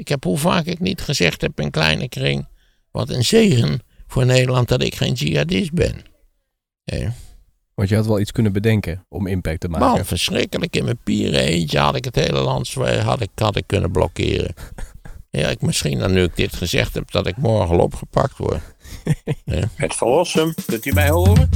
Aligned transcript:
Ik 0.00 0.08
heb 0.08 0.24
hoe 0.24 0.38
vaak 0.38 0.64
ik 0.64 0.80
niet 0.80 1.00
gezegd 1.00 1.40
heb 1.40 1.60
in 1.60 1.70
kleine 1.70 2.08
kring. 2.08 2.48
Wat 2.90 3.08
een 3.08 3.24
zegen 3.24 3.80
voor 4.06 4.26
Nederland 4.26 4.68
dat 4.68 4.82
ik 4.82 4.94
geen 4.94 5.12
jihadist 5.12 5.72
ben. 5.72 6.02
Eh, 6.84 7.08
Want 7.74 7.88
je 7.88 7.94
had 7.96 8.06
wel 8.06 8.20
iets 8.20 8.32
kunnen 8.32 8.52
bedenken 8.52 9.04
om 9.08 9.26
impact 9.26 9.60
te 9.60 9.68
maken. 9.68 9.86
man, 9.86 10.04
verschrikkelijk. 10.04 10.76
In 10.76 10.84
mijn 10.84 10.98
pieren 11.04 11.40
eentje 11.40 11.78
had 11.78 11.96
ik 11.96 12.04
het 12.04 12.14
hele 12.14 12.40
land 12.40 12.74
had 12.74 13.20
ik, 13.20 13.28
had 13.34 13.56
ik 13.56 13.64
kunnen 13.66 13.90
blokkeren. 13.90 14.54
Ja, 15.32 15.48
ik, 15.48 15.60
misschien 15.60 15.98
dan 15.98 16.12
nu 16.12 16.22
ik 16.22 16.36
dit 16.36 16.56
gezegd 16.56 16.94
heb, 16.94 17.10
dat 17.10 17.26
ik 17.26 17.36
morgen 17.36 17.76
al 17.76 17.82
opgepakt 17.82 18.36
word. 18.36 18.60
Het 19.74 19.94
verlossen, 19.94 20.54
kunt 20.66 20.86
u 20.86 20.92
mij 20.92 21.08
horen? 21.10 21.50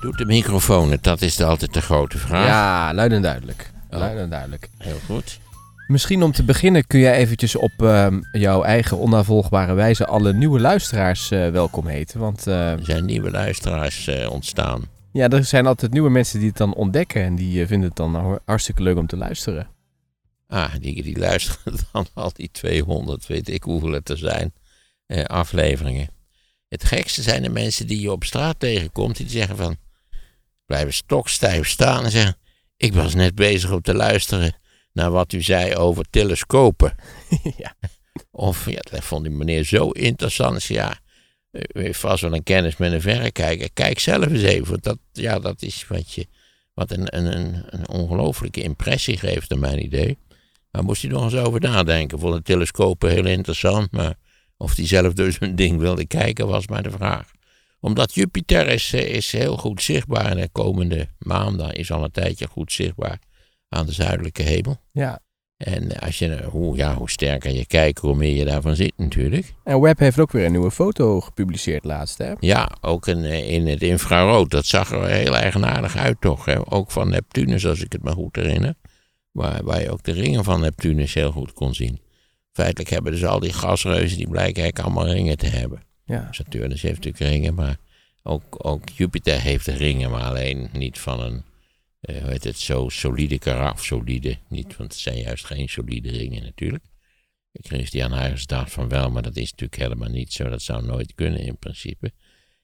Doet 0.00 0.18
de 0.18 0.24
microfoon 0.24 0.90
het? 0.90 1.02
Dat 1.02 1.22
is 1.22 1.40
altijd 1.40 1.74
de 1.74 1.80
grote 1.80 2.18
vraag. 2.18 2.46
Ja, 2.46 2.94
luid 2.94 3.12
en 3.12 3.22
duidelijk. 3.22 3.70
Luid 3.90 4.18
en 4.18 4.30
duidelijk. 4.30 4.68
Heel 4.78 4.98
goed. 5.06 5.40
Misschien 5.86 6.22
om 6.22 6.32
te 6.32 6.44
beginnen 6.44 6.86
kun 6.86 7.00
jij 7.00 7.16
eventjes 7.16 7.56
op 7.56 7.72
ehm, 7.76 8.20
jouw 8.32 8.62
eigen 8.62 8.98
onnavolgbare 8.98 9.74
wijze 9.74 10.06
alle 10.06 10.32
nieuwe 10.32 10.60
luisteraars 10.60 11.30
eh, 11.30 11.48
welkom 11.50 11.86
heten. 11.86 12.20
Want 12.20 12.46
eh, 12.46 12.72
Er 12.72 12.84
zijn 12.84 13.04
nieuwe 13.04 13.30
luisteraars 13.30 14.06
eh, 14.06 14.30
ontstaan. 14.30 14.82
ja, 15.12 15.28
er 15.28 15.44
zijn 15.44 15.66
altijd 15.66 15.92
nieuwe 15.92 16.10
mensen 16.10 16.38
die 16.38 16.48
het 16.48 16.56
dan 16.56 16.74
ontdekken 16.74 17.22
en 17.22 17.34
die 17.36 17.66
vinden 17.66 17.88
het 17.88 17.96
dan 17.96 18.40
hartstikke 18.44 18.82
leuk 18.82 18.96
om 18.96 19.06
te 19.06 19.16
luisteren. 19.16 19.68
Ah, 20.46 20.74
die, 20.80 21.02
die 21.02 21.18
luisteren 21.18 21.74
dan 21.92 22.06
al 22.14 22.30
die 22.34 22.50
200, 22.52 23.26
weet 23.26 23.48
ik 23.48 23.62
hoeveel 23.62 23.92
het 23.92 24.08
er 24.08 24.18
zijn, 24.18 24.52
afleveringen. 25.26 26.08
Het 26.68 26.84
gekste 26.84 27.22
zijn 27.22 27.42
de 27.42 27.48
mensen 27.48 27.86
die 27.86 28.00
je 28.00 28.12
op 28.12 28.24
straat 28.24 28.54
tegenkomt, 28.58 29.16
die 29.16 29.28
zeggen 29.28 29.56
van, 29.56 29.76
blijven 30.70 30.94
stokstijf 30.94 31.68
staan 31.68 32.04
en 32.04 32.10
zeggen, 32.10 32.36
ik 32.76 32.94
was 32.94 33.14
net 33.14 33.34
bezig 33.34 33.70
om 33.70 33.80
te 33.80 33.94
luisteren 33.94 34.56
naar 34.92 35.10
wat 35.10 35.32
u 35.32 35.42
zei 35.42 35.74
over 35.74 36.04
telescopen. 36.10 36.94
ja. 37.56 37.74
Of, 38.30 38.70
ja, 38.70 38.80
dat 38.90 39.04
vond 39.04 39.24
die 39.24 39.32
meneer 39.32 39.64
zo 39.64 39.90
interessant. 39.90 40.64
Ja, 40.64 40.98
vast 41.74 42.22
wel 42.22 42.34
een 42.34 42.42
kennis 42.42 42.76
met 42.76 42.92
een 42.92 43.00
verrekijker. 43.00 43.72
Kijk 43.72 43.98
zelf 43.98 44.26
eens 44.26 44.42
even. 44.42 44.68
want 44.68 44.82
Dat, 44.82 44.98
ja, 45.12 45.38
dat 45.38 45.62
is 45.62 45.86
wat, 45.88 46.12
je, 46.12 46.26
wat 46.74 46.90
een, 46.90 47.16
een, 47.16 47.36
een, 47.36 47.64
een 47.66 47.88
ongelofelijke 47.88 48.62
impressie 48.62 49.16
geeft, 49.16 49.50
naar 49.50 49.58
mijn 49.58 49.84
idee. 49.84 50.18
Daar 50.70 50.84
moest 50.84 51.02
hij 51.02 51.10
nog 51.10 51.24
eens 51.24 51.34
over 51.46 51.60
nadenken. 51.60 52.18
Vond 52.18 52.34
de 52.34 52.42
telescopen 52.42 53.10
heel 53.10 53.26
interessant, 53.26 53.90
maar 53.92 54.14
of 54.56 54.76
hij 54.76 54.86
zelf 54.86 55.12
dus 55.12 55.36
een 55.40 55.56
ding 55.56 55.78
wilde 55.78 56.06
kijken, 56.06 56.46
was 56.46 56.66
maar 56.66 56.82
de 56.82 56.90
vraag. 56.90 57.30
Omdat 57.80 58.14
Jupiter 58.14 58.68
is, 58.68 58.92
eh, 58.92 59.14
is 59.14 59.32
heel 59.32 59.56
goed 59.56 59.82
zichtbaar 59.82 60.26
en 60.26 60.36
de 60.36 60.48
komende 60.52 61.08
maanden 61.18 61.74
is 61.74 61.92
al 61.92 62.04
een 62.04 62.10
tijdje 62.10 62.46
goed 62.46 62.72
zichtbaar 62.72 63.18
aan 63.68 63.86
de 63.86 63.92
zuidelijke 63.92 64.42
hemel. 64.42 64.76
ja. 64.92 65.20
En 65.60 65.98
als 65.98 66.18
je, 66.18 66.44
hoe, 66.44 66.76
ja, 66.76 66.94
hoe 66.94 67.10
sterker 67.10 67.52
je 67.52 67.66
kijkt, 67.66 67.98
hoe 67.98 68.14
meer 68.14 68.36
je 68.36 68.44
daarvan 68.44 68.76
ziet 68.76 68.92
natuurlijk. 68.96 69.54
En 69.64 69.80
Web 69.80 69.98
heeft 69.98 70.18
ook 70.18 70.32
weer 70.32 70.44
een 70.44 70.50
nieuwe 70.50 70.70
foto 70.70 71.20
gepubliceerd 71.20 71.84
laatst, 71.84 72.18
hè? 72.18 72.32
Ja, 72.38 72.70
ook 72.80 73.06
in, 73.06 73.24
eh, 73.24 73.50
in 73.50 73.66
het 73.66 73.82
infrarood. 73.82 74.50
Dat 74.50 74.66
zag 74.66 74.92
er 74.92 75.06
heel 75.06 75.36
eigenaardig 75.36 75.96
uit 75.96 76.20
toch. 76.20 76.44
Hè? 76.44 76.72
Ook 76.72 76.90
van 76.90 77.08
Neptunus, 77.08 77.66
als 77.66 77.82
ik 77.82 77.92
het 77.92 78.02
me 78.02 78.10
goed 78.10 78.36
herinner. 78.36 78.74
Waar, 79.32 79.64
waar 79.64 79.80
je 79.80 79.90
ook 79.90 80.02
de 80.02 80.12
ringen 80.12 80.44
van 80.44 80.60
Neptunus 80.60 81.14
heel 81.14 81.32
goed 81.32 81.52
kon 81.52 81.74
zien. 81.74 82.00
Feitelijk 82.52 82.90
hebben 82.90 83.12
dus 83.12 83.24
al 83.24 83.40
die 83.40 83.52
gasreuzen, 83.52 84.18
die 84.18 84.28
blijken 84.28 84.62
eigenlijk 84.62 84.78
allemaal 84.78 85.14
ringen 85.14 85.36
te 85.36 85.46
hebben. 85.46 85.82
Ja. 86.10 86.28
Saturnus 86.30 86.82
heeft 86.82 87.04
natuurlijk 87.04 87.32
ringen, 87.32 87.54
maar 87.54 87.76
ook, 88.22 88.66
ook 88.66 88.88
Jupiter 88.88 89.40
heeft 89.40 89.66
ringen. 89.66 90.10
Maar 90.10 90.22
alleen 90.22 90.68
niet 90.72 90.98
van 90.98 91.20
een, 91.20 91.42
eh, 92.00 92.20
hoe 92.20 92.30
heet 92.30 92.44
het, 92.44 92.58
zo 92.58 92.88
solide 92.88 93.38
karakter. 93.38 93.84
Solide, 93.84 94.36
niet, 94.48 94.76
want 94.76 94.92
het 94.92 95.00
zijn 95.00 95.18
juist 95.18 95.44
geen 95.44 95.68
solide 95.68 96.10
ringen 96.10 96.42
natuurlijk. 96.42 96.84
Christian 97.52 98.12
Huygens 98.12 98.46
dacht 98.46 98.72
van 98.72 98.88
wel, 98.88 99.10
maar 99.10 99.22
dat 99.22 99.36
is 99.36 99.50
natuurlijk 99.50 99.82
helemaal 99.82 100.08
niet 100.08 100.32
zo. 100.32 100.48
Dat 100.48 100.62
zou 100.62 100.84
nooit 100.84 101.14
kunnen 101.14 101.40
in 101.40 101.56
principe. 101.56 102.12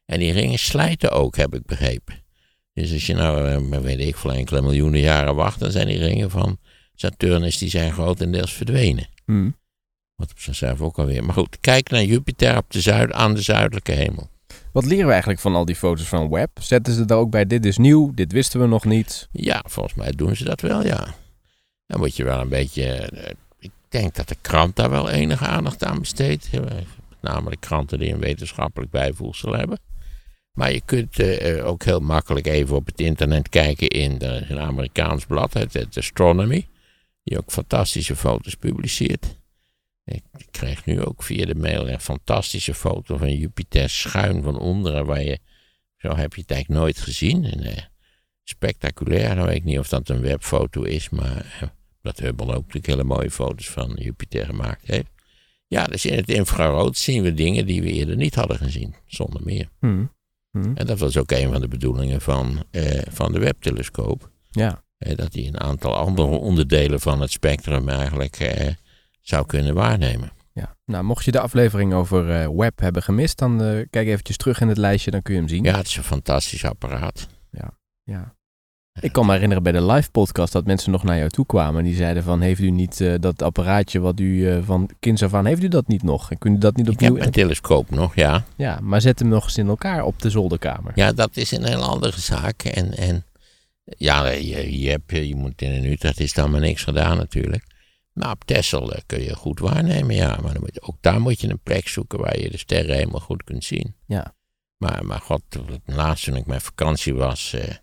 En 0.04 0.18
die 0.18 0.32
ringen 0.32 0.58
slijten 0.58 1.10
ook, 1.10 1.36
heb 1.36 1.54
ik 1.54 1.66
begrepen. 1.66 2.24
Dus 2.72 2.92
als 2.92 3.06
je 3.06 3.14
nou, 3.14 3.48
eh, 3.72 3.80
weet 3.80 4.00
ik, 4.00 4.16
voor 4.16 4.32
enkele 4.32 4.62
miljoenen 4.62 5.00
jaren 5.00 5.34
wacht, 5.34 5.60
dan 5.60 5.70
zijn 5.70 5.86
die 5.86 5.98
ringen 5.98 6.30
van 6.30 6.58
Saturnus, 6.94 7.58
die 7.58 7.68
zijn 7.68 7.92
grotendeels 7.92 8.52
verdwenen. 8.52 9.08
Hm. 9.24 9.50
Wat 10.16 10.30
op 10.30 10.38
zichzelf 10.38 10.80
ook 10.80 10.98
alweer. 10.98 11.24
Maar 11.24 11.34
goed, 11.34 11.56
kijk 11.60 11.90
naar 11.90 12.04
Jupiter 12.04 12.56
op 12.56 12.70
de 12.70 12.80
zuid, 12.80 13.12
aan 13.12 13.34
de 13.34 13.42
zuidelijke 13.42 13.92
hemel. 13.92 14.28
Wat 14.72 14.84
leren 14.84 15.04
we 15.04 15.10
eigenlijk 15.10 15.40
van 15.40 15.54
al 15.54 15.64
die 15.64 15.76
foto's 15.76 16.06
van 16.06 16.30
Web? 16.30 16.50
Zetten 16.60 16.94
ze 16.94 17.04
daar 17.04 17.18
ook 17.18 17.30
bij 17.30 17.46
dit 17.46 17.64
is 17.66 17.78
nieuw, 17.78 18.12
dit 18.14 18.32
wisten 18.32 18.60
we 18.60 18.66
nog 18.66 18.84
niet? 18.84 19.28
Ja, 19.32 19.64
volgens 19.68 19.94
mij 19.94 20.10
doen 20.12 20.36
ze 20.36 20.44
dat 20.44 20.60
wel, 20.60 20.84
ja. 20.84 21.14
Dan 21.86 22.00
moet 22.00 22.16
je 22.16 22.24
wel 22.24 22.40
een 22.40 22.48
beetje. 22.48 22.84
eh, 22.92 23.30
Ik 23.58 23.70
denk 23.88 24.14
dat 24.14 24.28
de 24.28 24.36
krant 24.40 24.76
daar 24.76 24.90
wel 24.90 25.10
enige 25.10 25.44
aandacht 25.46 25.84
aan 25.84 25.98
besteedt. 25.98 26.48
Met 26.52 26.84
name 27.20 27.50
de 27.50 27.56
kranten 27.56 27.98
die 27.98 28.12
een 28.12 28.20
wetenschappelijk 28.20 28.90
bijvoegsel 28.90 29.52
hebben. 29.52 29.78
Maar 30.52 30.72
je 30.72 30.80
kunt 30.84 31.18
eh, 31.18 31.66
ook 31.66 31.82
heel 31.84 32.00
makkelijk 32.00 32.46
even 32.46 32.76
op 32.76 32.86
het 32.86 33.00
internet 33.00 33.48
kijken 33.48 33.88
in 33.88 34.18
de, 34.18 34.44
een 34.48 34.60
Amerikaans 34.60 35.26
blad, 35.26 35.52
het, 35.52 35.72
het 35.72 35.96
Astronomy. 35.96 36.66
Die 37.22 37.38
ook 37.38 37.50
fantastische 37.50 38.16
foto's 38.16 38.54
publiceert. 38.54 39.26
Ik 40.06 40.22
kreeg 40.50 40.84
nu 40.84 41.02
ook 41.02 41.22
via 41.22 41.46
de 41.46 41.54
mail 41.54 41.88
een 41.88 42.00
fantastische 42.00 42.74
foto 42.74 43.16
van 43.16 43.36
Jupiter 43.36 43.90
schuin 43.90 44.42
van 44.42 44.58
onderen. 44.58 45.06
Waar 45.06 45.22
je, 45.22 45.38
zo 45.96 46.16
heb 46.16 46.34
je 46.34 46.40
het 46.40 46.50
eigenlijk 46.50 46.80
nooit 46.80 46.98
gezien. 46.98 47.44
En, 47.44 47.60
eh, 47.60 47.82
spectaculair. 48.42 49.34
Nou 49.34 49.46
weet 49.46 49.56
ik 49.56 49.64
niet 49.64 49.78
of 49.78 49.88
dat 49.88 50.08
een 50.08 50.20
webfoto 50.20 50.82
is, 50.82 51.08
maar 51.08 51.56
eh, 51.60 51.68
dat 52.02 52.18
Hubble 52.18 52.46
ook 52.46 52.60
natuurlijk 52.60 52.86
hele 52.86 53.04
mooie 53.04 53.30
foto's 53.30 53.70
van 53.70 53.96
Jupiter 53.98 54.46
gemaakt 54.46 54.86
heeft. 54.86 55.10
Ja, 55.68 55.84
dus 55.84 56.04
in 56.04 56.16
het 56.16 56.28
infrarood 56.28 56.96
zien 56.96 57.22
we 57.22 57.34
dingen 57.34 57.66
die 57.66 57.82
we 57.82 57.92
eerder 57.92 58.16
niet 58.16 58.34
hadden 58.34 58.56
gezien, 58.56 58.94
zonder 59.06 59.42
meer. 59.44 59.68
Hm. 59.80 60.04
Hm. 60.50 60.72
En 60.74 60.86
dat 60.86 60.98
was 60.98 61.16
ook 61.16 61.30
een 61.30 61.52
van 61.52 61.60
de 61.60 61.68
bedoelingen 61.68 62.20
van, 62.20 62.64
eh, 62.70 63.02
van 63.10 63.32
de 63.32 63.38
webtelescoop. 63.38 64.30
Ja. 64.50 64.84
Eh, 64.98 65.16
dat 65.16 65.34
hij 65.34 65.46
een 65.46 65.60
aantal 65.60 65.96
andere 65.96 66.28
onderdelen 66.28 67.00
van 67.00 67.20
het 67.20 67.30
spectrum 67.30 67.88
eigenlijk 67.88 68.36
eh, 68.36 68.74
zou 69.28 69.46
kunnen 69.46 69.74
waarnemen. 69.74 70.32
ja. 70.52 70.76
Nou, 70.84 71.04
mocht 71.04 71.24
je 71.24 71.30
de 71.30 71.40
aflevering 71.40 71.92
over 71.92 72.30
eh, 72.30 72.48
Web 72.56 72.80
hebben 72.80 73.02
gemist, 73.02 73.38
dan 73.38 73.62
eh, 73.62 73.86
kijk 73.90 74.06
eventjes 74.06 74.36
terug 74.36 74.60
in 74.60 74.68
het 74.68 74.76
lijstje, 74.76 75.10
dan 75.10 75.22
kun 75.22 75.34
je 75.34 75.40
hem 75.40 75.48
zien. 75.48 75.64
Ja, 75.64 75.76
het 75.76 75.86
is 75.86 75.96
een 75.96 76.02
fantastisch 76.02 76.64
apparaat. 76.64 77.28
Ja. 78.04 78.34
Ik 79.00 79.12
kan 79.12 79.26
me 79.26 79.32
herinneren 79.32 79.62
bij 79.62 79.72
de 79.72 79.86
live 79.86 80.10
podcast 80.10 80.52
dat 80.52 80.66
mensen 80.66 80.90
nog 80.90 81.02
naar 81.02 81.16
jou 81.16 81.28
toe 81.28 81.46
kwamen. 81.46 81.78
En 81.78 81.84
die 81.84 81.94
zeiden 81.94 82.22
van, 82.22 82.40
heeft 82.40 82.60
u 82.60 82.70
niet 82.70 83.00
eh, 83.00 83.14
dat 83.20 83.42
apparaatje 83.42 84.00
wat 84.00 84.20
u 84.20 84.62
van 84.64 84.90
kinds 85.00 85.22
af 85.22 85.34
aan, 85.34 85.46
heeft 85.46 85.62
u 85.62 85.68
dat 85.68 85.88
niet 85.88 86.02
nog? 86.02 86.30
En 86.30 86.38
kunt 86.38 86.56
u 86.56 86.58
dat 86.58 86.76
niet 86.76 86.86
Ik 86.86 86.92
opnieuw... 86.92 87.10
heb 87.10 87.18
mijn 87.18 87.30
telescoop 87.30 87.90
nog, 87.90 88.14
ja. 88.14 88.44
Ja, 88.56 88.78
maar 88.82 89.00
zet 89.00 89.18
hem 89.18 89.28
nog 89.28 89.44
eens 89.44 89.58
in 89.58 89.68
elkaar 89.68 90.04
op 90.04 90.22
de 90.22 90.30
zolderkamer. 90.30 90.92
Ja, 90.94 91.12
dat 91.12 91.36
is 91.36 91.50
een 91.50 91.64
heel 91.64 91.82
andere 91.82 92.20
zaak. 92.20 92.62
En, 92.62 92.96
en 92.96 93.24
ja, 93.84 94.28
je, 94.28 94.80
je, 94.80 94.90
hebt, 94.90 95.10
je 95.10 95.34
moet 95.34 95.62
in 95.62 95.84
Utrecht 95.84 96.20
is 96.20 96.32
dan 96.32 96.50
maar 96.50 96.60
niks 96.60 96.82
gedaan 96.82 97.16
natuurlijk. 97.16 97.64
Maar 98.16 98.30
op 98.30 98.44
Texel 98.44 98.92
kun 99.06 99.22
je 99.22 99.34
goed 99.34 99.58
waarnemen, 99.58 100.14
ja. 100.14 100.38
Maar 100.42 100.52
dan 100.52 100.62
moet 100.62 100.74
je, 100.74 100.82
ook 100.82 100.96
daar 101.00 101.20
moet 101.20 101.40
je 101.40 101.48
een 101.48 101.60
plek 101.62 101.88
zoeken 101.88 102.18
waar 102.18 102.38
je 102.38 102.50
de 102.50 102.58
sterren 102.58 102.94
helemaal 102.96 103.20
goed 103.20 103.44
kunt 103.44 103.64
zien. 103.64 103.94
Ja. 104.06 104.34
Maar, 104.76 105.06
maar 105.06 105.20
god, 105.20 105.42
laatst 105.84 106.24
toen 106.24 106.36
ik 106.36 106.46
met 106.46 106.62
vakantie 106.62 107.14
was, 107.14 107.52
eh, 107.52 107.74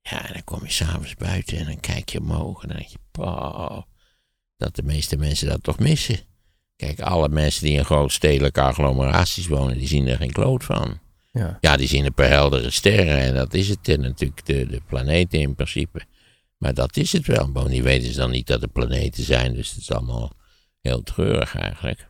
ja, 0.00 0.32
dan 0.32 0.44
kom 0.44 0.64
je 0.64 0.70
s'avonds 0.70 1.14
buiten 1.14 1.58
en 1.58 1.64
dan 1.64 1.80
kijk 1.80 2.08
je 2.08 2.20
omhoog 2.20 2.62
en 2.62 2.68
dan 2.68 2.76
denk 2.76 2.88
je, 2.88 2.98
"Poh, 3.10 3.82
dat 4.56 4.76
de 4.76 4.82
meeste 4.82 5.16
mensen 5.16 5.48
dat 5.48 5.62
toch 5.62 5.78
missen. 5.78 6.18
Kijk, 6.76 7.00
alle 7.00 7.28
mensen 7.28 7.64
die 7.64 7.76
in 7.76 7.84
grootstedelijke 7.84 8.60
agglomeraties 8.60 9.46
wonen, 9.46 9.78
die 9.78 9.88
zien 9.88 10.06
er 10.06 10.16
geen 10.16 10.32
kloot 10.32 10.64
van. 10.64 10.98
Ja. 11.32 11.58
Ja, 11.60 11.76
die 11.76 11.88
zien 11.88 12.04
een 12.04 12.14
paar 12.14 12.28
heldere 12.28 12.70
sterren 12.70 13.18
en 13.18 13.34
dat 13.34 13.54
is 13.54 13.68
het. 13.68 13.86
Natuurlijk 13.86 14.46
de, 14.46 14.66
de 14.66 14.80
planeten 14.86 15.40
in 15.40 15.54
principe. 15.54 16.02
Maar 16.64 16.74
dat 16.74 16.96
is 16.96 17.12
het 17.12 17.26
wel. 17.26 17.52
Bovendien 17.52 17.82
weten 17.82 18.12
ze 18.12 18.18
dan 18.18 18.30
niet 18.30 18.46
dat 18.46 18.62
er 18.62 18.68
planeten 18.68 19.24
zijn, 19.24 19.54
dus 19.54 19.70
het 19.70 19.80
is 19.80 19.92
allemaal 19.92 20.32
heel 20.80 21.02
treurig 21.02 21.56
eigenlijk. 21.56 22.08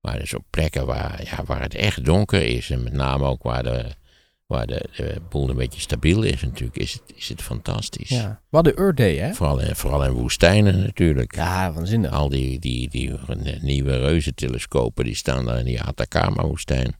Maar 0.00 0.18
dus 0.18 0.34
op 0.34 0.44
plekken 0.50 0.86
waar, 0.86 1.24
ja, 1.24 1.44
waar 1.44 1.60
het 1.62 1.74
echt 1.74 2.04
donker 2.04 2.42
is 2.42 2.70
en 2.70 2.82
met 2.82 2.92
name 2.92 3.24
ook 3.24 3.42
waar 3.42 3.62
de, 3.62 3.86
waar 4.46 4.66
de, 4.66 4.88
de 4.96 5.20
boel 5.28 5.50
een 5.50 5.56
beetje 5.56 5.80
stabiel 5.80 6.22
is 6.22 6.42
natuurlijk, 6.42 6.76
is 6.76 6.92
het, 6.92 7.02
is 7.14 7.28
het 7.28 7.42
fantastisch. 7.42 8.08
ja. 8.08 8.42
We 8.48 8.56
hadden 8.56 8.76
Earth 8.76 8.96
Day, 8.96 9.16
hè? 9.16 9.34
Vooral, 9.34 9.58
in, 9.58 9.76
vooral 9.76 10.04
in 10.04 10.12
woestijnen 10.12 10.80
natuurlijk. 10.80 11.34
Ja, 11.34 11.72
waanzinnig. 11.72 12.10
Al 12.10 12.28
die, 12.28 12.58
die, 12.58 12.88
die 12.88 13.12
nieuwe 13.60 13.98
reuzentelescopen 13.98 15.04
die 15.04 15.16
staan 15.16 15.44
daar 15.44 15.58
in 15.58 15.64
die 15.64 15.82
Atacama-woestijn. 15.82 16.94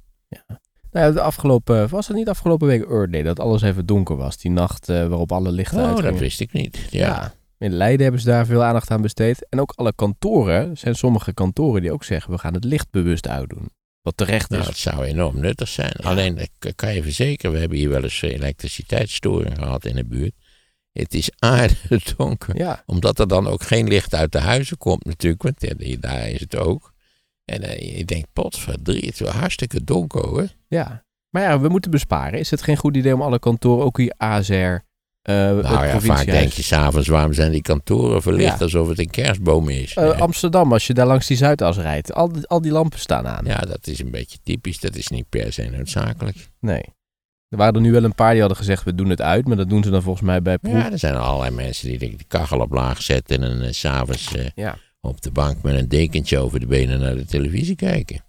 Nou, 0.92 1.12
de 1.12 1.20
afgelopen, 1.20 1.88
was 1.88 2.08
het 2.08 2.16
niet 2.16 2.28
afgelopen 2.28 2.66
week 2.66 2.84
Earth 2.90 3.12
Day 3.12 3.22
dat 3.22 3.40
alles 3.40 3.62
even 3.62 3.86
donker 3.86 4.16
was? 4.16 4.36
Die 4.36 4.50
nacht 4.50 4.88
eh, 4.88 5.06
waarop 5.06 5.32
alle 5.32 5.50
lichten 5.50 5.78
Oh, 5.78 6.02
dat 6.02 6.18
wist 6.18 6.40
ik 6.40 6.52
niet. 6.52 6.86
Ja. 6.90 7.06
Ja. 7.06 7.34
In 7.58 7.72
Leiden 7.72 8.02
hebben 8.02 8.20
ze 8.20 8.26
daar 8.26 8.46
veel 8.46 8.62
aandacht 8.62 8.90
aan 8.90 9.02
besteed. 9.02 9.46
En 9.48 9.60
ook 9.60 9.72
alle 9.76 9.92
kantoren, 9.94 10.78
zijn 10.78 10.94
sommige 10.94 11.32
kantoren 11.34 11.82
die 11.82 11.92
ook 11.92 12.04
zeggen, 12.04 12.32
we 12.32 12.38
gaan 12.38 12.54
het 12.54 12.64
licht 12.64 12.90
bewust 12.90 13.28
uitdoen. 13.28 13.70
Wat 14.02 14.16
terecht 14.16 14.50
Nou, 14.50 14.62
is. 14.62 14.68
het 14.68 14.76
zou 14.76 15.04
enorm 15.04 15.40
nuttig 15.40 15.68
zijn. 15.68 15.92
Alleen, 15.92 16.38
ik 16.38 16.72
kan 16.76 16.94
je 16.94 17.02
verzekeren, 17.02 17.52
we 17.52 17.58
hebben 17.58 17.78
hier 17.78 17.88
wel 17.88 18.02
eens 18.02 18.22
elektriciteitsstoring 18.22 19.58
gehad 19.58 19.84
in 19.84 19.96
de 19.96 20.04
buurt. 20.04 20.32
Het 20.92 21.14
is 21.14 21.30
aardedonker. 21.38 22.56
Ja, 22.64 22.82
Omdat 22.86 23.18
er 23.18 23.28
dan 23.28 23.46
ook 23.46 23.62
geen 23.62 23.88
licht 23.88 24.14
uit 24.14 24.32
de 24.32 24.40
huizen 24.40 24.78
komt 24.78 25.04
natuurlijk. 25.04 25.42
Want 25.42 26.00
daar 26.02 26.28
is 26.28 26.40
het 26.40 26.56
ook. 26.56 26.92
En 27.44 27.62
eh, 27.62 27.96
je 27.96 28.04
denkt, 28.04 28.28
potverdrie, 28.32 29.04
het 29.04 29.12
is 29.14 29.20
wel 29.20 29.30
hartstikke 29.32 29.84
donker 29.84 30.26
hoor. 30.26 30.48
Ja. 30.78 31.04
Maar 31.30 31.42
ja, 31.42 31.60
we 31.60 31.68
moeten 31.68 31.90
besparen. 31.90 32.38
Is 32.38 32.50
het 32.50 32.62
geen 32.62 32.76
goed 32.76 32.96
idee 32.96 33.14
om 33.14 33.22
alle 33.22 33.38
kantoren, 33.38 33.84
ook 33.84 33.96
hier 33.98 34.14
AZR, 34.16 34.52
eh 34.52 34.78
het 35.22 35.62
Nou 35.62 35.86
ja, 35.86 36.00
vaak 36.00 36.24
denk 36.26 36.52
je 36.52 36.62
s'avonds, 36.62 37.08
waarom 37.08 37.32
zijn 37.32 37.52
die 37.52 37.62
kantoren 37.62 38.22
verlicht 38.22 38.58
Ja. 38.58 38.64
alsof 38.64 38.88
het 38.88 38.98
een 38.98 39.10
kerstboom 39.10 39.68
is? 39.68 39.94
Eh, 39.94 40.08
Eh, 40.08 40.20
Amsterdam, 40.20 40.72
als 40.72 40.86
je 40.86 40.94
daar 40.94 41.06
langs 41.06 41.26
die 41.26 41.36
Zuidas 41.36 41.76
rijdt, 41.78 42.12
al 42.14 42.32
die, 42.32 42.46
al 42.46 42.60
die 42.60 42.72
lampen 42.72 42.98
staan 42.98 43.26
aan. 43.26 43.44
ja, 43.44 43.58
dat 43.58 43.86
is 43.86 43.98
een 44.00 44.10
beetje 44.10 44.38
typisch. 44.42 44.80
Dat 44.80 44.96
is 44.96 45.08
niet 45.08 45.28
per 45.28 45.52
se 45.52 45.62
noodzakelijk. 45.70 46.36
Nee. 46.60 46.82
Er 47.48 47.58
waren 47.58 47.74
er 47.74 47.80
nu 47.80 47.92
wel 47.92 48.04
een 48.04 48.14
paar 48.14 48.30
die 48.30 48.40
hadden 48.40 48.58
gezegd, 48.58 48.84
we 48.84 48.94
doen 48.94 49.08
het 49.10 49.20
uit. 49.20 49.46
Maar 49.46 49.56
dat 49.56 49.68
doen 49.68 49.82
ze 49.82 49.90
dan 49.90 50.02
volgens 50.02 50.24
mij 50.26 50.42
bij 50.42 50.58
proef. 50.58 50.72
Ja, 50.74 50.92
er 50.92 50.98
zijn 50.98 51.14
allerlei 51.16 51.54
mensen 51.54 51.88
die 51.88 51.98
de 52.16 52.24
kachel 52.28 52.60
op 52.60 52.72
laag 52.72 53.02
zetten 53.02 53.42
en 53.42 53.62
eh, 53.62 53.72
s 53.72 53.78
s'avonds 53.78 54.34
eh 54.34 54.46
Ja. 54.54 54.76
op 55.00 55.20
de 55.22 55.30
bank 55.30 55.62
met 55.62 55.74
een 55.74 55.88
dekentje 55.88 56.38
over 56.38 56.60
de 56.60 56.66
benen 56.66 57.00
naar 57.00 57.14
de 57.14 57.24
televisie 57.24 57.76
kijken. 57.76 58.20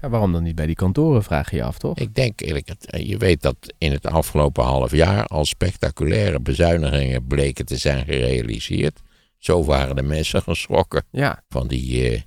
Ja, 0.00 0.08
waarom 0.08 0.32
dan 0.32 0.42
niet 0.42 0.54
bij 0.54 0.66
die 0.66 0.74
kantoren, 0.74 1.22
vraag 1.22 1.50
je 1.50 1.56
je 1.56 1.62
af, 1.62 1.78
toch? 1.78 1.98
Ik 1.98 2.14
denk 2.14 2.40
eerlijk, 2.40 2.68
eh, 2.68 3.08
je 3.08 3.16
weet 3.16 3.42
dat 3.42 3.56
in 3.78 3.92
het 3.92 4.06
afgelopen 4.06 4.64
half 4.64 4.90
jaar 4.92 5.26
al 5.26 5.44
spectaculaire 5.44 6.40
bezuinigingen 6.40 7.26
bleken 7.26 7.66
te 7.66 7.76
zijn 7.76 8.04
gerealiseerd. 8.04 9.00
Zo 9.38 9.64
waren 9.64 9.96
de 9.96 10.02
mensen 10.02 10.42
geschrokken 10.42 11.04
Ja, 11.10 11.42
van 11.48 11.66
die. 11.68 12.10
eh, 12.12 12.20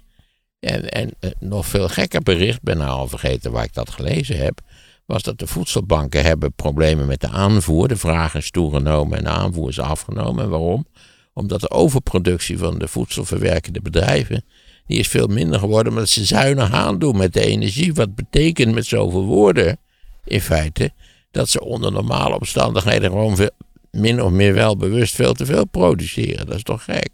en 0.59 0.89
en 0.89 1.11
eh, 1.19 1.31
nog 1.39 1.65
veel 1.65 1.87
gekker 1.89 2.21
bericht, 2.21 2.61
ben 2.61 2.77
nou 2.77 2.89
al 2.89 3.07
vergeten 3.07 3.51
waar 3.51 3.63
ik 3.63 3.73
dat 3.73 3.89
gelezen 3.89 4.37
heb. 4.37 4.59
Was 5.05 5.23
dat 5.23 5.39
de 5.39 5.47
voedselbanken 5.47 6.23
hebben 6.23 6.53
problemen 6.53 7.05
met 7.07 7.19
de 7.21 7.29
aanvoer. 7.29 7.87
De 7.87 7.97
vraag 7.97 8.35
is 8.35 8.51
toegenomen 8.51 9.17
en 9.17 9.23
de 9.23 9.29
aanvoer 9.29 9.69
is 9.69 9.79
afgenomen. 9.79 10.43
En 10.43 10.49
waarom? 10.49 10.85
Omdat 11.33 11.61
de 11.61 11.69
overproductie 11.69 12.57
van 12.57 12.79
de 12.79 12.87
voedselverwerkende 12.87 13.81
bedrijven. 13.81 14.43
Die 14.91 14.99
is 14.99 15.07
veel 15.07 15.27
minder 15.27 15.59
geworden 15.59 15.91
omdat 15.91 16.09
ze 16.09 16.25
zuinig 16.25 16.71
aandoen 16.71 17.17
met 17.17 17.33
de 17.33 17.45
energie. 17.45 17.93
Wat 17.93 18.15
betekent 18.15 18.73
met 18.73 18.85
zoveel 18.85 19.25
woorden, 19.25 19.77
in 20.23 20.41
feite, 20.41 20.91
dat 21.31 21.49
ze 21.49 21.63
onder 21.63 21.91
normale 21.91 22.35
omstandigheden 22.35 23.09
gewoon 23.09 23.35
veel, 23.35 23.49
min 23.91 24.21
of 24.21 24.31
meer 24.31 24.53
wel 24.53 24.77
bewust 24.77 25.15
veel 25.15 25.33
te 25.33 25.45
veel 25.45 25.65
produceren. 25.65 26.45
Dat 26.45 26.55
is 26.55 26.63
toch 26.63 26.83
gek? 26.83 27.09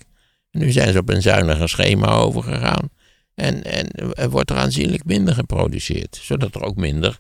Nu 0.52 0.72
zijn 0.72 0.94
ze 0.94 1.00
op 1.00 1.10
een 1.10 1.22
zuiniger 1.22 1.70
schema 1.70 2.08
overgegaan. 2.08 2.90
En, 3.36 3.64
en 3.64 3.92
er 4.14 4.30
wordt 4.30 4.50
er 4.50 4.58
aanzienlijk 4.58 5.06
minder 5.06 5.34
geproduceerd. 5.34 6.20
Zodat 6.22 6.56
er 6.56 6.64
ook 6.64 6.76
minder 6.76 7.20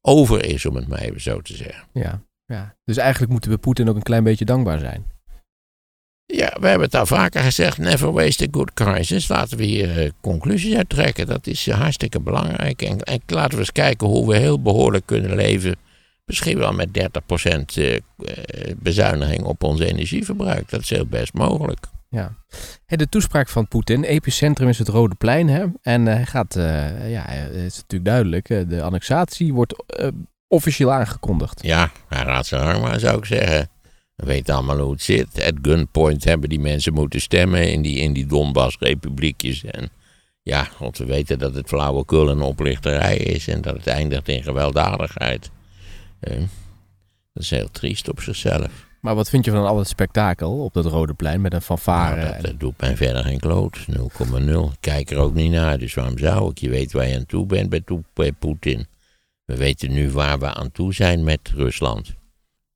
over 0.00 0.44
is, 0.44 0.66
om 0.66 0.76
het 0.76 0.88
maar 0.88 1.00
even 1.00 1.20
zo 1.20 1.40
te 1.40 1.56
zeggen. 1.56 1.84
ja, 1.92 2.22
ja. 2.46 2.76
Dus 2.84 2.96
eigenlijk 2.96 3.32
moeten 3.32 3.50
we 3.50 3.58
Poetin 3.58 3.88
ook 3.88 3.96
een 3.96 4.02
klein 4.02 4.24
beetje 4.24 4.44
dankbaar 4.44 4.78
zijn. 4.78 5.06
Ja, 6.26 6.56
we 6.60 6.66
hebben 6.66 6.86
het 6.86 6.94
al 6.94 7.06
vaker 7.06 7.42
gezegd. 7.42 7.78
Never 7.78 8.12
waste 8.12 8.44
a 8.44 8.48
good 8.50 8.74
crisis. 8.74 9.28
Laten 9.28 9.58
we 9.58 9.64
hier 9.64 9.98
eh, 9.98 10.10
conclusies 10.20 10.74
uit 10.76 10.88
trekken. 10.88 11.26
Dat 11.26 11.46
is 11.46 11.66
eh, 11.66 11.80
hartstikke 11.80 12.20
belangrijk. 12.20 12.82
En, 12.82 13.00
en 13.00 13.20
laten 13.26 13.52
we 13.52 13.58
eens 13.58 13.72
kijken 13.72 14.06
hoe 14.06 14.28
we 14.28 14.36
heel 14.36 14.62
behoorlijk 14.62 15.06
kunnen 15.06 15.34
leven. 15.34 15.76
Misschien 16.24 16.58
wel 16.58 16.72
met 16.72 16.88
30% 16.88 17.74
eh, 17.74 18.00
bezuiniging 18.76 19.42
op 19.42 19.62
ons 19.62 19.80
energieverbruik. 19.80 20.70
Dat 20.70 20.80
is 20.80 20.90
heel 20.90 21.06
best 21.06 21.32
mogelijk. 21.32 21.86
Ja. 22.08 22.34
Hey, 22.86 22.96
de 22.96 23.08
toespraak 23.08 23.48
van 23.48 23.68
Poetin, 23.68 24.04
epicentrum 24.04 24.68
is 24.68 24.78
het 24.78 24.88
Rode 24.88 25.14
Plein. 25.14 25.48
Hè? 25.48 25.64
En 25.82 26.06
hij 26.06 26.26
gaat, 26.26 26.54
ja, 27.08 27.24
het 27.26 27.54
is 27.54 27.76
natuurlijk 27.76 28.04
duidelijk, 28.04 28.46
de 28.46 28.82
annexatie 28.82 29.54
wordt 29.54 29.84
officieel 30.48 30.92
aangekondigd. 30.92 31.62
Ja, 31.62 31.90
hij 32.08 32.22
raadt 32.22 32.46
zijn 32.46 32.62
arm 32.62 32.80
maar, 32.80 33.00
zou 33.00 33.18
ik 33.18 33.24
zeggen. 33.24 33.68
We 34.14 34.26
weten 34.26 34.54
allemaal 34.54 34.78
hoe 34.78 34.92
het 34.92 35.02
zit. 35.02 35.42
At 35.42 35.54
gunpoint 35.62 36.24
hebben 36.24 36.48
die 36.48 36.60
mensen 36.60 36.92
moeten 36.92 37.20
stemmen 37.20 37.72
in 37.72 37.82
die, 37.82 37.96
in 37.98 38.12
die 38.12 38.26
Donbass-republiekjes. 38.26 39.64
En 39.64 39.90
ja, 40.42 40.68
want 40.78 40.98
we 40.98 41.04
weten 41.04 41.38
dat 41.38 41.54
het 41.54 41.68
flauwekul 41.68 42.30
en 42.30 42.40
oplichterij 42.40 43.16
is 43.16 43.48
en 43.48 43.60
dat 43.60 43.76
het 43.76 43.86
eindigt 43.86 44.28
in 44.28 44.42
gewelddadigheid. 44.42 45.50
Eh, 46.20 46.36
dat 47.32 47.42
is 47.42 47.50
heel 47.50 47.70
triest 47.70 48.08
op 48.08 48.20
zichzelf. 48.20 48.86
Maar 49.00 49.14
wat 49.14 49.28
vind 49.28 49.44
je 49.44 49.50
van 49.50 49.66
al 49.66 49.78
het 49.78 49.88
spektakel 49.88 50.64
op 50.64 50.72
dat 50.72 50.84
Rode 50.86 51.14
Plein 51.14 51.40
met 51.40 51.52
een 51.52 51.62
fanfare? 51.62 52.28
Nou, 52.28 52.42
dat, 52.42 52.60
doet 52.60 52.80
mij 52.80 52.96
verder 52.96 53.24
geen 53.24 53.40
kloot. 53.40 53.78
0,0. 53.78 54.72
Ik 54.72 54.76
kijk 54.80 55.10
er 55.10 55.18
ook 55.18 55.34
niet 55.34 55.50
naar, 55.50 55.78
dus 55.78 55.94
waarom 55.94 56.18
zou 56.18 56.50
ik? 56.50 56.58
Je 56.58 56.68
weet 56.68 56.92
waar 56.92 57.08
je 57.08 57.16
aan 57.16 57.26
toe 57.26 57.46
bent 57.46 57.68
bij, 57.68 57.80
toe- 57.80 58.04
bij 58.14 58.32
Poetin. 58.32 58.86
We 59.44 59.56
weten 59.56 59.92
nu 59.92 60.10
waar 60.10 60.38
we 60.38 60.54
aan 60.54 60.72
toe 60.72 60.94
zijn 60.94 61.24
met 61.24 61.40
Rusland. 61.54 62.14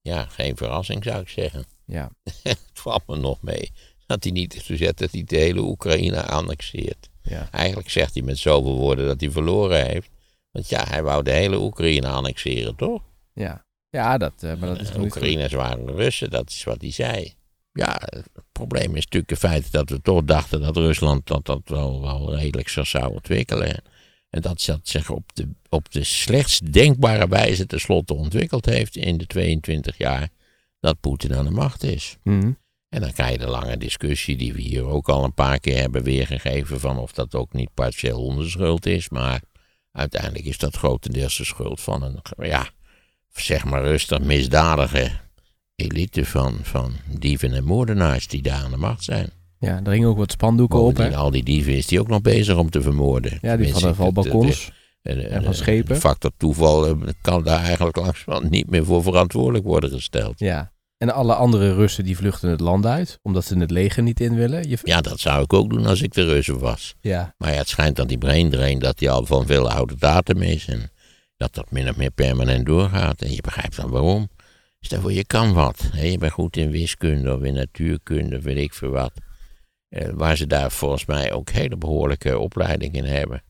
Ja, 0.09 0.25
geen 0.25 0.57
verrassing 0.57 1.05
zou 1.05 1.21
ik 1.21 1.29
zeggen. 1.29 1.65
ja. 1.85 2.11
Het 2.43 2.59
valt 2.73 3.07
me 3.07 3.17
nog 3.17 3.43
mee 3.43 3.71
dat 4.07 4.23
hij 4.23 4.33
niet 4.33 4.55
is 4.55 4.63
gezet 4.63 4.99
dat 4.99 5.13
hij 5.13 5.23
de 5.25 5.37
hele 5.37 5.61
Oekraïne 5.61 6.23
annexeert. 6.23 7.09
Ja. 7.23 7.49
Eigenlijk 7.51 7.91
zegt 7.91 8.15
hij 8.15 8.23
met 8.23 8.39
zoveel 8.39 8.77
woorden 8.77 9.07
dat 9.07 9.21
hij 9.21 9.31
verloren 9.31 9.87
heeft. 9.87 10.09
Want 10.51 10.69
ja, 10.69 10.85
hij 10.89 11.03
wou 11.03 11.23
de 11.23 11.31
hele 11.31 11.59
Oekraïne 11.59 12.09
annexeren, 12.09 12.77
toch? 12.77 13.03
Ja, 13.33 13.65
ja 13.91 14.19
dat, 14.19 14.33
eh, 14.43 14.57
maar 14.57 14.69
dat 14.69 14.81
is 14.81 14.93
niet 14.93 15.05
Oekraïners 15.05 15.53
waren 15.53 15.87
de 15.87 15.93
Russen, 15.93 16.31
dat 16.31 16.51
is 16.51 16.65
wat 16.65 16.81
hij 16.81 16.91
zei. 16.91 17.35
Ja, 17.73 18.01
het 18.01 18.29
probleem 18.53 18.97
is 18.97 19.05
natuurlijk 19.05 19.31
het 19.31 19.39
feit 19.39 19.73
dat 19.73 19.91
we 19.91 20.01
toch 20.01 20.25
dachten 20.25 20.61
dat 20.61 20.77
Rusland 20.77 21.27
dat, 21.27 21.47
dat 21.47 21.61
wel, 21.65 22.01
wel 22.01 22.35
redelijk 22.35 22.69
zo 22.69 22.85
zou 22.85 23.13
ontwikkelen. 23.13 23.83
En 24.31 24.41
dat 24.41 24.65
dat 24.67 24.81
zich 24.83 25.11
op 25.11 25.35
de, 25.35 25.49
op 25.69 25.93
de 25.93 26.05
slechtst 26.05 26.73
denkbare 26.73 27.29
wijze 27.29 27.67
tenslotte 27.67 28.15
ontwikkeld 28.15 28.65
heeft 28.65 28.97
in 28.97 29.19
de 29.19 29.27
22 29.27 29.99
jaar 29.99 30.29
dat 30.81 31.01
Poetin 31.01 31.35
aan 31.35 31.45
de 31.45 31.51
macht 31.51 31.83
is. 31.83 32.17
Mhm. 32.23 32.53
En 32.89 33.01
dan 33.01 33.13
krijg 33.13 33.33
je 33.33 33.39
de 33.39 33.47
lange 33.47 33.77
discussie 33.77 34.37
die 34.37 34.53
we 34.53 34.61
hier 34.61 34.85
ook 34.85 35.09
al 35.09 35.25
een 35.25 35.35
paar 35.35 35.61
keer 35.61 35.79
hebben 35.79 36.03
weergegeven 36.03 36.81
van 36.81 36.99
of 36.99 37.13
dat 37.13 37.35
ook 37.35 37.53
niet 37.53 37.75
partieel 37.75 38.25
onze 38.25 38.51
schuld 38.51 38.87
is. 38.87 39.09
Maar 39.09 39.43
uiteindelijk 39.93 40.45
is 40.45 40.59
dat 40.59 40.77
grotendeels 40.77 41.37
de 41.37 41.45
schuld 41.45 41.81
van 41.81 42.03
een, 42.03 42.23
ja, 42.37 42.71
zeg 43.33 43.65
maar 43.65 43.83
rustig 43.83 44.21
misdadige 44.21 45.11
elite 45.75 46.25
van, 46.25 46.59
van 46.63 46.97
dieven 47.19 47.53
en 47.53 47.65
moordenaars 47.65 48.27
die 48.27 48.43
daar 48.43 48.65
aan 48.65 48.71
de 48.71 48.77
macht 48.77 49.05
zijn. 49.05 49.31
Ja, 49.59 49.81
er 49.85 49.93
hingen 49.93 50.09
ook 50.09 50.17
wat 50.17 50.33
spandoeken 50.33 50.79
op. 50.79 50.87
Hè? 50.87 50.93
Bovendien, 50.93 51.19
al 51.19 51.31
die 51.31 51.43
dieven 51.43 51.77
is 51.77 51.87
die 51.87 52.01
ook 52.01 52.09
nog 52.09 52.21
bezig 52.21 52.57
om 52.57 52.71
te 52.71 52.83
vermoorden. 52.83 53.39
Ja, 53.41 53.57
die 53.57 53.73
van 53.73 53.83
de 53.83 53.95
valbalkons. 53.95 54.73
de- 55.03 55.15
de- 55.15 55.21
de- 55.21 55.27
en 55.29 55.45
van 55.45 55.55
schepen. 55.55 55.95
De 55.95 56.01
factor 56.01 56.31
toeval 56.37 56.87
eh, 56.87 56.93
kan 57.23 57.43
daar 57.43 57.63
eigenlijk 57.63 57.97
langzamerhand 57.97 58.51
niet 58.51 58.71
meer 58.71 58.85
voor 58.85 59.03
verantwoordelijk 59.03 59.65
worden 59.65 59.91
gesteld. 59.91 60.39
Ja. 60.39 60.73
En 60.99 61.11
alle 61.15 61.35
andere 61.35 61.75
Russen 61.75 62.05
die 62.05 62.17
vluchten 62.17 62.51
het 62.51 62.61
land 62.61 62.87
uit, 62.87 63.19
omdat 63.23 63.45
ze 63.45 63.59
het 63.59 63.71
leger 63.71 64.03
niet 64.03 64.21
in 64.21 64.35
willen. 64.35 64.69
Je... 64.69 64.79
Ja, 64.83 65.01
dat 65.01 65.21
zou 65.21 65.43
ik 65.43 65.53
ook 65.53 65.71
doen 65.71 65.87
als 65.87 66.03
ik 66.03 66.13
de 66.15 66.25
Russen 66.25 66.59
was. 66.59 66.95
Ja. 67.01 67.35
Maar 67.39 67.53
ja, 67.53 67.59
het 67.59 67.69
schijnt 67.69 67.97
dat 67.97 68.09
die 68.09 68.19
brain 68.19 68.51
drain 68.51 68.79
dat 68.79 68.99
die 68.99 69.11
al 69.11 69.27
van 69.27 69.47
veel 69.47 69.71
oude 69.71 69.95
datum 69.99 70.43
is. 70.43 70.67
En 70.69 70.91
dat 71.37 71.55
dat 71.55 71.71
min 71.71 71.89
of 71.89 71.97
meer 71.97 72.11
permanent 72.11 72.67
doorgaat. 72.67 73.23
En 73.23 73.31
je 73.33 73.41
begrijpt 73.43 73.77
dan 73.77 73.91
waarom. 73.91 74.29
Stel 74.81 75.01
voor, 75.01 75.13
je 75.13 75.25
kan 75.25 75.53
wat. 75.53 75.81
Hè? 75.93 76.05
Je 76.07 76.19
bent 76.19 76.33
goed 76.33 76.57
in 76.57 76.71
wiskunde 76.71 77.35
of 77.37 77.43
in 77.43 77.55
natuurkunde, 77.55 78.41
weet 78.41 78.57
ik 78.59 78.75
veel 78.75 78.91
wat. 78.91 79.13
Eh, 79.89 80.09
waar 80.13 80.37
ze 80.37 80.47
daar 80.47 80.71
volgens 80.73 81.05
mij 81.05 81.33
ook 81.33 81.51
hele 81.51 81.77
behoorlijke 81.77 82.39
opleiding 82.39 82.95
in 82.95 83.05
hebben. 83.05 83.43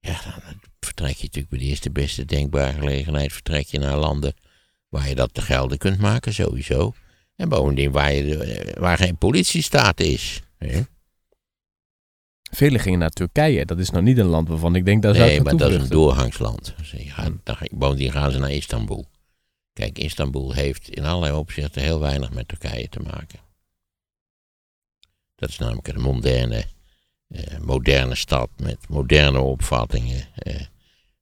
Ja, 0.00 0.12
dan 0.24 0.60
vertrek 0.80 1.16
je 1.16 1.22
natuurlijk 1.24 1.48
bij 1.48 1.58
de 1.58 1.64
eerste 1.64 1.90
beste 1.90 2.24
denkbare 2.24 2.72
gelegenheid. 2.72 3.32
Vertrek 3.32 3.66
je 3.66 3.78
naar 3.78 3.96
landen 3.96 4.34
waar 4.88 5.08
je 5.08 5.14
dat 5.14 5.34
te 5.34 5.40
gelden 5.42 5.78
kunt 5.78 5.98
maken, 5.98 6.34
sowieso. 6.34 6.94
En 7.36 7.48
bovendien 7.48 7.90
waar, 7.90 8.12
je, 8.12 8.22
de- 8.36 8.76
waar 8.80 8.96
geen 8.98 9.16
politiestaat 9.16 10.00
is. 10.00 10.42
Hè? 10.58 10.80
Velen 12.50 12.80
gingen 12.80 12.98
naar 12.98 13.10
Turkije. 13.10 13.64
Dat 13.66 13.78
is 13.78 13.90
nou 13.90 14.04
niet 14.04 14.18
een 14.18 14.26
land 14.26 14.48
waarvan 14.48 14.74
ik 14.74 14.84
denk, 14.84 15.02
daar 15.02 15.14
zou 15.14 15.26
Nee, 15.28 15.40
maar 15.40 15.56
dat 15.56 15.70
is 15.70 15.74
een 15.76 15.88
doorgangsland. 15.88 16.74
Dus 16.76 16.94
ga- 17.06 17.66
bovendien 17.70 18.12
gaan 18.12 18.30
ze 18.30 18.38
naar 18.38 18.50
Istanbul. 18.52 19.06
Kijk, 19.72 19.98
Istanbul 19.98 20.52
heeft 20.52 20.88
in 20.88 21.04
allerlei 21.04 21.34
opzichten 21.36 21.82
heel 21.82 22.00
weinig 22.00 22.32
met 22.32 22.48
Turkije 22.48 22.88
te 22.88 23.00
maken. 23.00 23.38
Dat 25.42 25.50
is 25.50 25.58
namelijk 25.58 25.88
een 25.88 26.00
moderne, 26.00 26.64
eh, 27.28 27.58
moderne 27.60 28.14
stad 28.14 28.48
met 28.56 28.78
moderne 28.88 29.40
opvattingen. 29.40 30.26
eh, 30.34 30.54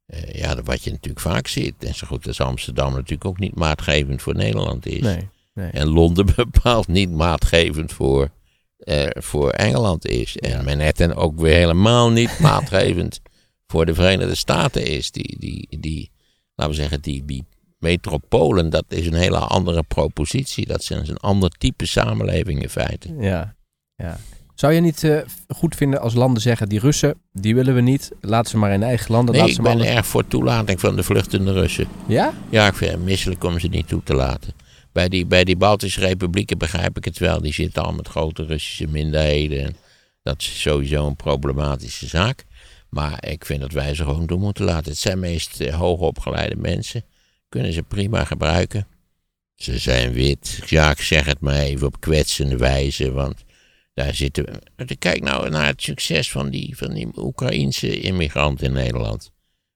eh, 0.07 0.35
ja, 0.35 0.63
wat 0.63 0.85
je 0.85 0.91
natuurlijk 0.91 1.21
vaak 1.21 1.47
ziet. 1.47 1.75
En 1.85 1.95
zo 1.95 2.07
goed 2.07 2.27
als 2.27 2.41
Amsterdam 2.41 2.93
natuurlijk 2.93 3.25
ook 3.25 3.39
niet 3.39 3.55
maatgevend 3.55 4.23
voor 4.23 4.35
Nederland 4.35 4.87
is. 4.87 5.01
Nee, 5.01 5.29
nee. 5.55 5.71
En 5.71 5.89
Londen 5.89 6.27
bepaald 6.37 6.89
niet 6.89 7.11
maatgevend 7.11 7.93
voor, 7.93 8.31
eh, 8.79 9.07
voor 9.11 9.51
Engeland 9.51 10.07
is. 10.07 10.37
En. 10.37 10.65
Manhattan 10.65 11.15
ook 11.15 11.41
weer 11.41 11.55
helemaal 11.57 12.11
niet 12.11 12.39
maatgevend 12.51 13.21
voor 13.67 13.87
de 13.87 13.95
Verenigde 13.95 14.35
Staten 14.35 14.87
is. 14.87 15.11
Die, 15.11 15.37
die, 15.39 15.81
die 15.81 16.11
laten 16.55 16.75
we 16.75 16.81
zeggen, 16.81 17.01
die, 17.01 17.25
die 17.25 17.45
metropolen, 17.79 18.71
dat 18.71 18.85
is 18.89 19.07
een 19.07 19.15
hele 19.15 19.39
andere 19.39 19.83
propositie. 19.83 20.67
Dat 20.67 20.81
is 20.81 20.89
een 20.91 21.17
ander 21.17 21.51
type 21.51 21.87
samenleving 21.87 22.63
in 22.63 22.71
feite. 22.71 23.15
Ja, 23.19 23.55
ja. 24.01 24.19
Zou 24.61 24.73
je 24.73 24.81
niet 24.81 25.05
eh, 25.05 25.19
goed 25.49 25.75
vinden 25.75 26.01
als 26.01 26.15
landen 26.15 26.43
zeggen, 26.43 26.69
die 26.69 26.79
Russen, 26.79 27.15
die 27.33 27.55
willen 27.55 27.75
we 27.75 27.81
niet. 27.81 28.11
Laat 28.21 28.49
ze 28.49 28.57
maar 28.57 28.73
in 28.73 28.83
eigen 28.83 29.13
landen. 29.13 29.33
Nee, 29.33 29.41
laat 29.41 29.51
ik 29.51 29.57
ze 29.57 29.63
maar 29.63 29.77
ben 29.77 29.87
erg 29.87 30.07
voor 30.07 30.29
toelating 30.29 30.81
van 30.81 30.97
de 30.97 31.03
vluchtende 31.03 31.53
Russen. 31.53 31.89
Ja? 32.07 32.35
Ja, 32.49 32.67
ik 32.67 32.75
vind 32.75 32.91
het 32.91 33.03
misselijk 33.03 33.45
om 33.45 33.59
ze 33.59 33.69
niet 33.69 33.89
toe 33.89 34.03
te 34.03 34.15
laten. 34.15 34.53
bij 34.93 35.09
die, 35.09 35.27
bij 35.27 35.45
die 35.45 35.57
Baltische 35.57 36.01
republieken 36.01 36.59
begrijp 36.59 36.97
ik 36.97 37.05
het 37.05 37.19
wel. 37.19 37.41
Die 37.41 37.53
zitten 37.53 37.83
al 37.83 37.93
met 37.93 38.09
grote 38.09 38.45
Russische 38.45 38.87
minderheden. 38.87 39.65
En 39.65 39.77
dat 40.23 40.41
is 40.41 40.61
sowieso 40.61 41.07
een 41.07 41.17
problematische 41.17 42.07
zaak. 42.07 42.45
Maar 42.89 43.25
ik 43.27 43.45
vind 43.45 43.61
dat 43.61 43.73
wij 43.73 43.95
ze 43.95 44.05
gewoon 44.05 44.27
doen 44.27 44.41
moeten 44.41 44.65
laten. 44.65 44.91
Het 44.91 45.01
zijn 45.01 45.19
meest 45.19 45.61
uh, 45.61 45.75
hoogopgeleide 45.75 46.57
mensen. 46.57 47.05
Kunnen 47.49 47.73
ze 47.73 47.83
prima 47.83 48.25
gebruiken. 48.25 48.87
Ze 49.55 49.79
zijn 49.79 50.13
wit. 50.13 50.61
Ja, 50.67 50.91
ik 50.91 51.01
zeg 51.01 51.25
het 51.25 51.41
maar 51.41 51.59
even 51.59 51.87
op 51.87 52.01
kwetsende 52.01 52.57
wijze. 52.57 53.13
Want 53.13 53.45
daar 54.05 54.15
zitten 54.15 54.45
we. 54.77 54.97
Kijk 54.97 55.23
nou 55.23 55.51
naar 55.51 55.67
het 55.67 55.83
succes 55.83 56.31
van 56.31 56.51
die, 56.51 56.77
van 56.77 56.95
die 56.95 57.09
Oekraïnse 57.17 58.01
immigranten 58.01 58.67
in 58.67 58.73
Nederland. 58.73 59.31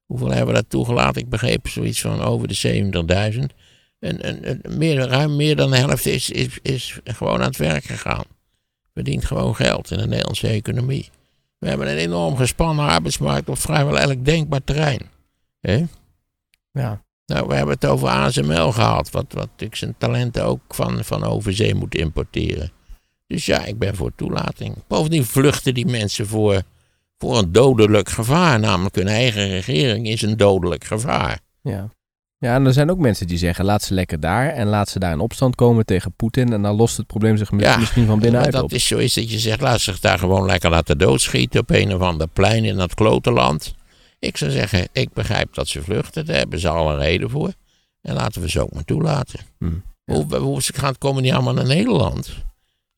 Hoeveel 0.07 0.29
hebben 0.29 0.47
we 0.47 0.53
daar 0.53 0.67
toegelaten? 0.67 1.23
Ik 1.23 1.29
begreep 1.29 1.69
zoiets 1.69 2.01
van 2.01 2.21
over 2.21 2.49
de 2.49 2.85
70.000. 3.35 3.39
En, 3.99 4.23
en, 4.23 4.61
meer, 4.79 4.97
ruim 4.97 5.37
meer 5.37 5.57
dan 5.57 5.71
de 5.71 5.77
helft 5.77 6.07
is, 6.07 6.31
is, 6.31 6.59
is 6.63 6.99
gewoon 7.05 7.41
aan 7.41 7.49
het 7.49 7.57
werk 7.57 7.85
gegaan. 7.85 8.25
Verdient 8.93 9.25
gewoon 9.25 9.57
geld 9.57 9.91
in 9.91 9.99
de 9.99 10.07
Nederlandse 10.07 10.49
economie. 10.49 11.09
We 11.59 11.69
hebben 11.69 11.91
een 11.91 11.97
enorm 11.97 12.37
gespannen 12.37 12.87
arbeidsmarkt 12.87 13.49
op 13.49 13.59
vrijwel 13.59 13.99
elk 13.99 14.25
denkbaar 14.25 14.65
terrein. 14.65 15.11
He? 15.61 15.85
Ja. 16.73 17.03
Nou, 17.27 17.47
we 17.47 17.55
hebben 17.55 17.75
het 17.75 17.87
over 17.87 18.09
ASML 18.09 18.73
gehad, 18.73 19.11
wat, 19.11 19.33
wat 19.33 19.47
natuurlijk 19.47 19.77
zijn 19.77 19.95
talenten 19.99 20.45
ook 20.45 20.61
van, 20.69 21.05
van 21.05 21.25
overzee 21.25 21.75
moet 21.75 21.95
importeren. 21.95 22.73
Dus 23.35 23.47
ja, 23.47 23.65
ik 23.65 23.79
ben 23.79 23.97
voor 23.97 24.13
toelating. 24.17 24.75
Bovendien 24.89 25.25
vluchten 25.25 25.75
die 25.75 25.87
mensen 25.87 26.27
voor, 26.27 26.63
voor 27.19 27.39
een 27.39 27.53
dodelijk 27.53 28.09
gevaar. 28.09 28.61
Namelijk 28.61 28.95
hun 28.95 29.09
eigen 29.09 29.49
regering 29.49 30.09
is 30.09 30.23
een 30.23 30.37
dodelijk 30.37 30.85
gevaar. 30.85 31.39
Ja. 31.63 31.89
Ja, 32.39 32.55
en 32.55 32.67
er 32.67 32.73
zijn 32.73 32.91
ook 32.91 32.99
mensen 32.99 33.27
die 33.27 33.39
zeggen: 33.39 33.65
laat 33.65 33.83
ze 33.83 33.95
lekker 33.95 34.21
daar 34.21 34.49
en 34.49 34.67
laat 34.67 34.89
ze 34.89 34.99
daar 34.99 35.13
in 35.13 35.21
opstand 35.21 35.55
komen 35.55 35.85
tegen 35.85 36.13
Poetin. 36.13 36.53
En 36.53 36.63
dan 36.63 36.77
lost 36.77 36.97
het 36.97 37.07
probleem 37.07 37.37
zich 37.37 37.51
Ja, 37.57 37.77
misschien 37.77 38.07
van 38.07 38.19
binnenuit 38.19 38.53
dat 38.53 38.63
op. 38.63 38.73
is 38.73 38.87
zo 38.87 38.99
is 38.99 39.15
dat 39.15 39.31
je 39.31 39.39
zegt, 39.39 39.61
laat 39.61 39.81
zich 39.81 40.01
daar 40.01 40.19
gewoon 40.19 40.47
lekker 40.47 40.71
laten 40.71 40.99
doodschieten 40.99 41.61
op 41.61 41.71
een 41.71 41.95
of 41.95 42.01
ander 42.01 42.29
plein 42.29 42.65
in 42.65 42.77
dat 42.77 42.95
klote 42.95 43.31
land. 43.31 43.75
Ik 44.19 44.37
zou 44.37 44.51
zeggen, 44.51 44.89
ik 44.93 45.13
begrijp 45.13 45.55
dat 45.55 45.69
ze 45.69 45.83
vluchten, 45.83 46.27
daar 46.27 46.37
hebben 46.37 46.59
ze 46.59 46.69
alle 46.69 46.97
reden 46.97 47.31
voor. 47.31 47.53
En 48.01 48.15
laten 48.15 48.43
we 48.43 48.51
ze 48.51 48.61
ook 48.61 48.73
maar 48.73 48.85
toelaten. 48.85 49.41
Hmm. 49.59 49.83
Hoe, 50.05 50.37
hoe, 50.37 50.63
ze 50.63 50.73
gaan 50.73 50.99
komen 50.99 51.23
niet 51.23 51.33
allemaal 51.33 51.55
naar 51.55 51.67
Nederland. 51.67 52.45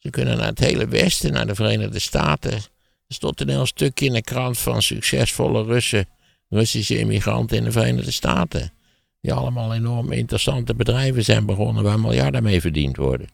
Ze 0.06 0.12
kunnen 0.12 0.36
naar 0.36 0.46
het 0.46 0.58
hele 0.58 0.88
Westen, 0.88 1.32
naar 1.32 1.46
de 1.46 1.54
Verenigde 1.54 1.98
Staten. 1.98 2.52
Er 2.52 3.14
stond 3.14 3.40
een 3.40 3.48
heel 3.48 3.66
stukje 3.66 4.06
in 4.06 4.12
de 4.12 4.22
krant 4.22 4.58
van 4.58 4.82
succesvolle 4.82 5.64
Russen, 5.64 6.06
Russische 6.48 6.98
immigranten 6.98 7.56
in 7.56 7.64
de 7.64 7.72
Verenigde 7.72 8.10
Staten. 8.10 8.72
Die 9.20 9.32
allemaal 9.32 9.74
enorm 9.74 10.12
interessante 10.12 10.74
bedrijven 10.74 11.24
zijn 11.24 11.46
begonnen 11.46 11.82
waar 11.82 12.00
miljarden 12.00 12.42
mee 12.42 12.60
verdiend 12.60 12.96
worden. 12.96 13.28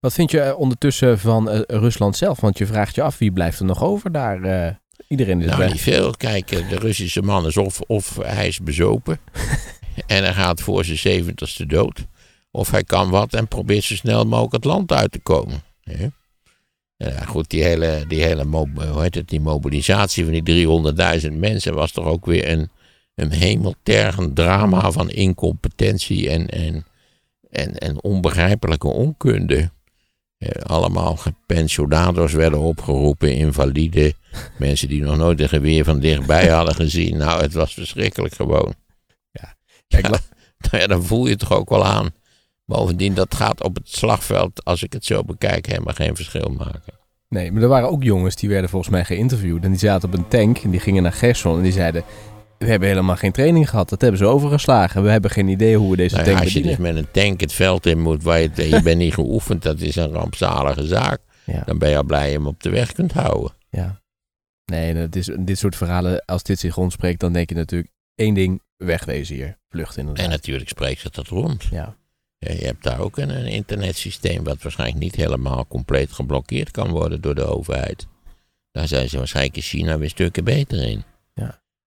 Wat 0.00 0.12
vind 0.12 0.30
je 0.30 0.40
eh, 0.40 0.58
ondertussen 0.58 1.18
van 1.18 1.50
eh, 1.50 1.60
Rusland 1.66 2.16
zelf? 2.16 2.40
Want 2.40 2.58
je 2.58 2.66
vraagt 2.66 2.94
je 2.94 3.02
af 3.02 3.18
wie 3.18 3.32
blijft 3.32 3.58
er 3.58 3.64
nog 3.64 3.82
over 3.82 4.12
daar. 4.12 4.42
eh, 4.42 4.74
iedereen 5.08 5.40
is 5.40 5.46
Nou, 5.46 5.58
weg. 5.58 5.72
niet 5.72 5.80
veel. 5.80 6.10
Kijk, 6.10 6.48
de 6.48 6.78
Russische 6.78 7.22
man 7.22 7.46
is 7.46 7.56
of, 7.56 7.80
of 7.80 8.16
hij 8.22 8.46
is 8.46 8.60
bezopen. 8.60 9.18
en 10.06 10.24
hij 10.24 10.32
gaat 10.32 10.60
voor 10.60 10.84
zijn 10.84 10.98
zeventigste 10.98 11.66
dood. 11.66 12.04
Of 12.56 12.70
hij 12.70 12.84
kan 12.84 13.10
wat 13.10 13.34
en 13.34 13.48
probeert 13.48 13.84
zo 13.84 13.94
snel 13.94 14.24
mogelijk 14.24 14.52
het 14.52 14.64
land 14.64 14.92
uit 14.92 15.12
te 15.12 15.18
komen. 15.18 15.62
hè. 15.82 16.06
Ja, 16.96 17.24
goed, 17.24 17.50
die 17.50 17.62
hele, 17.62 18.04
die 18.08 18.22
hele 18.22 18.44
hoe 18.44 19.02
heet 19.02 19.14
het, 19.14 19.28
die 19.28 19.40
mobilisatie 19.40 20.24
van 20.24 20.32
die 20.42 20.66
300.000 21.26 21.32
mensen 21.32 21.74
was 21.74 21.92
toch 21.92 22.04
ook 22.04 22.26
weer 22.26 22.48
een, 22.50 22.70
een 23.14 23.32
hemeltergend 23.32 24.36
drama 24.36 24.90
van 24.90 25.10
incompetentie 25.10 26.30
en, 26.30 26.48
en, 26.48 26.86
en, 27.50 27.78
en 27.78 28.02
onbegrijpelijke 28.02 28.88
onkunde. 28.88 29.70
Allemaal 30.62 31.18
pensionados 31.46 32.32
werden 32.32 32.58
opgeroepen, 32.60 33.34
invalide, 33.34 34.14
mensen 34.58 34.88
die 34.88 35.02
nog 35.02 35.16
nooit 35.16 35.40
een 35.40 35.48
geweer 35.48 35.84
van 35.84 36.00
dichtbij 36.00 36.48
hadden 36.48 36.74
gezien. 36.74 37.16
Nou, 37.16 37.42
het 37.42 37.52
was 37.52 37.74
verschrikkelijk 37.74 38.34
gewoon. 38.34 38.74
Ja, 39.30 39.54
wat- 40.10 40.28
nou 40.70 40.82
ja, 40.82 40.86
dan 40.86 41.04
voel 41.04 41.24
je 41.24 41.30
het 41.30 41.38
toch 41.38 41.52
ook 41.52 41.68
wel 41.68 41.84
aan. 41.84 42.10
Bovendien, 42.66 43.14
dat 43.14 43.34
gaat 43.34 43.62
op 43.62 43.74
het 43.74 43.88
slagveld, 43.88 44.64
als 44.64 44.82
ik 44.82 44.92
het 44.92 45.04
zo 45.04 45.22
bekijk, 45.22 45.66
helemaal 45.66 45.94
geen 45.94 46.16
verschil 46.16 46.48
maken. 46.48 47.02
Nee, 47.28 47.52
maar 47.52 47.62
er 47.62 47.68
waren 47.68 47.90
ook 47.90 48.02
jongens 48.02 48.36
die 48.36 48.48
werden 48.48 48.70
volgens 48.70 48.90
mij 48.90 49.04
geïnterviewd. 49.04 49.64
En 49.64 49.70
die 49.70 49.78
zaten 49.78 50.08
op 50.08 50.14
een 50.14 50.28
tank 50.28 50.58
en 50.58 50.70
die 50.70 50.80
gingen 50.80 51.02
naar 51.02 51.12
Gerson. 51.12 51.56
En 51.56 51.62
die 51.62 51.72
zeiden: 51.72 52.04
We 52.58 52.66
hebben 52.66 52.88
helemaal 52.88 53.16
geen 53.16 53.32
training 53.32 53.70
gehad. 53.70 53.88
Dat 53.88 54.00
hebben 54.00 54.18
ze 54.18 54.26
overgeslagen. 54.26 55.02
We 55.02 55.10
hebben 55.10 55.30
geen 55.30 55.48
idee 55.48 55.76
hoe 55.76 55.90
we 55.90 55.96
deze 55.96 56.14
Nou 56.14 56.26
ja, 56.26 56.32
tank 56.32 56.44
als 56.44 56.52
je 56.52 56.62
dus 56.62 56.76
met 56.76 56.96
een 56.96 57.10
tank 57.10 57.40
het 57.40 57.52
veld 57.52 57.86
in 57.86 58.00
moet, 58.00 58.22
waar 58.22 58.40
je, 58.40 58.68
je 58.68 58.82
bent 58.82 58.98
niet 58.98 59.14
geoefend, 59.14 59.62
dat 59.62 59.80
is 59.80 59.96
een 59.96 60.12
rampzalige 60.12 60.86
zaak. 60.86 61.18
Ja. 61.44 61.62
Dan 61.66 61.78
ben 61.78 61.90
je 61.90 61.96
al 61.96 62.04
blij 62.04 62.26
je 62.26 62.36
hem 62.36 62.46
op 62.46 62.62
de 62.62 62.70
weg 62.70 62.92
kunt 62.92 63.12
houden. 63.12 63.52
Ja. 63.70 64.02
Nee, 64.64 64.94
dat 64.94 65.16
is, 65.16 65.30
dit 65.38 65.58
soort 65.58 65.76
verhalen, 65.76 66.24
als 66.24 66.42
dit 66.42 66.58
zich 66.58 66.74
rondspreekt, 66.74 67.20
dan 67.20 67.32
denk 67.32 67.48
je 67.48 67.54
natuurlijk 67.54 67.92
één 68.14 68.34
ding: 68.34 68.62
wegwezen 68.76 69.34
hier. 69.34 69.58
Vlucht 69.68 69.96
inderdaad. 69.96 70.24
En 70.24 70.30
natuurlijk 70.30 70.68
spreekt 70.68 71.02
het 71.02 71.14
dat 71.14 71.26
rond. 71.26 71.64
Ja. 71.70 71.96
Ja, 72.44 72.52
Je 72.52 72.64
hebt 72.64 72.82
daar 72.82 73.00
ook 73.00 73.16
een, 73.16 73.30
een 73.30 73.46
internetsysteem 73.46 74.44
wat 74.44 74.62
waarschijnlijk 74.62 75.00
niet 75.00 75.14
helemaal 75.14 75.66
compleet 75.66 76.12
geblokkeerd 76.12 76.70
kan 76.70 76.90
worden 76.90 77.20
door 77.20 77.34
de 77.34 77.44
overheid. 77.44 78.06
Daar 78.70 78.88
zijn 78.88 79.08
ze 79.08 79.16
waarschijnlijk 79.18 79.56
in 79.56 79.62
China 79.62 79.98
weer 79.98 80.08
stukken 80.08 80.44
beter 80.44 80.82
in. 80.82 81.04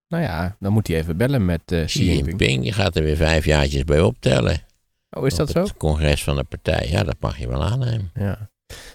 Nou 0.08 0.22
ja, 0.22 0.56
dan 0.60 0.72
moet 0.72 0.86
hij 0.86 0.96
even 0.96 1.16
bellen 1.16 1.44
met 1.44 1.72
eh 1.72 1.84
Xi 1.84 2.04
Jinping. 2.04 2.26
Jinping 2.26 2.62
die 2.62 2.72
gaat 2.72 2.96
er 2.96 3.02
weer 3.02 3.16
vijf 3.16 3.44
jaartjes 3.44 3.84
bij 3.84 4.00
optellen. 4.00 4.62
Oh, 5.10 5.26
is 5.26 5.34
dat 5.34 5.48
op 5.48 5.56
zo? 5.56 5.62
het 5.62 5.76
congres 5.76 6.24
van 6.24 6.36
de 6.36 6.44
partij. 6.44 6.88
Ja, 6.90 7.02
dat 7.02 7.16
mag 7.20 7.38
je 7.38 7.48
wel 7.48 7.64
aannemen. 7.64 8.10
Ja. 8.14 8.50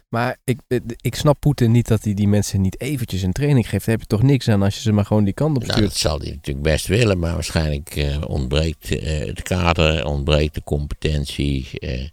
Maar 0.10 0.38
ik, 0.44 0.60
ik 1.01 1.15
snap 1.15 1.39
Poetin 1.39 1.72
niet 1.72 1.88
dat 1.88 2.03
hij 2.03 2.13
die 2.13 2.27
mensen 2.27 2.62
niet 2.62 2.82
eventjes 2.82 3.22
een 3.22 3.32
training 3.32 3.70
geeft. 3.70 3.86
Daar 3.86 3.96
heb 3.96 4.03
je 4.03 4.15
toch 4.15 4.24
niks 4.24 4.50
aan 4.50 4.62
als 4.63 4.75
je 4.75 4.82
ze 4.82 4.92
maar 4.92 5.06
gewoon 5.06 5.24
die 5.24 5.34
kant 5.34 5.56
op 5.56 5.62
Nou, 5.62 5.74
stuurt. 5.74 5.89
dat 5.89 6.00
zal 6.00 6.20
hij 6.20 6.30
natuurlijk 6.30 6.65
best 6.65 6.88
willen, 6.88 7.20
maar 7.20 7.34
waarschijnlijk 7.34 7.96
eh, 7.96 8.22
ontbreekt 8.27 8.92
eh, 8.92 9.20
het 9.25 9.42
kader, 9.42 10.06
ontbreekt 10.06 10.53
de 10.53 10.63
competentie. 10.63 11.80
eh, 11.80 12.08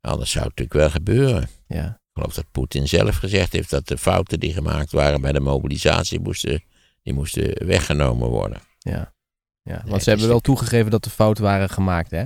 anders 0.00 0.30
zou 0.30 0.44
het 0.46 0.58
natuurlijk 0.58 0.72
wel 0.72 0.90
gebeuren. 0.90 1.48
Ja. 1.66 1.86
Ik 1.86 2.18
geloof 2.18 2.34
dat 2.34 2.50
Poetin 2.50 2.88
zelf 2.88 3.16
gezegd 3.16 3.52
heeft 3.52 3.70
dat 3.70 3.88
de 3.88 3.98
fouten 3.98 4.40
die 4.40 4.52
gemaakt 4.52 4.92
waren 4.92 5.20
bij 5.20 5.32
de 5.32 5.40
mobilisatie 5.40 6.20
moesten, 6.20 6.62
die 7.02 7.14
moesten 7.14 7.66
weggenomen 7.66 8.28
worden. 8.28 8.60
Ja, 8.78 9.14
ja. 9.62 9.82
want 9.86 10.02
ze 10.02 10.08
hebben 10.08 10.26
is 10.26 10.32
wel 10.32 10.40
toegegeven 10.40 10.90
dat 10.90 11.04
er 11.04 11.10
fouten 11.10 11.44
waren 11.44 11.68
gemaakt, 11.68 12.10
hè? 12.10 12.24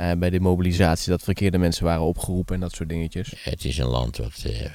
Eh, 0.00 0.12
bij 0.18 0.30
de 0.30 0.40
mobilisatie, 0.40 1.10
dat 1.10 1.22
verkeerde 1.22 1.58
mensen 1.58 1.84
waren 1.84 2.02
opgeroepen 2.02 2.54
en 2.54 2.60
dat 2.60 2.72
soort 2.72 2.88
dingetjes. 2.88 3.34
Het 3.44 3.64
is 3.64 3.78
een 3.78 3.86
land 3.86 4.16
wat, 4.16 4.42
eh, 4.46 4.70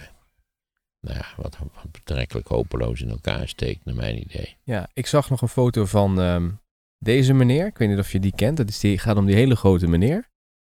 nou 1.00 1.18
ja, 1.18 1.26
wat, 1.38 1.58
wat 1.58 1.92
betrekkelijk 1.92 2.48
hopeloos 2.48 3.02
in 3.02 3.10
elkaar 3.10 3.48
steekt, 3.48 3.86
naar 3.86 3.96
mijn 3.96 4.22
idee. 4.22 4.56
Ja, 4.64 4.90
ik 4.94 5.08
zag 5.08 5.30
nog 5.30 5.42
een 5.42 5.48
foto 5.48 5.86
van 5.86 6.22
ehm, 6.22 6.50
deze 6.98 7.34
meneer. 7.34 7.66
Ik 7.66 7.78
weet 7.78 7.90
niet 7.90 8.00
of 8.00 8.12
je 8.12 8.20
die 8.20 8.36
kent. 8.36 8.58
Dat 8.58 8.70
is 8.70 8.80
die, 8.80 8.98
gaat 8.98 9.18
om 9.18 9.26
die 9.26 9.36
hele 9.36 9.56
grote 9.56 9.88
meneer. 9.88 10.30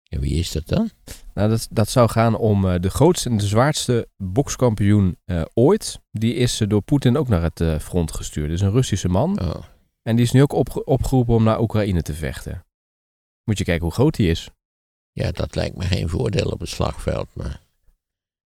En 0.10 0.20
wie 0.20 0.34
is 0.40 0.52
dat 0.52 0.68
dan? 0.68 0.90
Nou, 1.34 1.50
dat, 1.50 1.68
dat 1.72 1.90
zou 1.90 2.10
gaan 2.10 2.38
om 2.38 2.70
eh, 2.70 2.80
de 2.80 2.90
grootste 2.90 3.30
en 3.30 3.38
de 3.38 3.48
zwaarste 3.48 4.08
bokskampioen 4.18 5.18
ooit. 5.54 6.00
Die 6.12 6.34
is 6.34 6.58
door 6.68 6.82
Poetin 6.82 7.18
ook 7.18 7.28
naar 7.28 7.42
het 7.42 7.82
front 7.84 8.12
gestuurd. 8.12 8.50
Dus 8.50 8.62
een 8.62 8.72
Russische 8.72 9.10
man. 9.10 9.42
Oh, 9.42 9.64
En 10.02 10.16
die 10.16 10.26
is 10.26 10.32
nu 10.32 10.42
ook 10.42 10.54
opge- 10.54 10.84
opgeroepen 10.84 11.36
om 11.36 11.44
naar 11.44 11.62
Oekraïne 11.62 12.02
te 12.02 12.14
vechten. 12.14 12.64
Moet 13.50 13.58
je 13.58 13.64
kijken 13.64 13.84
hoe 13.86 13.94
groot 13.94 14.16
die 14.16 14.30
is. 14.30 14.50
ja, 15.12 15.32
dat 15.32 15.56
lijkt 15.56 15.78
me 15.78 15.84
geen 15.86 16.10
voordeel 16.10 16.50
op 16.50 16.60
het 16.60 16.70
slagveld, 16.70 17.28
maar 17.34 17.62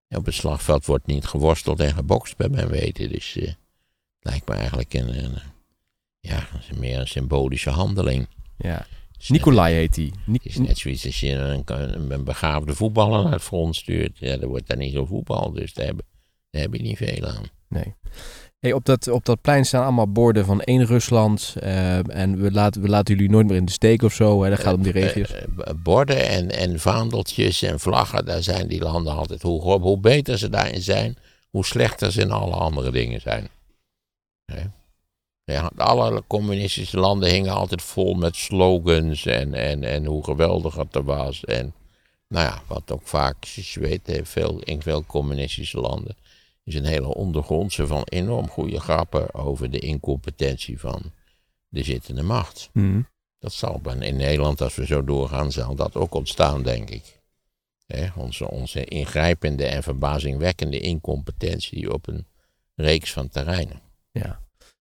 op 0.08 0.24
het 0.24 0.34
slagveld 0.34 0.86
wordt 0.86 1.06
niet 1.06 1.24
geworsteld 1.26 1.80
en 1.80 1.94
gebokst, 1.94 2.36
bij 2.36 2.48
mijn 2.48 2.68
weten. 2.68 3.08
Dus 3.12 3.32
het 3.34 3.56
lijkt 4.20 4.48
me 4.48 4.54
eigenlijk 4.54 4.94
een, 4.94 5.24
een 5.24 5.38
ja, 6.20 6.48
meer 6.74 6.98
een 7.00 7.08
symbolische 7.08 7.70
handeling. 7.70 8.26
Ja. 8.58 8.86
Net- 9.18 9.28
Nikolai 9.28 9.74
heet 9.74 9.94
die. 9.94 10.12
Ni- 10.26 10.34
Het 10.42 10.44
is 10.46 10.58
net 10.58 10.78
zoiets 10.78 11.06
als 11.06 11.20
je 11.20 11.30
een, 11.32 11.62
een, 11.66 12.10
een 12.10 12.24
begaafde 12.24 12.74
voetballer 12.74 13.22
naar 13.22 13.32
het 13.32 13.42
front 13.42 13.76
stuurt. 13.76 14.18
Ja, 14.18 14.36
dan 14.36 14.48
wordt 14.48 14.66
daar 14.66 14.76
niet 14.76 14.92
zo 14.92 15.04
voetbal, 15.04 15.52
dus 15.52 15.74
daar 15.74 15.86
heb, 15.86 16.00
daar 16.50 16.62
heb 16.62 16.74
je 16.74 16.82
niet 16.82 16.96
veel 16.96 17.26
aan. 17.26 17.44
Nee. 17.68 17.94
Hey, 18.64 18.72
op, 18.72 18.84
dat, 18.84 19.08
op 19.08 19.24
dat 19.24 19.40
plein 19.40 19.64
staan 19.64 19.82
allemaal 19.82 20.12
borden 20.12 20.44
van 20.44 20.60
één 20.60 20.84
Rusland. 20.86 21.54
eh, 21.60 22.16
en 22.16 22.40
we 22.40 22.52
laten, 22.52 22.82
we 22.82 22.88
laten 22.88 23.14
jullie 23.14 23.30
nooit 23.30 23.46
meer 23.46 23.56
in 23.56 23.64
de 23.64 23.72
steek 23.72 24.02
of 24.02 24.12
zo. 24.12 24.42
Hè? 24.42 24.50
Dat 24.50 24.60
gaat 24.60 24.74
om 24.74 24.82
die 24.82 24.92
regio's. 24.92 25.30
Eh, 25.32 25.42
eh, 25.42 25.74
borden 25.82 26.28
en, 26.28 26.50
en 26.50 26.80
vaandeltjes 26.80 27.62
en 27.62 27.80
vlaggen, 27.80 28.24
daar 28.24 28.42
zijn 28.42 28.68
die 28.68 28.82
landen 28.82 29.14
altijd. 29.14 29.42
Hoe, 29.42 29.80
hoe 29.80 29.98
beter 29.98 30.38
ze 30.38 30.48
daarin 30.48 30.82
zijn, 30.82 31.16
hoe 31.50 31.64
slechter 31.64 32.12
ze 32.12 32.20
in 32.20 32.30
alle 32.30 32.54
andere 32.54 32.90
dingen 32.90 33.20
zijn. 33.20 33.48
Ja, 35.44 35.70
alle 35.76 36.22
communistische 36.26 36.98
landen 36.98 37.30
hingen 37.30 37.54
altijd 37.54 37.82
vol 37.82 38.14
met 38.14 38.36
slogans 38.36 39.26
en, 39.26 39.54
en, 39.54 39.84
en 39.84 40.04
hoe 40.04 40.24
geweldig 40.24 40.74
het 40.74 40.94
er 40.94 41.04
was. 41.04 41.44
En 41.44 41.74
nou 42.28 42.46
ja, 42.46 42.62
wat 42.66 42.92
ook 42.92 43.06
vaak, 43.06 43.44
zoals 43.44 43.74
je 43.74 43.80
weet, 43.80 44.20
veel, 44.22 44.58
in 44.58 44.82
veel 44.82 45.04
communistische 45.06 45.80
landen 45.80 46.16
is 46.64 46.74
een 46.74 46.84
hele 46.84 47.14
ondergrondse 47.14 47.86
van 47.86 48.02
enorm 48.04 48.48
goede 48.48 48.80
grappen 48.80 49.34
over 49.34 49.70
de 49.70 49.78
incompetentie 49.78 50.80
van 50.80 51.12
de 51.68 51.82
zittende 51.82 52.22
macht. 52.22 52.70
Mhm. 52.72 53.02
Dat 53.38 53.52
zal 53.52 53.80
in 54.00 54.16
Nederland, 54.16 54.60
als 54.60 54.74
we 54.74 54.86
zo 54.86 55.04
doorgaan, 55.04 55.52
zal 55.52 55.74
dat 55.74 55.96
ook 55.96 56.14
ontstaan, 56.14 56.62
denk 56.62 56.90
ik. 56.90 57.22
Onze, 58.16 58.50
onze 58.50 58.84
ingrijpende 58.84 59.66
en 59.66 59.82
verbazingwekkende 59.82 60.80
incompetentie 60.80 61.92
op 61.92 62.06
een 62.08 62.26
reeks 62.74 63.12
van 63.12 63.28
terreinen. 63.28 63.80
Ja. 64.10 64.42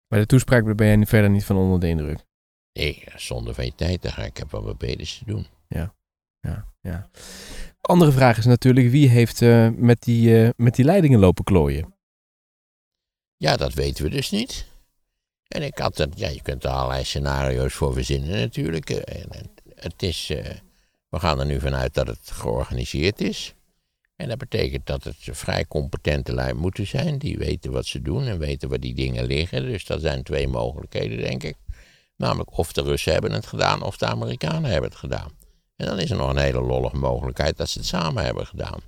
Maar 0.09 0.19
de 0.19 0.27
toespraak 0.27 0.77
ben 0.77 0.87
jij 0.87 1.07
verder 1.07 1.31
niet 1.31 1.45
van 1.45 1.57
onder 1.57 1.81
de 1.81 1.89
indruk? 1.89 2.25
Nee, 2.73 3.05
zonder 3.17 3.55
van 3.55 3.65
je 3.65 3.75
tijd 3.75 4.09
gaan. 4.09 4.25
Ik 4.25 4.37
heb 4.37 4.51
wel 4.51 4.65
wat 4.65 4.79
beters 4.79 5.19
te 5.19 5.25
doen. 5.25 5.47
Ja, 5.69 5.95
ja, 6.41 6.67
ja. 6.81 7.11
Andere 7.81 8.13
vraag 8.13 8.39
is 8.39 8.45
natuurlijk, 8.45 8.91
wie 8.91 9.09
heeft 9.09 9.41
uh, 9.41 9.69
met, 9.77 10.03
die, 10.03 10.43
uh, 10.43 10.49
met 10.57 10.75
die 10.75 10.85
leidingen 10.85 11.19
lopen 11.19 11.45
klooien? 11.45 11.95
Ja, 13.37 13.57
dat 13.57 13.75
weten 13.75 14.05
we 14.05 14.11
dus 14.11 14.31
niet. 14.31 14.67
En 15.49 15.63
ik 15.63 15.79
had 15.79 16.07
ja, 16.15 16.29
je 16.29 16.43
kunt 16.43 16.65
er 16.65 16.71
allerlei 16.71 17.05
scenario's 17.05 17.75
voor 17.75 17.93
verzinnen 17.93 18.31
natuurlijk. 18.31 18.91
En 18.91 19.51
het 19.75 20.03
is, 20.03 20.27
we 21.09 21.19
gaan 21.19 21.41
er 21.41 21.47
nu 21.47 21.61
vanuit 21.61 21.95
dat 21.95 22.07
het 22.07 22.31
georganiseerd 22.31 23.21
is. 23.21 23.55
En 24.17 24.29
dat 24.29 24.39
betekent 24.39 24.87
dat 24.87 25.05
het 25.05 25.17
vrij 25.21 25.67
competente 25.67 26.35
lui 26.35 26.53
moeten 26.55 26.87
zijn. 26.87 27.19
Die 27.19 27.39
weten 27.39 27.73
wat 27.73 27.87
ze 27.87 28.03
doen 28.03 28.27
en 28.27 28.39
weten 28.39 28.69
waar 28.69 28.81
die 28.81 28.95
dingen 28.95 29.25
liggen. 29.25 29.63
Dus 29.63 29.85
dat 29.85 30.01
zijn 30.01 30.23
twee 30.23 30.49
mogelijkheden, 30.49 31.19
denk 31.19 31.43
ik. 31.43 31.57
Namelijk 32.17 32.59
of 32.59 32.73
de 32.73 32.83
Russen 32.83 33.13
hebben 33.13 33.33
het 33.33 33.47
gedaan 33.47 33.83
of 33.83 33.97
de 33.97 34.07
Amerikanen 34.07 34.71
hebben 34.71 34.91
het 34.91 34.99
gedaan. 34.99 35.31
En 35.81 35.87
dan 35.87 35.99
is 35.99 36.11
er 36.11 36.17
nog 36.17 36.31
een 36.31 36.37
hele 36.37 36.61
lollige 36.61 36.97
mogelijkheid 36.97 37.57
dat 37.57 37.69
ze 37.69 37.79
het 37.79 37.89
samen 37.89 38.25
hebben 38.25 38.47
gedaan. 38.47 38.81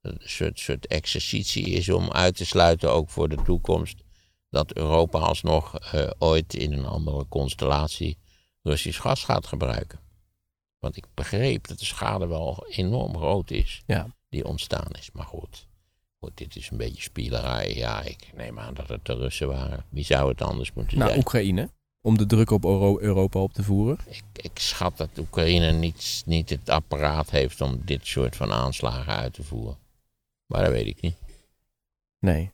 Dat 0.00 0.12
een 0.12 0.28
soort, 0.28 0.58
soort 0.58 0.86
exercitie 0.86 1.64
is 1.64 1.88
om 1.88 2.10
uit 2.10 2.36
te 2.36 2.46
sluiten, 2.46 2.92
ook 2.92 3.10
voor 3.10 3.28
de 3.28 3.42
toekomst, 3.42 4.02
dat 4.48 4.72
Europa 4.72 5.18
alsnog 5.18 5.94
uh, 5.94 6.10
ooit 6.18 6.54
in 6.54 6.72
een 6.72 6.84
andere 6.84 7.26
constellatie 7.28 8.18
Russisch 8.62 9.00
gas 9.00 9.24
gaat 9.24 9.46
gebruiken. 9.46 10.00
Want 10.78 10.96
ik 10.96 11.04
begreep 11.14 11.66
dat 11.66 11.78
de 11.78 11.84
schade 11.84 12.26
wel 12.26 12.66
enorm 12.68 13.16
groot 13.16 13.50
is 13.50 13.82
ja. 13.86 14.14
die 14.28 14.44
ontstaan 14.44 14.90
is. 14.98 15.10
Maar 15.12 15.26
goed, 15.26 15.66
goed, 16.18 16.36
dit 16.36 16.56
is 16.56 16.70
een 16.70 16.76
beetje 16.76 17.02
spielerij. 17.02 17.74
Ja, 17.74 18.02
ik 18.02 18.30
neem 18.34 18.58
aan 18.58 18.74
dat 18.74 18.88
het 18.88 19.04
de 19.04 19.14
Russen 19.14 19.48
waren. 19.48 19.84
Wie 19.88 20.04
zou 20.04 20.28
het 20.28 20.42
anders 20.42 20.72
moeten 20.72 20.98
nou, 20.98 21.08
zijn? 21.08 21.22
Oekraïne 21.22 21.70
om 22.00 22.18
de 22.18 22.26
druk 22.26 22.50
op 22.50 22.64
Europa 23.00 23.38
op 23.38 23.52
te 23.52 23.62
voeren? 23.62 23.98
Ik, 24.06 24.24
ik 24.32 24.58
schat 24.58 24.96
dat 24.96 25.18
Oekraïne 25.18 25.72
niet, 25.72 26.22
niet 26.26 26.50
het 26.50 26.68
apparaat 26.68 27.30
heeft 27.30 27.60
om 27.60 27.80
dit 27.84 28.06
soort 28.06 28.36
van 28.36 28.52
aanslagen 28.52 29.16
uit 29.16 29.32
te 29.32 29.42
voeren. 29.42 29.78
Maar 30.46 30.62
dat 30.62 30.72
weet 30.72 30.86
ik 30.86 31.00
niet. 31.00 31.16
Nee. 32.18 32.52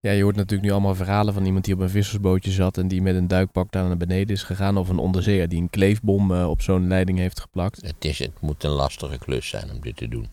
Ja, 0.00 0.10
je 0.12 0.22
hoort 0.22 0.36
natuurlijk 0.36 0.68
nu 0.68 0.74
allemaal 0.74 0.94
verhalen 0.94 1.34
van 1.34 1.44
iemand 1.44 1.64
die 1.64 1.74
op 1.74 1.80
een 1.80 1.90
vissersbootje 1.90 2.50
zat 2.50 2.78
en 2.78 2.88
die 2.88 3.02
met 3.02 3.14
een 3.14 3.28
duikpak 3.28 3.72
daar 3.72 3.86
naar 3.86 3.96
beneden 3.96 4.34
is 4.34 4.42
gegaan. 4.42 4.76
Of 4.76 4.88
een 4.88 4.98
onderzeeër 4.98 5.48
die 5.48 5.60
een 5.60 5.70
kleefbom 5.70 6.30
uh, 6.30 6.48
op 6.48 6.62
zo'n 6.62 6.88
leiding 6.88 7.18
heeft 7.18 7.40
geplakt. 7.40 7.82
Het, 7.82 8.04
is, 8.04 8.18
het 8.18 8.40
moet 8.40 8.64
een 8.64 8.70
lastige 8.70 9.18
klus 9.18 9.48
zijn 9.48 9.70
om 9.70 9.80
dit 9.80 9.96
te 9.96 10.08
doen. 10.08 10.28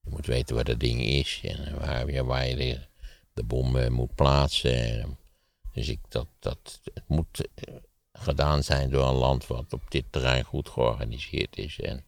Je 0.00 0.10
moet 0.10 0.26
weten 0.26 0.54
waar 0.54 0.64
dat 0.64 0.80
ding 0.80 1.00
is 1.00 1.40
en 1.44 1.78
waar, 1.78 2.24
waar 2.24 2.48
je 2.48 2.56
de, 2.56 2.78
de 3.34 3.42
bom 3.42 3.76
uh, 3.76 3.88
moet 3.88 4.14
plaatsen. 4.14 5.16
Dus 5.72 5.88
ik, 5.88 6.00
dat, 6.08 6.26
dat, 6.38 6.80
het 6.94 7.04
moet 7.06 7.48
eh, 7.54 7.74
gedaan 8.12 8.62
zijn 8.62 8.90
door 8.90 9.06
een 9.06 9.14
land 9.14 9.46
wat 9.46 9.72
op 9.72 9.90
dit 9.90 10.04
terrein 10.10 10.44
goed 10.44 10.68
georganiseerd 10.68 11.58
is 11.58 11.80
en 11.80 12.04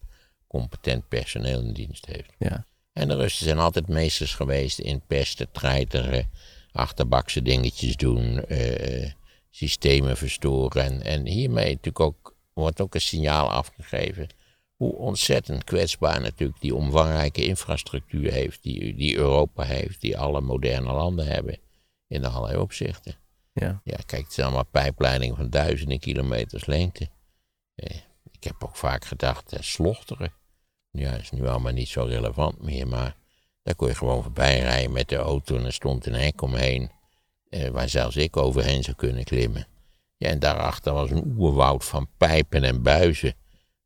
competent 0.46 1.08
personeel 1.08 1.60
in 1.60 1.72
dienst 1.72 2.06
heeft. 2.06 2.32
Ja. 2.38 2.66
En 2.92 3.08
de 3.08 3.16
Russen 3.16 3.44
zijn 3.44 3.58
altijd 3.58 3.88
meesters 3.88 4.34
geweest 4.34 4.78
in 4.78 5.02
pesten, 5.06 5.50
treiteren, 5.52 6.30
achterbakse 6.72 7.42
dingetjes 7.42 7.96
doen, 7.96 8.44
uh, 8.48 9.10
systemen 9.50 10.16
verstoren. 10.16 10.84
En, 10.84 11.02
en 11.02 11.26
hiermee 11.26 11.68
natuurlijk 11.68 12.00
ook, 12.00 12.36
wordt 12.52 12.80
ook 12.80 12.94
een 12.94 13.00
signaal 13.00 13.50
afgegeven 13.50 14.28
hoe 14.76 14.96
ontzettend 14.96 15.64
kwetsbaar 15.64 16.20
natuurlijk 16.20 16.60
die 16.60 16.74
omvangrijke 16.74 17.44
infrastructuur 17.44 18.32
heeft, 18.32 18.62
die, 18.62 18.94
die 18.94 19.16
Europa 19.16 19.62
heeft, 19.62 20.00
die 20.00 20.18
alle 20.18 20.40
moderne 20.40 20.92
landen 20.92 21.26
hebben 21.26 21.58
in 22.06 22.24
allerlei 22.24 22.58
opzichten. 22.58 23.14
Ja. 23.54 23.80
ja, 23.84 23.96
kijk, 24.06 24.22
het 24.22 24.32
zijn 24.32 24.46
allemaal 24.46 24.66
pijpleidingen 24.70 25.36
van 25.36 25.50
duizenden 25.50 25.98
kilometers 25.98 26.66
lengte. 26.66 27.08
Eh, 27.74 27.96
ik 28.30 28.44
heb 28.44 28.64
ook 28.64 28.76
vaak 28.76 29.04
gedacht, 29.04 29.52
eh, 29.52 29.62
slochteren. 29.62 30.32
Ja, 30.90 31.12
is 31.12 31.30
nu 31.30 31.46
allemaal 31.48 31.72
niet 31.72 31.88
zo 31.88 32.04
relevant 32.04 32.62
meer, 32.62 32.88
maar 32.88 33.16
daar 33.62 33.74
kon 33.74 33.88
je 33.88 33.94
gewoon 33.94 34.22
voorbij 34.22 34.60
rijden 34.60 34.92
met 34.92 35.08
de 35.08 35.16
auto 35.16 35.56
en 35.56 35.64
er 35.64 35.72
stond 35.72 36.06
een 36.06 36.14
hek 36.14 36.42
omheen, 36.42 36.90
eh, 37.48 37.68
waar 37.68 37.88
zelfs 37.88 38.16
ik 38.16 38.36
overheen 38.36 38.82
zou 38.82 38.96
kunnen 38.96 39.24
klimmen. 39.24 39.66
Ja, 40.16 40.28
en 40.28 40.38
daarachter 40.38 40.92
was 40.92 41.10
een 41.10 41.34
oerwoud 41.38 41.84
van 41.84 42.08
pijpen 42.16 42.64
en 42.64 42.82
buizen, 42.82 43.34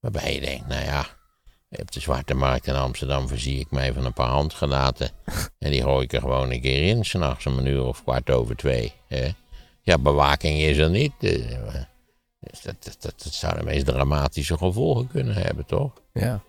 waarbij 0.00 0.34
je 0.34 0.40
denkt, 0.40 0.66
nou 0.66 0.84
ja, 0.84 1.06
op 1.68 1.92
de 1.92 2.00
Zwarte 2.00 2.34
Markt 2.34 2.66
in 2.66 2.74
Amsterdam 2.74 3.28
verzie 3.28 3.60
ik 3.60 3.70
mij 3.70 3.92
van 3.92 4.04
een 4.04 4.12
paar 4.12 4.30
handgranaten. 4.30 5.10
en 5.58 5.70
die 5.70 5.82
gooi 5.82 6.04
ik 6.04 6.12
er 6.12 6.20
gewoon 6.20 6.50
een 6.50 6.60
keer 6.60 6.88
in, 6.88 7.04
s'nachts 7.04 7.46
om 7.46 7.58
een 7.58 7.66
uur 7.66 7.84
of 7.84 8.02
kwart 8.02 8.30
over 8.30 8.56
twee. 8.56 8.92
Hè. 9.06 9.28
Ja, 9.88 9.98
bewaking 9.98 10.60
is 10.60 10.76
er 10.76 10.90
niet. 10.90 11.12
Eh, 11.18 11.30
dus 12.40 12.60
dat, 12.62 12.74
dat, 12.84 12.96
dat, 13.00 13.22
dat, 13.22 13.34
zou 13.34 13.58
de 13.58 13.64
meest 13.64 13.86
dramatische 13.86 14.56
gevolgen 14.56 15.08
kunnen 15.08 15.34
hebben, 15.34 15.66
toch? 15.66 15.92
Ja. 16.12 16.42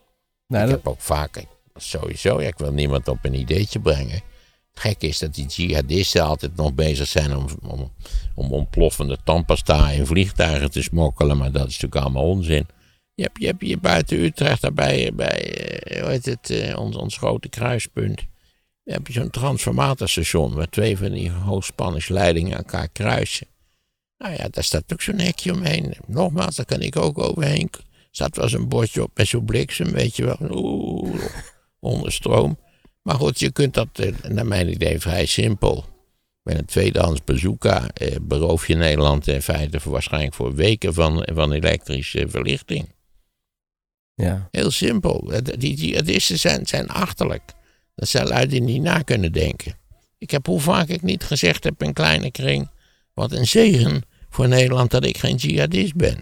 Nou, 0.47 0.65
ik 0.65 0.71
heb 0.71 0.87
ook 0.87 1.01
vaak, 1.01 1.45
sowieso, 1.75 2.41
ja, 2.41 2.47
ik 2.47 2.57
wil 2.57 2.71
niemand 2.71 3.07
op 3.07 3.17
een 3.21 3.33
ideetje 3.33 3.79
brengen. 3.79 4.21
Het 4.71 4.79
gekke 4.79 5.07
is 5.07 5.19
dat 5.19 5.35
die 5.35 5.45
jihadisten 5.45 6.23
altijd 6.23 6.55
nog 6.55 6.73
bezig 6.73 7.07
zijn 7.07 7.35
om, 7.35 7.45
om, 7.67 7.91
om 8.35 8.51
ontploffende 8.51 9.17
tandpasta 9.23 9.89
in 9.89 10.05
vliegtuigen 10.05 10.71
te 10.71 10.81
smokkelen, 10.81 11.37
maar 11.37 11.51
dat 11.51 11.67
is 11.67 11.79
natuurlijk 11.79 12.01
allemaal 12.05 12.29
onzin. 12.29 12.67
Je 13.13 13.23
hebt, 13.23 13.39
je 13.39 13.45
hebt 13.45 13.61
hier 13.61 13.79
buiten 13.79 14.19
Utrecht, 14.19 14.61
daarbij, 14.61 15.11
bij, 15.13 15.53
eh, 15.53 16.01
hoe 16.01 16.09
heet 16.09 16.25
het, 16.25 16.49
eh, 16.49 16.77
ons, 16.77 16.95
ons 16.95 17.17
grote 17.17 17.49
kruispunt 17.49 18.28
heb 18.91 19.07
je 19.07 19.13
zo'n 19.13 19.29
transformatorstation 19.29 20.53
waar 20.53 20.69
twee 20.69 20.97
van 20.97 21.11
die 21.11 21.31
hoogspanningsleidingen 21.31 22.57
elkaar 22.57 22.87
kruisen. 22.87 23.47
Nou 24.17 24.33
ja, 24.33 24.47
daar 24.49 24.63
staat 24.63 24.93
ook 24.93 25.01
zo'n 25.01 25.19
hekje 25.19 25.53
omheen. 25.53 25.93
Nogmaals, 26.07 26.55
daar 26.55 26.65
kan 26.65 26.81
ik 26.81 26.95
ook 26.95 27.17
overheen. 27.17 27.69
Er 27.71 27.81
staat 28.11 28.35
wel 28.35 28.49
zo'n 28.49 28.67
bordje 28.67 29.03
op 29.03 29.11
met 29.13 29.27
zo'n 29.27 29.45
bliksem, 29.45 29.91
weet 29.91 30.15
je 30.15 30.25
wel. 30.25 30.37
Oeh, 30.51 31.23
onder 31.79 32.11
stroom. 32.11 32.57
Maar 33.01 33.15
goed, 33.15 33.39
je 33.39 33.51
kunt 33.51 33.73
dat, 33.73 33.87
eh, 33.93 34.13
naar 34.27 34.45
mijn 34.45 34.69
idee, 34.71 34.99
vrij 34.99 35.25
simpel. 35.25 35.85
Met 36.43 36.57
een 36.57 36.65
tweedehands 36.65 37.23
bazooka 37.23 37.89
eh, 37.93 38.15
beroof 38.21 38.67
je 38.67 38.75
Nederland 38.75 39.27
in 39.27 39.41
feite 39.41 39.79
voor, 39.79 39.91
waarschijnlijk 39.91 40.33
voor 40.33 40.55
weken 40.55 40.93
van, 40.93 41.27
van 41.33 41.51
elektrische 41.51 42.25
verlichting. 42.29 42.87
Ja. 44.13 44.47
Heel 44.51 44.71
simpel. 44.71 45.31
Die 45.57 45.75
jihadisten 45.75 46.39
zijn, 46.39 46.67
zijn 46.67 46.87
achterlijk. 46.87 47.57
Dat 47.99 48.07
zijn 48.07 48.27
lui 48.27 48.47
die 48.47 48.61
niet 48.61 48.81
na 48.81 49.01
kunnen 49.01 49.31
denken. 49.31 49.77
Ik 50.17 50.31
heb 50.31 50.45
hoe 50.45 50.59
vaak 50.59 50.87
ik 50.87 51.01
niet 51.01 51.23
gezegd 51.23 51.63
heb 51.63 51.83
in 51.83 51.93
kleine 51.93 52.31
kring. 52.31 52.69
Wat 53.13 53.31
een 53.31 53.47
zegen 53.47 54.03
voor 54.29 54.47
Nederland 54.47 54.91
dat 54.91 55.05
ik 55.05 55.17
geen 55.17 55.35
jihadist 55.35 55.95
ben. 55.95 56.17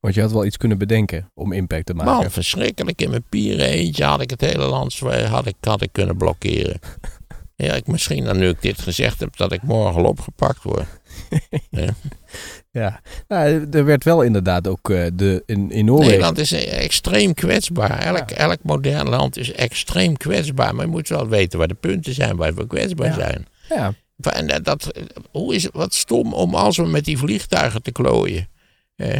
Want 0.00 0.14
je 0.14 0.20
had 0.20 0.32
wel 0.32 0.44
iets 0.44 0.56
kunnen 0.56 0.78
bedenken 0.78 1.30
om 1.34 1.52
impact 1.52 1.86
te 1.86 1.94
maken. 1.94 2.12
Man, 2.12 2.30
verschrikkelijk. 2.30 3.00
In 3.02 3.10
mijn 3.10 3.24
pieren 3.28 3.66
eentje 3.66 4.04
had 4.04 4.20
ik 4.20 4.30
het 4.30 4.40
hele 4.40 4.64
land 4.64 4.98
had 4.98 5.46
ik, 5.46 5.54
had 5.60 5.82
ik 5.82 5.92
kunnen 5.92 6.16
blokkeren. 6.16 6.78
Ja, 7.56 7.74
ik, 7.74 7.86
misschien 7.86 8.24
dan 8.24 8.38
nu 8.38 8.48
ik 8.48 8.62
dit 8.62 8.80
gezegd 8.80 9.20
heb, 9.20 9.36
dat 9.36 9.52
ik 9.52 9.62
morgen 9.62 10.02
al 10.02 10.08
opgepakt 10.08 10.62
word. 10.62 10.86
ja. 11.70 11.94
Ja. 12.72 13.00
Nou, 13.28 13.66
er 13.70 13.84
werd 13.84 14.04
wel 14.04 14.22
inderdaad 14.22 14.68
ook 14.68 14.90
uh, 14.90 15.06
de, 15.14 15.42
in, 15.46 15.70
in 15.70 15.84
Noorwegen... 15.84 16.10
Nederland 16.10 16.38
is 16.38 16.52
extreem 16.52 17.34
kwetsbaar. 17.34 17.98
Elk, 17.98 18.30
elk 18.30 18.58
modern 18.62 19.08
land 19.08 19.36
is 19.36 19.52
extreem 19.52 20.16
kwetsbaar. 20.16 20.74
Maar 20.74 20.84
je 20.84 20.90
moet 20.90 21.08
wel 21.08 21.28
weten 21.28 21.58
waar 21.58 21.68
de 21.68 21.74
punten 21.74 22.14
zijn 22.14 22.36
waar 22.36 22.54
we 22.54 22.66
kwetsbaar 22.66 23.06
ja. 23.06 23.14
zijn. 23.14 23.46
Ja. 23.68 23.94
En 24.20 24.62
dat, 24.62 24.90
hoe 25.30 25.54
is 25.54 25.62
het 25.62 25.72
wat 25.74 25.94
stom 25.94 26.34
om 26.34 26.54
als 26.54 26.76
we 26.76 26.86
met 26.86 27.04
die 27.04 27.18
vliegtuigen 27.18 27.82
te 27.82 27.92
klooien. 27.92 28.48
Eh, 28.96 29.18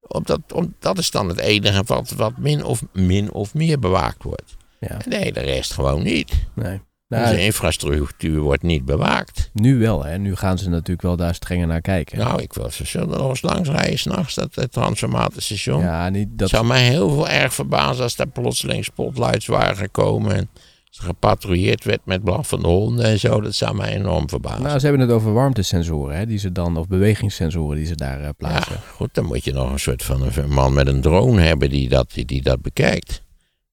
omdat, 0.00 0.40
om, 0.52 0.74
dat 0.78 0.98
is 0.98 1.10
dan 1.10 1.28
het 1.28 1.38
enige 1.38 1.82
wat, 1.86 2.10
wat 2.10 2.36
min, 2.36 2.64
of, 2.64 2.82
min 2.92 3.32
of 3.32 3.54
meer 3.54 3.78
bewaakt 3.78 4.22
wordt. 4.22 4.56
Ja. 4.80 4.96
Nee, 5.08 5.32
de 5.32 5.40
rest 5.40 5.72
gewoon 5.72 6.02
niet. 6.02 6.32
Nee. 6.54 6.80
Nou, 7.08 7.34
de 7.34 7.44
infrastructuur 7.44 8.40
wordt 8.40 8.62
niet 8.62 8.84
bewaakt. 8.84 9.50
Nu 9.52 9.78
wel, 9.78 10.04
hè? 10.04 10.18
Nu 10.18 10.36
gaan 10.36 10.58
ze 10.58 10.68
natuurlijk 10.68 11.02
wel 11.02 11.16
daar 11.16 11.34
strenger 11.34 11.66
naar 11.66 11.80
kijken. 11.80 12.18
Nou, 12.18 12.42
ik 12.42 12.52
wil 12.52 12.70
ze 12.70 12.86
zullen 12.86 13.18
nog 13.18 13.28
eens 13.28 13.42
langs 13.42 13.68
rijden 13.68 13.98
s'nachts, 13.98 14.34
dat 14.34 14.54
het 14.54 14.72
transformatorstation. 14.72 15.80
Ja, 15.80 16.08
niet 16.08 16.28
dat... 16.30 16.48
zou 16.48 16.66
mij 16.66 16.82
heel 16.82 17.10
veel 17.10 17.28
erg 17.28 17.54
verbazen 17.54 18.02
als 18.02 18.16
daar 18.16 18.28
plotseling 18.28 18.84
spotlights 18.84 19.46
waren 19.46 19.76
gekomen. 19.76 20.36
En 20.36 20.48
gepatrouilleerd 20.90 21.84
werd 21.84 22.00
met 22.04 22.24
blaffende 22.24 22.68
honden 22.68 23.04
en 23.04 23.18
zo. 23.18 23.40
Dat 23.40 23.54
zou 23.54 23.74
mij 23.74 23.94
enorm 23.94 24.28
verbazen. 24.28 24.62
Nou, 24.62 24.78
ze 24.78 24.86
hebben 24.86 25.06
het 25.06 25.16
over 25.16 25.32
warmtesensoren, 25.32 26.16
hè, 26.16 26.26
die 26.26 26.38
ze 26.38 26.52
dan, 26.52 26.76
of 26.76 26.86
bewegingssensoren 26.86 27.76
die 27.76 27.86
ze 27.86 27.94
daar 27.94 28.20
uh, 28.20 28.28
plaatsen. 28.36 28.74
Ja, 28.74 28.80
goed, 28.94 29.14
dan 29.14 29.24
moet 29.24 29.44
je 29.44 29.52
nog 29.52 29.72
een 29.72 29.78
soort 29.78 30.02
van 30.02 30.22
een 30.22 30.50
man 30.50 30.72
met 30.72 30.86
een 30.86 31.00
drone 31.00 31.40
hebben 31.40 31.70
die 31.70 31.88
dat, 31.88 32.12
die, 32.12 32.24
die 32.24 32.42
dat 32.42 32.62
bekijkt. 32.62 33.22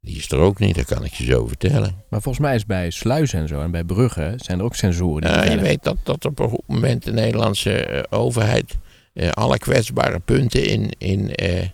Die 0.06 0.15
is 0.18 0.32
er 0.32 0.38
ook 0.38 0.60
niet, 0.60 0.76
dat 0.76 0.86
kan 0.86 1.04
ik 1.04 1.13
je 1.13 1.24
zo 1.26 1.48
vertellen. 1.48 2.04
Maar 2.10 2.22
volgens 2.22 2.46
mij 2.46 2.56
is 2.56 2.65
bij 2.65 2.89
sluizen 2.89 3.39
en 3.39 3.48
zo 3.48 3.62
en 3.62 3.72
bij 3.72 3.84
bruggen 3.84 4.39
zijn 4.39 4.60
er 4.60 4.65
ook 4.65 4.76
sensoren. 4.76 5.22
Die 5.22 5.32
ja, 5.32 5.44
je 5.44 5.60
weet 5.60 5.84
dat, 5.84 5.98
dat 6.04 6.26
op 6.26 6.39
een 6.39 6.50
goed 6.50 6.68
moment 6.68 7.04
de 7.04 7.12
Nederlandse 7.12 8.06
overheid 8.10 8.78
eh, 9.13 9.30
alle 9.30 9.58
kwetsbare 9.58 10.20
punten 10.20 10.65
in, 10.65 10.91
in, 10.98 11.36
eh, 11.36 11.68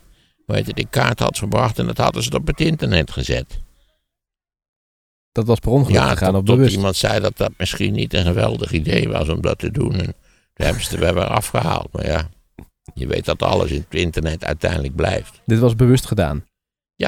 hoe 0.44 0.54
heet 0.54 0.66
het, 0.66 0.78
in 0.78 0.90
kaart 0.90 1.18
had 1.18 1.38
gebracht. 1.38 1.78
En 1.78 1.86
dat 1.86 1.96
hadden 1.98 2.22
ze 2.22 2.30
op 2.36 2.46
het 2.46 2.60
internet 2.60 3.10
gezet. 3.10 3.60
Dat 5.32 5.46
was 5.46 5.58
per 5.58 5.70
ongeluk 5.70 5.96
Ja, 5.96 6.08
gegaan 6.08 6.30
tot, 6.30 6.40
op 6.40 6.46
tot 6.46 6.56
bewust. 6.56 6.74
iemand 6.74 6.96
zei 6.96 7.20
dat 7.20 7.36
dat 7.36 7.52
misschien 7.56 7.92
niet 7.92 8.14
een 8.14 8.24
geweldig 8.24 8.72
idee 8.72 9.08
was 9.08 9.28
om 9.28 9.40
dat 9.40 9.58
te 9.58 9.70
doen. 9.70 9.92
En 9.92 10.14
toen 10.54 10.66
hebben 10.66 10.82
ze 10.82 10.98
er 10.98 11.14
weer 11.14 11.24
afgehaald. 11.24 11.88
Maar 11.92 12.06
ja, 12.06 12.28
je 12.94 13.06
weet 13.06 13.24
dat 13.24 13.42
alles 13.42 13.70
in 13.70 13.84
het 13.88 14.00
internet 14.00 14.44
uiteindelijk 14.44 14.94
blijft. 14.96 15.40
Dit 15.46 15.58
was 15.58 15.74
bewust 15.74 16.06
gedaan. 16.06 16.44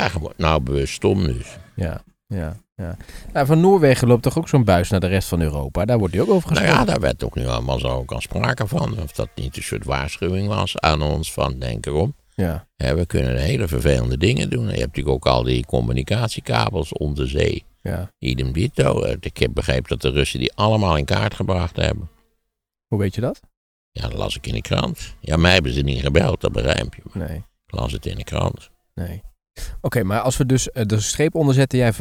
Ja, 0.01 0.09
gewoon, 0.09 0.33
nou 0.37 0.61
bewust 0.63 0.93
stom 0.95 1.25
dus. 1.27 1.57
Ja, 1.77 2.03
ja, 2.27 2.57
ja. 2.77 2.97
Nou, 3.33 3.47
van 3.47 3.61
Noorwegen 3.61 4.09
loopt 4.09 4.23
toch 4.23 4.39
ook 4.39 4.49
zo'n 4.49 4.65
buis 4.65 4.91
naar 4.91 5.01
de 5.01 5.07
rest 5.07 5.29
van 5.29 5.41
Europa? 5.41 5.85
Daar 5.85 5.99
wordt 5.99 6.13
die 6.13 6.23
ook 6.23 6.29
over 6.31 6.53
Nou 6.53 6.61
gesproken. 6.65 6.87
ja, 6.87 6.93
daar 6.93 7.01
werd 7.01 7.25
ook 7.25 7.35
nu 7.35 7.47
allemaal 7.47 7.79
zo 7.79 7.89
ook 7.89 8.13
al 8.13 8.21
sprake 8.21 8.67
van. 8.67 8.99
Of 9.03 9.13
dat 9.13 9.29
niet 9.35 9.57
een 9.57 9.63
soort 9.63 9.85
waarschuwing 9.85 10.49
was 10.49 10.79
aan 10.79 11.03
ons 11.03 11.33
van 11.33 11.59
denk 11.59 11.87
erom. 11.87 12.15
ja. 12.35 12.67
We 12.77 13.05
kunnen 13.07 13.37
hele 13.37 13.69
vervelende 13.69 14.17
dingen 14.19 14.51
doen. 14.51 14.63
Je 14.65 14.69
hebt 14.71 14.81
natuurlijk 14.97 15.15
ook 15.15 15.27
al 15.27 15.43
die 15.43 15.67
communicatiekabels 15.67 16.93
onder 16.93 17.29
zee. 17.29 17.65
ja. 17.83 18.11
Idem 18.19 18.53
dito. 18.53 19.03
Eh, 19.03 19.17
Ik 19.21 19.37
heb 19.37 19.51
begrepen 19.55 19.89
dat 19.89 20.01
de 20.01 20.11
Russen 20.11 20.39
die 20.39 20.53
allemaal 20.55 20.97
in 20.97 21.05
kaart 21.05 21.35
gebracht 21.35 21.77
hebben. 21.77 22.09
Hoe 22.87 22.99
weet 22.99 23.15
je 23.15 23.21
dat? 23.21 23.41
Ja, 23.91 24.03
dat 24.03 24.13
las 24.19 24.37
ik 24.37 24.47
in 24.47 24.55
de 24.55 24.61
krant. 24.61 25.15
Ja, 25.21 25.37
mij 25.37 25.53
hebben 25.53 25.73
ze 25.73 25.81
niet 25.81 26.01
gebeld, 26.01 26.41
dat 26.41 26.53
begrijp 26.53 26.95
je. 26.95 27.03
Maar 27.13 27.29
Nee, 27.29 27.37
ik 27.67 27.73
las 27.75 27.93
het 27.93 28.07
in 28.07 28.17
de 28.17 28.25
krant. 28.25 28.71
nee. 28.95 29.23
Oké, 29.81 30.03
maar 30.03 30.21
als 30.21 30.37
we 30.37 30.47
dus 30.47 30.71
eh, 30.71 30.85
de 30.87 31.01
streep 31.01 31.35
onderzetten, 31.35 31.79
jij 31.79 31.93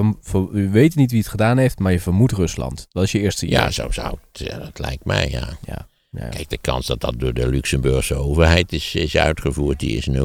weet 0.71 0.95
niet 0.95 1.11
wie 1.11 1.19
het 1.19 1.29
gedaan 1.29 1.57
heeft, 1.57 1.79
maar 1.79 1.91
je 1.91 1.99
vermoedt 1.99 2.31
Rusland. 2.33 2.85
Dat 2.89 3.03
is 3.03 3.11
je 3.11 3.19
eerste 3.19 3.49
Ja, 3.49 3.59
idee. 3.61 3.71
zo 3.73 3.91
zou 3.91 4.17
het. 4.31 4.47
Ja, 4.47 4.57
dat 4.57 4.79
lijkt 4.79 5.05
mij, 5.05 5.29
ja. 5.29 5.57
Ja, 5.65 5.87
ja. 6.09 6.27
Kijk, 6.29 6.49
de 6.49 6.57
kans 6.57 6.87
dat 6.87 6.99
dat 7.01 7.13
door 7.19 7.33
de 7.33 7.47
Luxemburgse 7.47 8.15
overheid 8.15 8.73
is, 8.73 8.95
is 8.95 9.17
uitgevoerd, 9.17 9.79
die 9.79 9.97
is 9.97 10.09
0,0. 10.09 10.15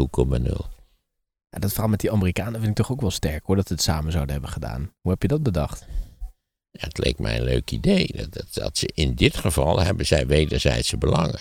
Ja, 1.51 1.59
dat 1.59 1.71
verhaal 1.73 1.89
met 1.91 2.01
die 2.01 2.13
Amerikanen 2.13 2.55
vind 2.61 2.71
ik 2.71 2.77
toch 2.77 2.91
ook 2.93 3.01
wel 3.01 3.11
sterk 3.11 3.45
hoor, 3.47 3.57
dat 3.57 3.67
ze 3.67 3.73
het 3.73 3.83
samen 3.83 4.13
zouden 4.13 4.33
hebben 4.33 4.51
gedaan. 4.53 4.93
Hoe 5.01 5.11
heb 5.13 5.23
je 5.23 5.29
dat 5.29 5.43
bedacht? 5.43 5.87
Ja, 6.71 6.85
het 6.87 6.99
leek 6.99 7.19
mij 7.19 7.37
een 7.39 7.45
leuk 7.45 7.71
idee. 7.71 8.11
Dat, 8.17 8.33
dat, 8.33 8.47
dat 8.53 8.79
ze 8.79 8.91
in 8.95 9.15
dit 9.15 9.37
geval 9.37 9.81
hebben 9.81 10.07
zij 10.07 10.27
wederzijdse 10.27 10.97
belangen. 10.97 11.39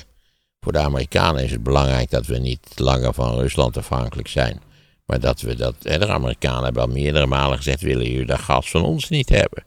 Voor 0.59 0.71
de 0.71 0.79
Amerikanen 0.79 1.43
is 1.43 1.51
het 1.51 1.63
belangrijk 1.63 2.09
dat 2.09 2.25
we 2.25 2.37
niet 2.37 2.59
langer 2.75 3.13
van 3.13 3.35
Rusland 3.35 3.77
afhankelijk 3.77 4.27
zijn. 4.27 4.59
Maar 5.07 5.19
dat 5.19 5.41
we 5.41 5.55
dat. 5.55 5.81
De 5.81 6.07
Amerikanen 6.07 6.63
hebben 6.63 6.81
al 6.81 6.87
meerdere 6.87 7.25
malen 7.25 7.57
gezegd: 7.57 7.81
willen 7.81 8.09
jullie 8.09 8.25
dat 8.25 8.39
gas 8.39 8.69
van 8.69 8.83
ons 8.83 9.09
niet 9.09 9.29
hebben? 9.29 9.65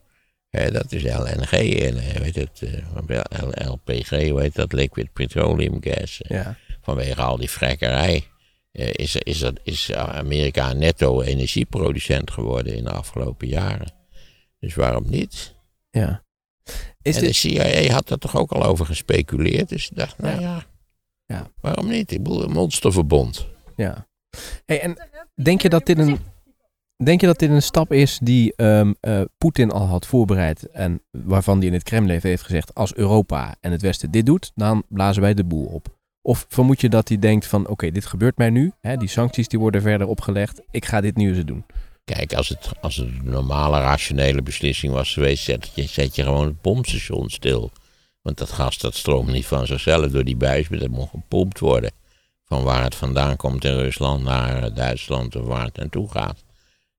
Dat 0.72 0.92
is 0.92 1.02
LNG 1.02 1.50
en 1.80 1.96
eh, 1.96 2.14
weet 2.20 2.34
het, 2.34 2.62
eh, 2.62 3.68
LPG, 3.70 4.10
heet 4.10 4.54
dat? 4.54 4.72
Liquid 4.72 5.12
Petroleum 5.12 5.76
Gas. 5.80 6.20
Eh, 6.22 6.36
Ja, 6.36 6.56
Vanwege 6.82 7.22
al 7.22 7.36
die 7.36 7.50
vrekkerij 7.50 8.24
eh, 8.72 8.88
is, 8.92 9.16
is, 9.16 9.42
er- 9.42 9.58
is 9.62 9.92
Amerika 9.94 10.70
een 10.70 10.78
netto 10.78 11.20
energieproducent 11.22 12.30
geworden 12.30 12.74
in 12.76 12.84
de 12.84 12.90
afgelopen 12.92 13.48
jaren. 13.48 13.92
Dus 14.58 14.74
waarom 14.74 15.04
niet? 15.10 15.54
ja. 15.90 16.22
Is 17.02 17.14
en 17.16 17.20
dit... 17.22 17.30
de 17.30 17.36
CIA 17.36 17.92
had 17.92 18.10
er 18.10 18.18
toch 18.18 18.36
ook 18.36 18.52
al 18.52 18.64
over 18.64 18.86
gespeculeerd. 18.86 19.68
Dus 19.68 19.90
ik 19.90 19.96
dacht, 19.96 20.18
nou 20.18 20.40
ja, 20.40 20.64
Ja. 21.26 21.50
waarom 21.60 21.88
niet? 21.88 22.12
Ik 22.12 22.22
bedoel, 22.22 22.42
een 22.42 22.50
monsterverbond. 22.52 23.46
Ja. 23.76 24.08
Hey, 24.66 24.80
en 24.80 24.96
denk 25.42 25.62
je 25.62 25.68
dat 25.68 25.86
dit 25.86 25.98
een, 25.98 26.18
denk 27.04 27.20
je 27.20 27.26
dat 27.26 27.38
dit 27.38 27.50
een 27.50 27.62
stap 27.62 27.92
is 27.92 28.18
die 28.22 28.52
ehm, 28.56 28.92
eh, 29.00 29.20
Poetin 29.38 29.70
al 29.70 29.86
had 29.86 30.06
voorbereid 30.06 30.70
en 30.70 31.02
waarvan 31.10 31.58
hij 31.58 31.66
in 31.66 31.72
het 31.72 31.82
Kremlin 31.82 32.20
heeft 32.22 32.42
gezegd, 32.42 32.74
als 32.74 32.94
Europa 32.94 33.56
en 33.60 33.72
het 33.72 33.82
Westen 33.82 34.10
dit 34.10 34.26
doet, 34.26 34.52
dan 34.54 34.82
blazen 34.88 35.22
wij 35.22 35.34
de 35.34 35.44
boel 35.44 35.66
op? 35.66 35.98
Of 36.22 36.46
vermoed 36.48 36.80
je 36.80 36.88
dat 36.88 37.08
hij 37.08 37.18
denkt 37.18 37.46
van, 37.46 37.68
oké, 37.68 37.90
dit 37.90 38.06
gebeurt 38.06 38.36
mij 38.36 38.50
nu, 38.50 38.72
hè, 38.80 38.96
die 38.96 39.08
sancties 39.08 39.48
die 39.48 39.58
worden 39.58 39.82
verder 39.82 40.06
opgelegd, 40.06 40.62
ik 40.70 40.84
ga 40.84 41.00
dit 41.00 41.16
nu 41.16 41.34
eens 41.34 41.44
doen. 41.44 41.64
Kijk, 42.04 42.34
als 42.34 42.48
het, 42.48 42.70
als 42.80 42.98
een 42.98 43.20
normale, 43.24 43.80
rationele 43.80 44.42
beslissing 44.42 44.92
was 44.92 45.12
geweest, 45.12 45.44
zet 45.44 45.70
je, 45.74 45.82
zet 45.82 46.14
je 46.16 46.22
gewoon 46.22 46.46
het 46.46 46.60
pompstation 46.60 47.30
stil. 47.30 47.70
Want 48.22 48.38
dat 48.38 48.50
gas 48.50 48.78
dat 48.78 48.94
stroomt 48.94 49.32
niet 49.32 49.46
van 49.46 49.66
zichzelf 49.66 50.10
door 50.10 50.24
die 50.24 50.36
buis, 50.36 50.68
maar 50.68 50.78
dat 50.78 50.88
moet 50.88 51.08
gepompt 51.08 51.58
worden. 51.58 51.92
Van 52.50 52.62
waar 52.62 52.82
het 52.82 52.94
vandaan 52.94 53.36
komt 53.36 53.64
in 53.64 53.74
Rusland 53.74 54.22
naar 54.24 54.74
Duitsland 54.74 55.36
of 55.36 55.46
waar 55.46 55.64
het 55.64 55.76
naartoe 55.76 56.10
gaat. 56.10 56.44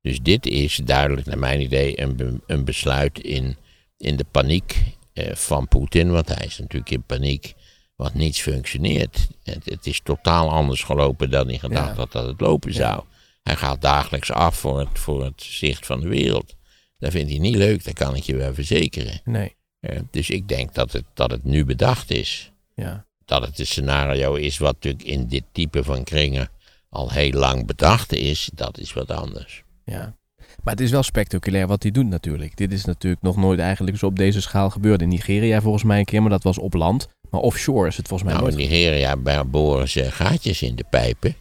Dus 0.01 0.19
dit 0.21 0.45
is 0.45 0.75
duidelijk, 0.75 1.27
naar 1.27 1.37
mijn 1.39 1.61
idee, 1.61 2.01
een, 2.01 2.15
be- 2.15 2.39
een 2.47 2.65
besluit 2.65 3.19
in, 3.19 3.57
in 3.97 4.15
de 4.15 4.25
paniek 4.31 4.75
eh, 5.13 5.35
van 5.35 5.67
Poetin. 5.67 6.11
Want 6.11 6.27
hij 6.35 6.45
is 6.45 6.57
natuurlijk 6.57 6.91
in 6.91 7.03
paniek, 7.03 7.53
want 7.95 8.13
niets 8.13 8.41
functioneert. 8.41 9.27
Het, 9.43 9.65
het 9.65 9.85
is 9.85 9.99
totaal 10.03 10.49
anders 10.49 10.83
gelopen 10.83 11.29
dan 11.31 11.47
hij 11.47 11.57
gedacht 11.59 11.87
Ja. 11.89 11.95
had 11.95 12.11
dat 12.11 12.25
het 12.27 12.41
lopen 12.41 12.73
zou. 12.73 13.03
Hij 13.43 13.55
gaat 13.55 13.81
dagelijks 13.81 14.31
af 14.31 14.57
voor 14.57 14.79
het, 14.79 14.99
voor 14.99 15.23
het 15.23 15.41
zicht 15.43 15.85
van 15.85 15.99
de 15.99 16.07
wereld. 16.07 16.55
Dat 16.97 17.11
vindt 17.11 17.29
hij 17.29 17.39
niet 17.39 17.55
leuk, 17.55 17.83
dat 17.83 17.93
kan 17.93 18.15
ik 18.15 18.23
je 18.23 18.35
wel 18.35 18.53
verzekeren. 18.53 19.21
Nee, 19.23 19.55
Eh, 19.79 19.99
dus 20.11 20.29
ik 20.29 20.47
denk 20.47 20.73
dat 20.73 20.91
het, 20.91 21.05
dat 21.13 21.31
het 21.31 21.43
nu 21.43 21.65
bedacht 21.65 22.11
is. 22.11 22.51
ja. 22.75 23.05
Dat 23.31 23.45
het 23.45 23.59
een 23.59 23.67
scenario 23.67 24.33
is 24.35 24.57
wat 24.57 24.73
natuurlijk 24.73 25.03
in 25.03 25.27
dit 25.27 25.43
type 25.51 25.83
van 25.83 26.03
kringen 26.03 26.49
al 26.89 27.11
heel 27.11 27.31
lang 27.31 27.65
bedacht 27.65 28.13
is, 28.13 28.49
dat 28.53 28.77
is 28.77 28.93
wat 28.93 29.11
anders. 29.11 29.63
Ja. 29.85 30.15
Maar 30.63 30.73
het 30.73 30.79
is 30.83 30.91
wel 30.91 31.03
spectaculair 31.03 31.67
wat 31.67 31.83
hij 31.83 31.91
doet 31.91 32.05
natuurlijk. 32.07 32.57
Dit 32.57 32.71
is 32.71 32.85
natuurlijk 32.85 33.21
nog 33.21 33.37
nooit 33.37 33.59
eigenlijk 33.59 33.97
zo 33.97 34.05
op 34.05 34.15
deze 34.17 34.41
schaal 34.41 34.69
gebeurd. 34.69 35.01
In 35.01 35.07
Nigeria 35.09 35.61
volgens 35.61 35.83
mij 35.83 35.99
een 35.99 36.05
keer, 36.05 36.21
maar 36.21 36.29
dat 36.29 36.43
was 36.43 36.57
op 36.57 36.73
land. 36.73 37.07
Maar 37.29 37.41
offshore 37.41 37.87
is 37.87 37.97
het 37.97 38.07
volgens 38.07 38.29
mij 38.29 38.39
Nou, 38.39 38.51
in 38.51 38.57
nooit. 38.57 38.69
Nigeria 38.69 39.17
bij- 39.17 39.45
boren 39.45 39.89
ze 39.89 40.11
gaatjes 40.11 40.61
in 40.61 40.75
de 40.75 40.85
pijpen, 40.89 41.35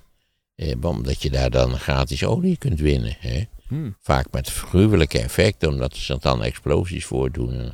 eh, 0.55 0.75
omdat 0.83 1.23
je 1.23 1.31
daar 1.31 1.51
dan 1.51 1.79
gratis 1.79 2.25
olie 2.25 2.57
kunt 2.57 2.81
winnen. 2.81 3.17
Hè? 3.19 3.43
Hmm. 3.69 3.97
Vaak 4.01 4.27
met 4.31 4.49
gruwelijke 4.51 5.19
effecten, 5.19 5.69
omdat 5.69 5.97
zich 5.97 6.19
dan 6.19 6.43
explosies 6.43 7.05
voordoen. 7.05 7.73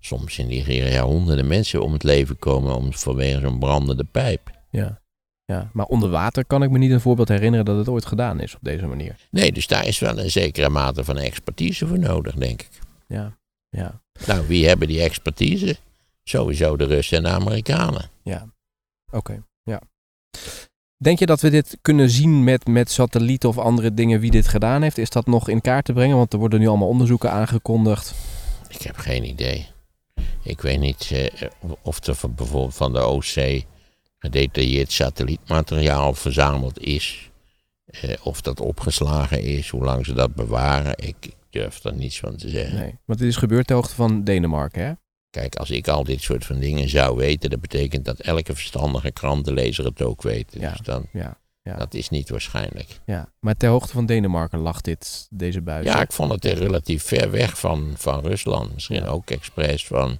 Soms 0.00 0.38
in 0.38 0.46
Nigeria 0.46 1.02
honderden 1.02 1.46
mensen 1.46 1.82
om 1.82 1.92
het 1.92 2.02
leven 2.02 2.38
komen 2.38 2.76
om, 2.76 2.92
vanwege 2.92 3.40
zo'n 3.40 3.58
brandende 3.58 4.04
pijp. 4.04 4.50
Ja. 4.70 5.00
ja. 5.44 5.70
Maar 5.72 5.86
onder 5.86 6.10
water 6.10 6.44
kan 6.44 6.62
ik 6.62 6.70
me 6.70 6.78
niet 6.78 6.90
een 6.90 7.00
voorbeeld 7.00 7.28
herinneren 7.28 7.64
dat 7.64 7.76
het 7.76 7.88
ooit 7.88 8.06
gedaan 8.06 8.40
is 8.40 8.54
op 8.54 8.60
deze 8.62 8.86
manier. 8.86 9.16
Nee, 9.30 9.52
dus 9.52 9.66
daar 9.66 9.86
is 9.86 9.98
wel 9.98 10.18
een 10.18 10.30
zekere 10.30 10.68
mate 10.68 11.04
van 11.04 11.18
expertise 11.18 11.86
voor 11.86 11.98
nodig, 11.98 12.34
denk 12.34 12.62
ik. 12.62 12.78
Ja. 13.06 13.38
Ja. 13.68 14.00
Nou, 14.26 14.46
wie 14.46 14.66
hebben 14.66 14.88
die 14.88 15.00
expertise? 15.00 15.76
Sowieso 16.22 16.76
de 16.76 16.84
Russen 16.84 17.16
en 17.16 17.22
de 17.22 17.28
Amerikanen. 17.28 18.10
Ja. 18.22 18.46
Oké. 19.10 19.42
Ja. 19.62 19.80
Denk 20.96 21.18
je 21.18 21.26
dat 21.26 21.40
we 21.40 21.50
dit 21.50 21.78
kunnen 21.82 22.10
zien 22.10 22.44
met, 22.44 22.66
met 22.66 22.90
satellieten 22.90 23.48
of 23.48 23.58
andere 23.58 23.94
dingen 23.94 24.20
wie 24.20 24.30
dit 24.30 24.48
gedaan 24.48 24.82
heeft? 24.82 24.98
Is 24.98 25.10
dat 25.10 25.26
nog 25.26 25.48
in 25.48 25.60
kaart 25.60 25.84
te 25.84 25.92
brengen? 25.92 26.16
Want 26.16 26.32
er 26.32 26.38
worden 26.38 26.60
nu 26.60 26.66
allemaal 26.66 26.88
onderzoeken 26.88 27.30
aangekondigd. 27.30 28.14
Ik 28.68 28.82
heb 28.82 28.96
geen 28.96 29.24
idee. 29.24 29.66
Ik 30.42 30.60
weet 30.60 30.80
niet 30.80 31.10
eh, 31.12 31.48
of 31.82 32.06
er 32.06 32.14
van, 32.14 32.34
bijvoorbeeld 32.34 32.74
van 32.74 32.92
de 32.92 33.06
OC 33.06 33.64
gedetailleerd 34.18 34.92
satellietmateriaal 34.92 36.14
verzameld 36.14 36.80
is. 36.80 37.30
Eh, 37.84 38.14
of 38.22 38.40
dat 38.40 38.60
opgeslagen 38.60 39.42
is, 39.42 39.68
hoe 39.68 39.84
lang 39.84 40.06
ze 40.06 40.14
dat 40.14 40.34
bewaren. 40.34 40.92
Ik, 40.96 41.16
ik 41.20 41.36
durf 41.50 41.80
daar 41.80 41.94
niets 41.94 42.20
van 42.20 42.36
te 42.36 42.48
zeggen. 42.48 42.78
Nee. 42.78 42.98
Want 43.04 43.18
dit 43.18 43.28
is 43.28 43.36
gebeurd 43.36 43.66
ter 43.66 43.76
hoogte 43.76 43.94
van 43.94 44.24
Denemarken, 44.24 44.84
hè? 44.84 44.92
Kijk, 45.30 45.56
als 45.56 45.70
ik 45.70 45.88
al 45.88 46.04
dit 46.04 46.22
soort 46.22 46.46
van 46.46 46.58
dingen 46.58 46.88
zou 46.88 47.16
weten, 47.16 47.50
dat 47.50 47.60
betekent 47.60 48.04
dat 48.04 48.18
elke 48.18 48.54
verstandige 48.54 49.10
krantenlezer 49.10 49.84
het 49.84 50.02
ook 50.02 50.22
weet. 50.22 50.56
Ja. 50.58 50.70
Dus 50.70 50.80
dan, 50.80 51.06
Ja. 51.12 51.39
Ja. 51.62 51.76
dat 51.76 51.94
is 51.94 52.08
niet 52.08 52.28
waarschijnlijk. 52.30 53.00
ja. 53.06 53.28
Maar 53.40 53.56
ter 53.56 53.68
hoogte 53.68 53.92
van 53.92 54.06
Denemarken 54.06 54.58
lag 54.58 54.80
dit, 54.80 55.26
deze 55.30 55.60
buis. 55.60 55.86
Ja, 55.86 56.00
ik 56.02 56.12
vond 56.12 56.32
het 56.32 56.44
er 56.44 56.54
relatief 56.58 57.02
ver 57.04 57.30
weg 57.30 57.58
van, 57.58 57.92
van 57.96 58.20
Rusland. 58.20 58.74
Misschien 58.74 58.96
Ja. 58.96 59.06
ook 59.06 59.30
expres 59.30 59.86
van, 59.86 60.18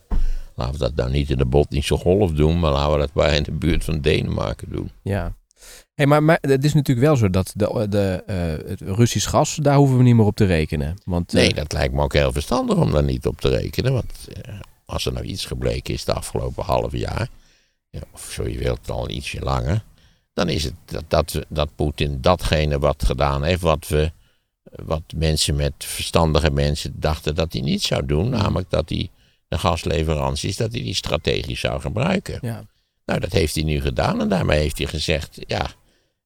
laten 0.55 0.73
we 0.73 0.79
dat 0.79 0.95
nou 0.95 1.11
niet 1.11 1.31
in 1.31 1.39
de 1.39 1.47
Botnische 1.47 1.97
Golf 1.97 2.33
doen, 2.33 2.61
maar 2.61 2.73
laten 2.73 2.93
we 2.93 2.99
dat 2.99 3.13
maar 3.13 3.35
in 3.35 3.43
de 3.43 3.53
buurt 3.53 3.85
van 3.85 4.01
Denemarken 4.01 4.69
doen. 4.71 4.91
Ja. 5.03 5.35
Hey, 5.95 6.07
maar, 6.07 6.23
maar 6.23 6.39
het 6.41 6.65
is 6.65 6.75
natuurlijk 6.75 7.07
wel 7.07 7.17
zo 7.17 7.31
dat 7.31 7.53
de, 7.57 7.87
de, 7.89 8.23
eh, 8.27 8.69
het 8.71 8.81
Russisch 8.81 9.29
gas, 9.29 9.55
daar 9.55 9.77
hoeven 9.77 9.97
we 9.97 10.03
niet 10.03 10.15
meer 10.15 10.25
op 10.27 10.37
te 10.37 10.45
rekenen. 10.45 10.95
Want, 11.05 11.35
eh, 11.35 11.41
Nee, 11.41 11.55
dat 11.55 11.73
lijkt 11.73 11.95
me 11.95 12.03
ook 12.03 12.13
heel 12.13 12.33
verstandig 12.33 12.77
om 12.77 12.91
daar 12.91 13.03
niet 13.05 13.27
op 13.27 13.41
te 13.41 13.49
rekenen. 13.49 13.93
Want 13.93 14.13
eh, 14.43 14.55
als 14.85 15.07
er 15.07 15.13
nou 15.13 15.25
iets 15.25 15.45
gebleken 15.45 15.95
is 15.95 16.05
de 16.05 16.13
afgelopen 16.15 16.65
half 16.65 16.93
jaar, 16.93 17.29
ja, 17.91 18.01
of 18.13 18.31
zo 18.31 18.49
je 18.49 18.59
wilt 18.59 18.91
al 18.91 19.11
ietsje 19.11 19.41
langer, 19.41 19.85
dan 20.33 20.49
is 20.49 20.65
het 20.65 20.75
dat, 20.85 21.05
dat, 21.09 21.39
dat 21.49 21.75
Poetin 21.75 22.21
datgene 22.21 22.79
wat 22.79 23.05
gedaan 23.05 23.43
heeft, 23.43 23.61
wat 23.61 23.89
we, 23.89 24.13
wat 24.63 25.03
mensen 25.17 25.57
met 25.57 25.73
verstandige 25.79 26.51
mensen 26.51 27.01
dachten 27.01 27.35
dat 27.35 27.53
hij 27.53 27.63
niet 27.63 27.83
zou 27.83 28.07
doen, 28.07 28.29
namelijk 28.29 28.71
dat 28.71 28.89
hij 28.89 29.11
de 29.49 29.59
gasleveranties, 29.59 30.57
dat 30.57 30.73
hij 30.73 30.83
die 30.83 30.95
strategisch 30.95 31.61
zou 31.61 31.81
gebruiken. 31.81 32.39
ja. 32.43 32.65
Nou, 33.05 33.23
dat 33.23 33.33
heeft 33.33 33.55
hij 33.55 33.65
nu 33.65 33.81
gedaan 33.81 34.21
en 34.21 34.29
daarmee 34.29 34.61
heeft 34.61 34.79
hij 34.79 34.87
gezegd, 34.87 35.39
ja, 35.47 35.67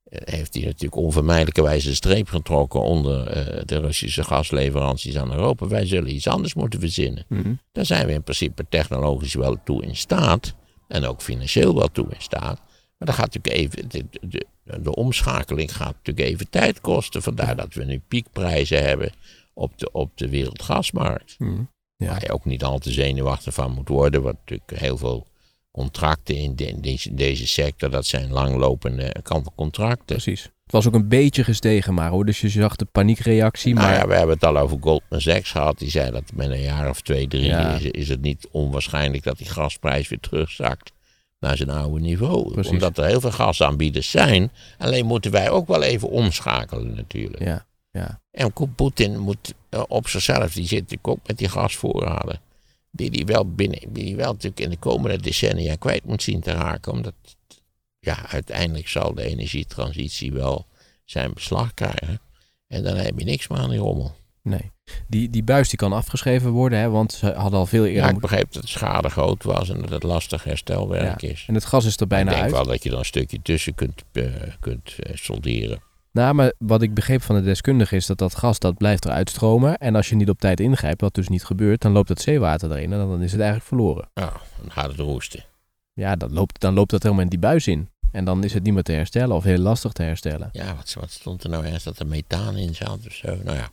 eh, 0.03 0.19
heeft 0.23 0.53
hij 0.53 0.63
natuurlijk 0.63 0.95
onvermijdelijkerwijs 0.95 1.85
een 1.85 1.95
streep 1.95 2.27
getrokken 2.27 2.81
onder 2.81 3.27
eh, 3.27 3.61
de 3.65 3.79
Russische 3.79 4.23
gasleveranties 4.23 5.17
aan 5.17 5.31
Europa. 5.33 5.67
Wij 5.67 5.85
zullen 5.85 6.15
iets 6.15 6.27
anders 6.27 6.53
moeten 6.53 6.79
verzinnen. 6.79 7.25
Mhm. 7.27 7.53
Daar 7.71 7.85
zijn 7.85 8.07
we 8.07 8.13
in 8.13 8.23
principe 8.23 8.65
technologisch 8.69 9.33
wel 9.33 9.57
toe 9.63 9.83
in 9.83 9.95
staat 9.95 10.55
en 10.87 11.05
ook 11.05 11.21
financieel 11.21 11.75
wel 11.75 11.91
toe 11.91 12.07
in 12.09 12.21
staat. 12.21 12.61
Maar 12.97 13.07
dat 13.07 13.15
gaat 13.15 13.33
natuurlijk 13.33 13.55
even, 13.73 13.89
de, 13.89 14.05
de, 14.21 14.45
de 14.81 14.95
omschakeling 14.95 15.75
gaat 15.75 15.93
natuurlijk 16.03 16.27
even 16.27 16.49
tijd 16.49 16.81
kosten. 16.81 17.21
Vandaar 17.21 17.55
dat 17.55 17.73
we 17.73 17.83
nu 17.83 18.01
piekprijzen 18.07 18.83
hebben 18.83 19.11
op 19.53 19.77
de, 19.79 19.91
op 19.91 20.11
de 20.17 20.29
wereldgasmarkt. 20.29 21.35
Hmm. 21.37 21.69
Ja. 21.97 22.07
Waar 22.07 22.21
je 22.21 22.31
ook 22.31 22.45
niet 22.45 22.63
al 22.63 22.79
te 22.79 22.91
zenuwachtig 22.91 23.53
van 23.53 23.71
moet 23.71 23.87
worden. 23.87 24.21
Want 24.21 24.37
natuurlijk 24.37 24.79
heel 24.79 24.97
veel 24.97 25.25
contracten 25.71 26.35
in, 26.35 26.55
de- 26.55 26.67
in 26.67 26.81
deze, 26.81 27.13
deze 27.13 27.47
sector, 27.47 27.89
dat 27.89 28.05
zijn 28.05 28.31
langlopende 28.31 29.15
contracten. 29.55 30.05
Precies. 30.05 30.41
Het 30.43 30.71
was 30.73 30.87
ook 30.87 30.93
een 30.93 31.07
beetje 31.07 31.43
gestegen 31.43 31.93
maar 31.93 32.09
hoor. 32.09 32.25
Dus 32.25 32.41
je 32.41 32.49
zag 32.49 32.75
de 32.75 32.85
paniekreactie. 32.85 33.73
Nou 33.73 33.87
Maar 33.87 33.95
ja, 33.97 34.07
we 34.07 34.13
hebben 34.15 34.35
het 34.35 34.43
al 34.45 34.57
over 34.57 34.77
Goldman 34.81 35.21
Sachs 35.21 35.51
gehad. 35.51 35.79
Die 35.79 35.89
zei 35.89 36.11
dat 36.11 36.23
met 36.33 36.49
een 36.49 36.61
jaar 36.61 36.89
of 36.89 37.01
twee, 37.01 37.27
drie 37.27 37.43
Ja. 37.45 37.75
is, 37.75 37.83
is 37.83 38.09
het 38.09 38.21
niet 38.21 38.47
onwaarschijnlijk 38.51 39.23
dat 39.23 39.37
die 39.37 39.47
gasprijs 39.49 40.07
weer 40.09 40.19
terugzakt 40.19 40.91
naar 41.39 41.57
zijn 41.57 41.69
oude 41.69 41.99
niveau. 41.99 42.51
Precies. 42.51 42.71
Omdat 42.71 42.97
er 42.97 43.05
heel 43.05 43.21
veel 43.21 43.31
gasaanbieders 43.31 44.09
zijn. 44.09 44.51
Alleen 44.77 45.05
moeten 45.05 45.31
wij 45.31 45.49
ook 45.49 45.67
wel 45.67 45.83
even 45.83 46.09
omschakelen 46.09 46.95
natuurlijk. 46.95 47.43
ja, 47.43 47.65
ja. 47.91 48.21
En 48.31 48.53
Poetin 48.75 49.19
moet 49.19 49.53
eh, 49.69 49.83
op 49.87 50.07
zichzelf, 50.07 50.53
die 50.53 50.67
zit 50.67 50.79
natuurlijk 50.79 51.07
ook 51.07 51.27
met 51.27 51.37
die 51.37 51.49
gasvoorraden. 51.49 52.39
Die 52.91 53.09
hij 53.11 53.25
wel 53.25 53.51
binnen, 53.53 53.79
die 53.89 54.05
hij 54.05 54.15
wel 54.15 54.31
natuurlijk 54.31 54.59
in 54.59 54.69
de 54.69 54.77
komende 54.77 55.21
decennia 55.21 55.75
kwijt 55.75 56.05
moet 56.05 56.23
zien 56.23 56.39
te 56.39 56.51
raken. 56.51 56.91
Omdat, 56.91 57.13
ja, 57.99 58.29
uiteindelijk 58.29 58.87
zal 58.87 59.13
de 59.13 59.23
energietransitie 59.23 60.31
wel 60.31 60.65
zijn 61.05 61.33
beslag 61.33 61.73
krijgen. 61.73 62.19
En 62.67 62.83
dan 62.83 62.95
heb 62.95 63.19
je 63.19 63.25
niks 63.25 63.47
meer 63.47 63.59
aan 63.59 63.69
die 63.69 63.79
rommel. 63.79 64.15
Nee. 64.45 64.71
Die, 65.07 65.29
die 65.29 65.43
buis 65.43 65.69
die 65.69 65.77
kan 65.77 65.93
afgeschreven 65.93 66.51
worden, 66.51 66.79
hè, 66.79 66.89
want 66.89 67.13
ze 67.13 67.31
hadden 67.31 67.59
al 67.59 67.65
veel 67.65 67.85
eerder... 67.85 68.03
Ja, 68.03 68.09
ik 68.09 68.19
begreep 68.19 68.53
dat 68.53 68.61
de 68.61 68.67
schade 68.67 69.09
groot 69.09 69.43
was 69.43 69.69
en 69.69 69.81
dat 69.81 69.89
het 69.89 70.03
lastig 70.03 70.43
herstelwerk 70.43 71.21
is. 71.21 71.45
En 71.47 71.53
het 71.53 71.65
gas 71.65 71.85
is 71.85 71.97
er 71.97 72.07
bijna 72.07 72.29
ik 72.29 72.35
denk 72.35 72.43
uit. 72.43 72.53
wel 72.53 72.65
dat 72.65 72.83
je 72.83 72.89
er 72.91 72.97
een 72.97 73.05
stukje 73.05 73.41
tussen 73.41 73.75
kunt, 73.75 74.03
eh, 74.11 74.23
kunt 74.59 74.95
eh, 74.99 75.15
solderen. 75.15 75.79
Nou, 76.11 76.33
maar 76.33 76.53
wat 76.57 76.81
ik 76.81 76.93
begreep 76.93 77.21
van 77.21 77.35
de 77.35 77.41
deskundige 77.41 77.95
is 77.95 78.05
dat 78.05 78.17
dat 78.17 78.35
gas 78.35 78.59
dat 78.59 78.77
blijft 78.77 79.05
eruit 79.05 79.29
stromen. 79.29 79.77
En 79.77 79.95
als 79.95 80.09
je 80.09 80.15
niet 80.15 80.29
op 80.29 80.39
tijd 80.39 80.59
ingrijpt, 80.59 81.01
wat 81.01 81.13
dus 81.13 81.27
niet 81.27 81.43
gebeurt, 81.43 81.81
dan 81.81 81.91
loopt 81.91 82.09
het 82.09 82.21
zeewater 82.21 82.71
erin 82.71 82.93
en 82.93 82.99
dan 82.99 83.21
is 83.21 83.31
het 83.31 83.41
eigenlijk 83.41 83.69
verloren. 83.69 84.09
Nou, 84.13 84.31
dan 84.61 84.71
gaat 84.71 84.87
het 84.87 84.99
roesten. 84.99 85.43
Ja, 85.93 86.15
dan 86.15 86.33
loopt, 86.33 86.61
dan 86.61 86.73
loopt 86.73 86.91
dat 86.91 87.03
helemaal 87.03 87.23
in 87.23 87.29
die 87.29 87.39
buis 87.39 87.67
in. 87.67 87.89
En 88.11 88.25
dan 88.25 88.43
is 88.43 88.53
het 88.53 88.63
niet 88.63 88.73
meer 88.73 88.83
te 88.83 88.91
herstellen 88.91 89.35
of 89.35 89.43
heel 89.43 89.57
lastig 89.57 89.91
te 89.91 90.03
herstellen. 90.03 90.49
Ja, 90.51 90.75
wat, 90.75 90.95
wat 90.99 91.11
stond 91.11 91.43
er 91.43 91.49
nou 91.49 91.65
ergens 91.65 91.83
dat 91.83 91.99
er 91.99 92.07
methaan 92.07 92.57
in 92.57 92.75
zat 92.75 92.99
of 93.07 93.13
zo? 93.13 93.37
Nou 93.43 93.57
ja, 93.57 93.69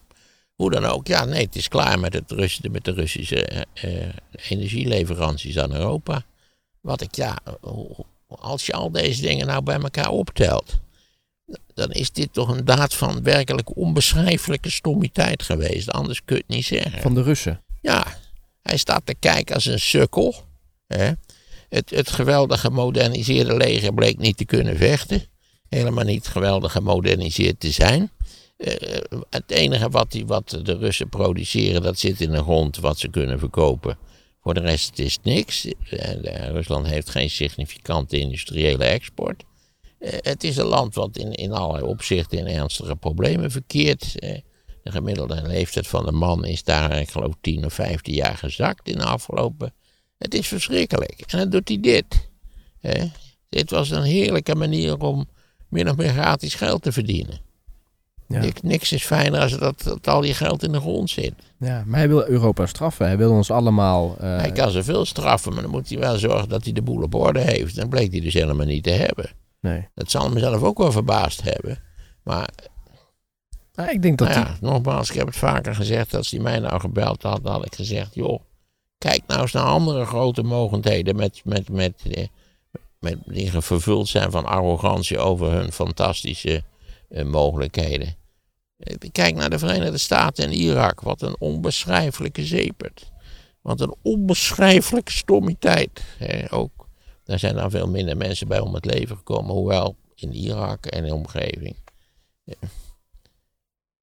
hoe 0.54 0.70
dan 0.70 0.84
ook. 0.84 1.06
Ja, 1.06 1.24
nee, 1.24 1.44
het 1.44 1.56
is 1.56 1.68
klaar 1.68 1.98
met, 1.98 2.12
het 2.12 2.30
Russische, 2.30 2.68
met 2.68 2.84
de 2.84 2.92
Russische 2.92 3.44
eh, 3.44 4.02
eh, 4.02 4.14
energieleveranties 4.48 5.58
aan 5.58 5.74
Europa. 5.74 6.24
Wat 6.80 7.00
ik, 7.00 7.14
ja, 7.14 7.38
als 8.26 8.66
je 8.66 8.72
al 8.72 8.90
deze 8.90 9.22
dingen 9.22 9.46
nou 9.46 9.62
bij 9.62 9.80
elkaar 9.80 10.10
optelt, 10.10 10.80
dan 11.74 11.90
is 11.90 12.12
dit 12.12 12.32
toch 12.32 12.48
een 12.48 12.64
daad 12.64 12.94
van 12.94 13.22
werkelijk 13.22 13.76
onbeschrijfelijke 13.76 14.70
stommiteit 14.70 15.42
geweest. 15.42 15.90
Anders 15.90 16.24
kun 16.24 16.36
je 16.36 16.42
het 16.46 16.56
niet 16.56 16.64
zeggen. 16.64 17.00
Van 17.00 17.14
de 17.14 17.22
Russen. 17.22 17.62
Ja, 17.80 18.06
hij 18.62 18.76
staat 18.76 19.06
te 19.06 19.14
kijken 19.14 19.54
als 19.54 19.66
een 19.66 19.80
sukkel. 19.80 20.34
Hè. 20.86 21.12
Het, 21.68 21.90
het 21.90 22.10
geweldig 22.10 22.60
gemoderniseerde 22.60 23.56
leger 23.56 23.94
bleek 23.94 24.18
niet 24.18 24.36
te 24.36 24.44
kunnen 24.44 24.76
vechten. 24.76 25.22
Helemaal 25.68 26.04
niet 26.04 26.26
geweldig 26.26 26.72
gemoderniseerd 26.72 27.60
te 27.60 27.70
zijn. 27.70 28.10
Eh, 28.62 29.03
het 29.31 29.51
enige 29.51 29.88
wat, 29.88 30.11
die, 30.11 30.27
wat 30.27 30.59
de 30.62 30.77
Russen 30.77 31.09
produceren, 31.09 31.83
dat 31.83 31.98
zit 31.98 32.20
in 32.20 32.31
de 32.31 32.42
grond 32.42 32.77
wat 32.77 32.98
ze 32.98 33.09
kunnen 33.09 33.38
verkopen. 33.38 33.98
Voor 34.40 34.55
de 34.55 34.61
rest 34.61 34.98
is 34.98 35.12
het 35.12 35.25
niks. 35.25 35.64
Eh, 35.64 36.48
Rusland 36.48 36.87
heeft 36.87 37.11
geen 37.11 37.31
significante 37.31 38.18
industriële 38.18 38.85
export. 38.85 39.44
Eh, 39.98 40.12
het 40.20 40.44
is 40.44 40.57
een 40.57 40.66
land 40.66 40.94
wat 40.94 41.16
in, 41.16 41.33
in 41.33 41.53
allerlei 41.53 41.85
opzichten 41.85 42.38
in 42.38 42.46
ernstige 42.46 42.96
problemen 42.96 43.51
verkeert. 43.51 44.12
De 44.83 44.90
gemiddelde 44.90 45.42
leeftijd 45.46 45.87
van 45.87 46.05
de 46.05 46.12
man 46.12 46.44
is 46.44 46.64
daar, 46.64 47.01
ik 47.01 47.11
geloof, 47.11 47.35
10 47.40 47.64
of 47.64 47.72
15 47.72 48.14
jaar 48.14 48.37
gezakt 48.37 48.88
in 48.88 48.98
de 48.98 49.05
afgelopen. 49.05 49.75
Het 50.18 50.35
is 50.35 50.48
verschrikkelijk. 50.48 51.22
En 51.27 51.38
dan 51.38 51.51
doet 51.51 51.68
hij 51.68 51.81
dit. 51.81 52.29
Dit 53.48 53.70
was 53.70 53.90
een 53.90 54.03
heerlijke 54.03 54.55
manier 54.55 54.98
om 54.98 55.29
min 55.68 55.90
of 55.90 55.96
meer 55.96 56.12
gratis 56.12 56.55
geld 56.55 56.83
te 56.83 56.92
verdienen. 56.92 57.51
Ja. 58.33 58.40
Niks, 58.40 58.61
niks 58.62 58.92
is 58.92 59.05
fijner 59.05 59.40
als 59.40 59.59
dat, 59.59 59.83
dat 59.83 60.09
al 60.09 60.23
je 60.25 60.35
geld 60.35 60.62
in 60.62 60.73
de 60.73 60.81
grond 60.81 61.11
zit. 61.11 61.35
ja, 61.59 61.83
maar 61.87 61.99
hij 61.99 62.09
wil 62.09 62.27
Europa 62.29 62.66
straffen. 62.66 63.07
Hij 63.07 63.16
wil 63.16 63.31
ons 63.31 63.51
allemaal... 63.51 64.16
eh, 64.18 64.37
hij 64.37 64.53
kan 64.53 64.71
ze 64.71 64.83
veel 64.83 65.05
straffen, 65.05 65.53
maar 65.53 65.62
dan 65.62 65.71
moet 65.71 65.88
hij 65.88 65.99
wel 65.99 66.16
zorgen 66.18 66.49
dat 66.49 66.64
hij 66.64 66.73
de 66.73 66.83
boel 66.83 67.03
op 67.03 67.14
orde 67.14 67.40
heeft. 67.40 67.77
Dan 67.77 67.88
bleek 67.88 68.11
hij 68.12 68.21
dus 68.21 68.35
helemaal 68.35 68.66
niet 68.66 68.83
te 68.83 68.90
hebben. 68.90 69.31
nee. 69.61 69.88
Dat 69.95 70.11
zal 70.11 70.25
hem 70.31 70.38
zelf 70.38 70.62
ook 70.62 70.79
wel 70.79 70.92
verbaasd 70.92 71.42
hebben. 71.42 71.79
Maar 72.23 72.49
Maar 73.75 73.92
ik 73.92 74.03
denk 74.03 74.18
dat 74.18 74.29
nou 74.29 74.40
die- 74.40 74.49
ja, 74.53 74.59
nogmaals, 74.61 75.11
ik 75.11 75.16
heb 75.16 75.27
het 75.27 75.37
vaker 75.37 75.75
gezegd. 75.75 76.14
Als 76.14 76.31
hij 76.31 76.40
mij 76.40 76.59
nou 76.59 76.81
gebeld 76.81 77.23
had, 77.23 77.40
had 77.42 77.64
ik 77.66 77.75
gezegd: 77.75 78.14
joh, 78.14 78.40
kijk 78.99 79.23
nou 79.27 79.40
eens 79.40 79.53
naar 79.53 79.62
andere 79.64 80.05
grote 80.05 80.42
mogendheden. 80.42 81.16
Met, 81.16 81.40
met, 81.45 81.68
met, 81.68 82.03
eh, 82.11 82.27
met, 82.99 83.16
die 83.27 83.51
vervuld 83.51 84.09
zijn 84.09 84.31
van 84.31 84.45
arrogantie 84.47 85.18
over 85.18 85.51
hun 85.53 85.73
fantastische 85.73 86.62
eh, 87.09 87.25
mogelijkheden. 87.25 88.14
Kijk 89.12 89.35
naar 89.35 89.51
de 89.51 89.59
Verenigde 89.59 89.99
Staten 89.99 90.45
en 90.45 90.53
Irak. 90.53 91.01
Wat 91.01 91.23
een 91.23 91.37
onbeschrijfelijke 91.38 92.45
zeepert. 92.45 93.12
Wat 93.61 93.81
een 93.81 93.95
onbeschrijfelijke 94.03 95.12
stommiteit. 95.12 96.03
Ook. 96.51 96.88
Daar 97.25 97.38
zijn 97.38 97.55
dan 97.55 97.71
veel 97.71 97.88
minder 97.88 98.16
mensen 98.16 98.49
bij 98.49 98.61
om 98.61 98.75
het 98.75 98.85
leven 98.85 99.16
gekomen. 99.16 99.55
Hoewel 99.55 99.97
in 100.14 100.33
Irak 100.33 100.87
en 100.87 100.99
in 100.99 101.09
de 101.09 101.14
omgeving. 101.14 101.77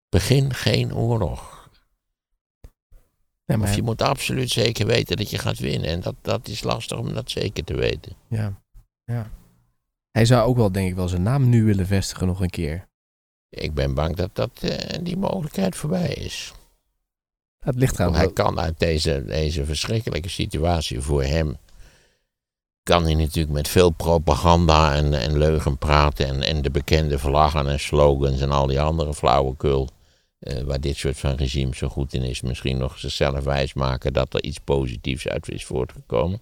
Begin 0.10 0.54
geen 0.54 0.96
oorlog. 0.96 1.70
Nee, 3.46 3.58
maar 3.58 3.68
Of 3.70 3.76
je 3.76 3.84
moet 3.84 4.02
absoluut 4.02 4.50
zeker 4.50 4.86
weten 4.86 5.18
dat 5.18 5.30
je 5.30 5.38
gaat 5.38 5.60
winnen. 5.60 5.90
En 5.90 6.00
dat, 6.00 6.16
dat 6.22 6.48
is 6.48 6.64
lastig 6.64 6.98
om 6.98 7.14
dat 7.14 7.32
zeker 7.32 7.64
te 7.64 7.76
weten. 7.76 8.12
ja. 8.28 8.62
ja. 9.06 9.30
Hij 10.12 10.26
zou 10.26 10.48
ook 10.50 10.58
wel, 10.58 10.72
denk 10.72 10.90
ik, 10.90 10.96
wel 10.96 11.08
zijn 11.08 11.22
naam 11.22 11.50
nu 11.50 11.64
willen 11.64 11.88
vestigen 11.88 12.28
nog 12.28 12.42
een 12.42 12.50
keer. 12.50 12.89
Ik 13.50 13.74
ben 13.74 13.94
bang 13.94 14.16
dat, 14.16 14.30
dat 14.34 14.52
eh, 14.62 14.98
die 15.02 15.18
mogelijkheid 15.18 15.76
voorbij 15.76 16.14
is. 16.14 16.54
Het 17.60 17.76
ligt 17.76 17.98
Hij 17.98 18.08
trouwens 18.08 18.34
kan 18.34 18.60
uit 18.60 18.80
deze, 18.80 19.24
deze 19.26 19.66
verschrikkelijke 19.66 20.30
situatie 20.30 21.02
voor 21.02 21.24
hem. 21.24 21.58
Kan 22.84 23.04
hij 23.04 23.14
natuurlijk 23.14 23.54
met 23.54 23.68
veel 23.68 23.90
propaganda 23.90 24.96
en, 24.96 25.14
en 25.14 25.38
leugen 25.38 25.78
praten. 25.78 26.28
En, 26.28 26.42
en 26.44 26.62
de 26.62 26.72
bekende 26.72 27.20
vlaggen 27.20 27.68
en 27.68 27.80
slogans 27.80 28.42
en 28.42 28.52
al 28.52 28.68
die 28.68 28.82
andere 28.82 29.14
flauwekul. 29.14 29.90
eh, 30.40 30.62
waar 30.62 30.80
dit 30.82 30.98
soort 30.98 31.18
van 31.18 31.36
regime 31.36 31.76
zo 31.76 31.88
goed 31.88 32.14
in 32.14 32.24
is. 32.24 32.42
Misschien 32.42 32.78
nog 32.78 33.00
zichzelf 33.00 33.44
wijsmaken 33.44 34.14
dat 34.14 34.34
er 34.34 34.44
iets 34.44 34.60
positiefs 34.60 35.28
uit 35.28 35.50
is 35.50 35.66
voortgekomen. 35.66 36.42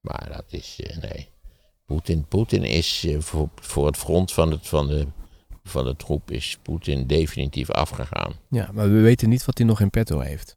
Maar 0.00 0.28
dat 0.32 0.44
is, 0.48 0.80
eh, 0.82 0.96
nee. 0.96 1.28
Poetin, 1.86 2.24
Poetin 2.24 2.64
is 2.64 3.06
voor, 3.18 3.48
voor 3.54 3.86
het 3.86 3.96
front 3.96 4.32
van, 4.32 4.50
het, 4.50 4.68
van, 4.68 4.86
de, 4.86 5.06
van 5.64 5.84
de 5.84 5.96
troep 5.96 6.30
is 6.30 6.58
Poetin 6.62 7.06
definitief 7.06 7.70
afgegaan. 7.70 8.32
Ja, 8.50 8.70
maar 8.72 8.92
we 8.92 9.00
weten 9.00 9.28
niet 9.28 9.44
wat 9.44 9.58
hij 9.58 9.66
nog 9.66 9.80
in 9.80 9.90
petto 9.90 10.20
heeft. 10.20 10.56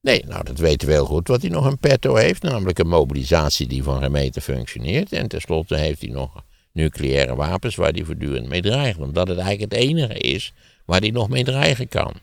Nee, 0.00 0.24
nou 0.26 0.44
dat 0.44 0.58
weten 0.58 0.88
we 0.88 0.94
heel 0.94 1.06
goed 1.06 1.28
wat 1.28 1.40
hij 1.40 1.50
nog 1.50 1.66
in 1.66 1.78
petto 1.78 2.14
heeft. 2.14 2.42
Namelijk 2.42 2.78
een 2.78 2.88
mobilisatie 2.88 3.66
die 3.66 3.82
van 3.82 4.02
gemeten 4.02 4.42
functioneert. 4.42 5.12
En 5.12 5.28
tenslotte 5.28 5.76
heeft 5.76 6.00
hij 6.00 6.10
nog 6.10 6.44
nucleaire 6.72 7.34
wapens 7.34 7.76
waar 7.76 7.92
hij 7.92 8.04
voortdurend 8.04 8.48
mee 8.48 8.62
dreigt. 8.62 8.98
Omdat 8.98 9.28
het 9.28 9.38
eigenlijk 9.38 9.72
het 9.72 9.82
enige 9.82 10.14
is 10.18 10.52
waar 10.84 11.00
hij 11.00 11.10
nog 11.10 11.28
mee 11.28 11.44
dreigen 11.44 11.88
kan. 11.88 12.14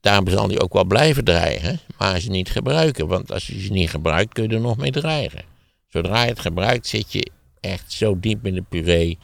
Daarom 0.00 0.28
zal 0.28 0.48
hij 0.48 0.60
ook 0.60 0.72
wel 0.72 0.84
blijven 0.84 1.24
dreigen, 1.24 1.80
maar 1.98 2.20
ze 2.20 2.30
niet 2.30 2.50
gebruiken. 2.50 3.06
Want 3.06 3.32
als 3.32 3.46
je 3.46 3.60
ze 3.60 3.72
niet 3.72 3.90
gebruikt, 3.90 4.32
kun 4.32 4.48
je 4.48 4.54
er 4.54 4.60
nog 4.60 4.76
mee 4.76 4.90
dreigen. 4.90 5.42
Zodra 5.88 6.22
je 6.22 6.28
het 6.28 6.40
gebruikt, 6.40 6.86
zit 6.86 7.12
je 7.12 7.30
echt 7.60 7.92
zo 7.92 8.20
diep 8.20 8.46
in 8.46 8.54
de 8.54 8.62
puree. 8.62 9.18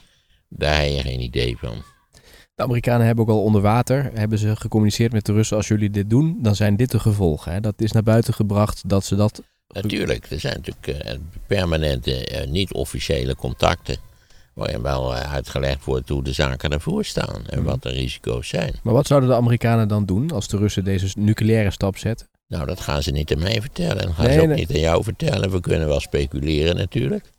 Daar 0.49 0.81
heb 0.81 0.91
je 0.91 1.01
geen 1.01 1.21
idee 1.21 1.57
van. 1.57 1.83
De 2.55 2.63
Amerikanen 2.63 3.05
hebben 3.05 3.25
ook 3.25 3.31
al 3.31 3.43
onder 3.43 3.61
water, 3.61 4.11
hebben 4.13 4.37
ze 4.37 4.55
gecommuniceerd 4.55 5.11
met 5.11 5.25
de 5.25 5.33
Russen, 5.33 5.57
als 5.57 5.67
jullie 5.67 5.89
dit 5.89 6.09
doen, 6.09 6.37
dan 6.41 6.55
zijn 6.55 6.75
dit 6.75 6.91
de 6.91 6.99
gevolgen. 6.99 7.51
Hè? 7.51 7.59
Dat 7.59 7.81
is 7.81 7.91
naar 7.91 8.03
buiten 8.03 8.33
gebracht 8.33 8.89
dat 8.89 9.05
ze 9.05 9.15
dat... 9.15 9.41
Natuurlijk, 9.67 10.25
er 10.31 10.39
zijn 10.39 10.61
natuurlijk 10.63 10.87
eh, 11.05 11.17
permanente, 11.47 12.25
eh, 12.27 12.47
niet-officiële 12.47 13.35
contacten. 13.35 13.97
Waarin 14.53 14.81
wel 14.81 15.15
eh, 15.15 15.33
uitgelegd 15.33 15.83
wordt 15.85 16.09
hoe 16.09 16.23
de 16.23 16.33
zaken 16.33 16.69
ervoor 16.69 17.05
staan 17.05 17.45
en 17.47 17.59
Mhm. 17.59 17.67
wat 17.67 17.81
de 17.83 17.89
risico's 17.89 18.47
zijn. 18.47 18.73
Maar 18.83 18.93
wat 18.93 19.07
zouden 19.07 19.29
de 19.29 19.35
Amerikanen 19.35 19.87
dan 19.87 20.05
doen 20.05 20.31
als 20.31 20.47
de 20.47 20.57
Russen 20.57 20.83
deze 20.83 21.07
nucleaire 21.19 21.71
stap 21.71 21.97
zetten? 21.97 22.27
Nou, 22.47 22.65
dat 22.65 22.79
gaan 22.79 23.03
ze 23.03 23.11
niet 23.11 23.33
aan 23.33 23.39
mij 23.39 23.61
vertellen. 23.61 23.99
En 23.99 24.05
dat 24.05 24.15
gaan 24.15 24.25
Nee, 24.25 24.33
ze 24.35 24.41
ook 24.41 24.47
nee. 24.47 24.57
niet 24.57 24.71
aan 24.73 24.79
jou 24.79 25.03
vertellen. 25.03 25.51
We 25.51 25.59
kunnen 25.59 25.87
wel 25.87 25.99
speculeren 25.99 26.75
natuurlijk. 26.75 27.31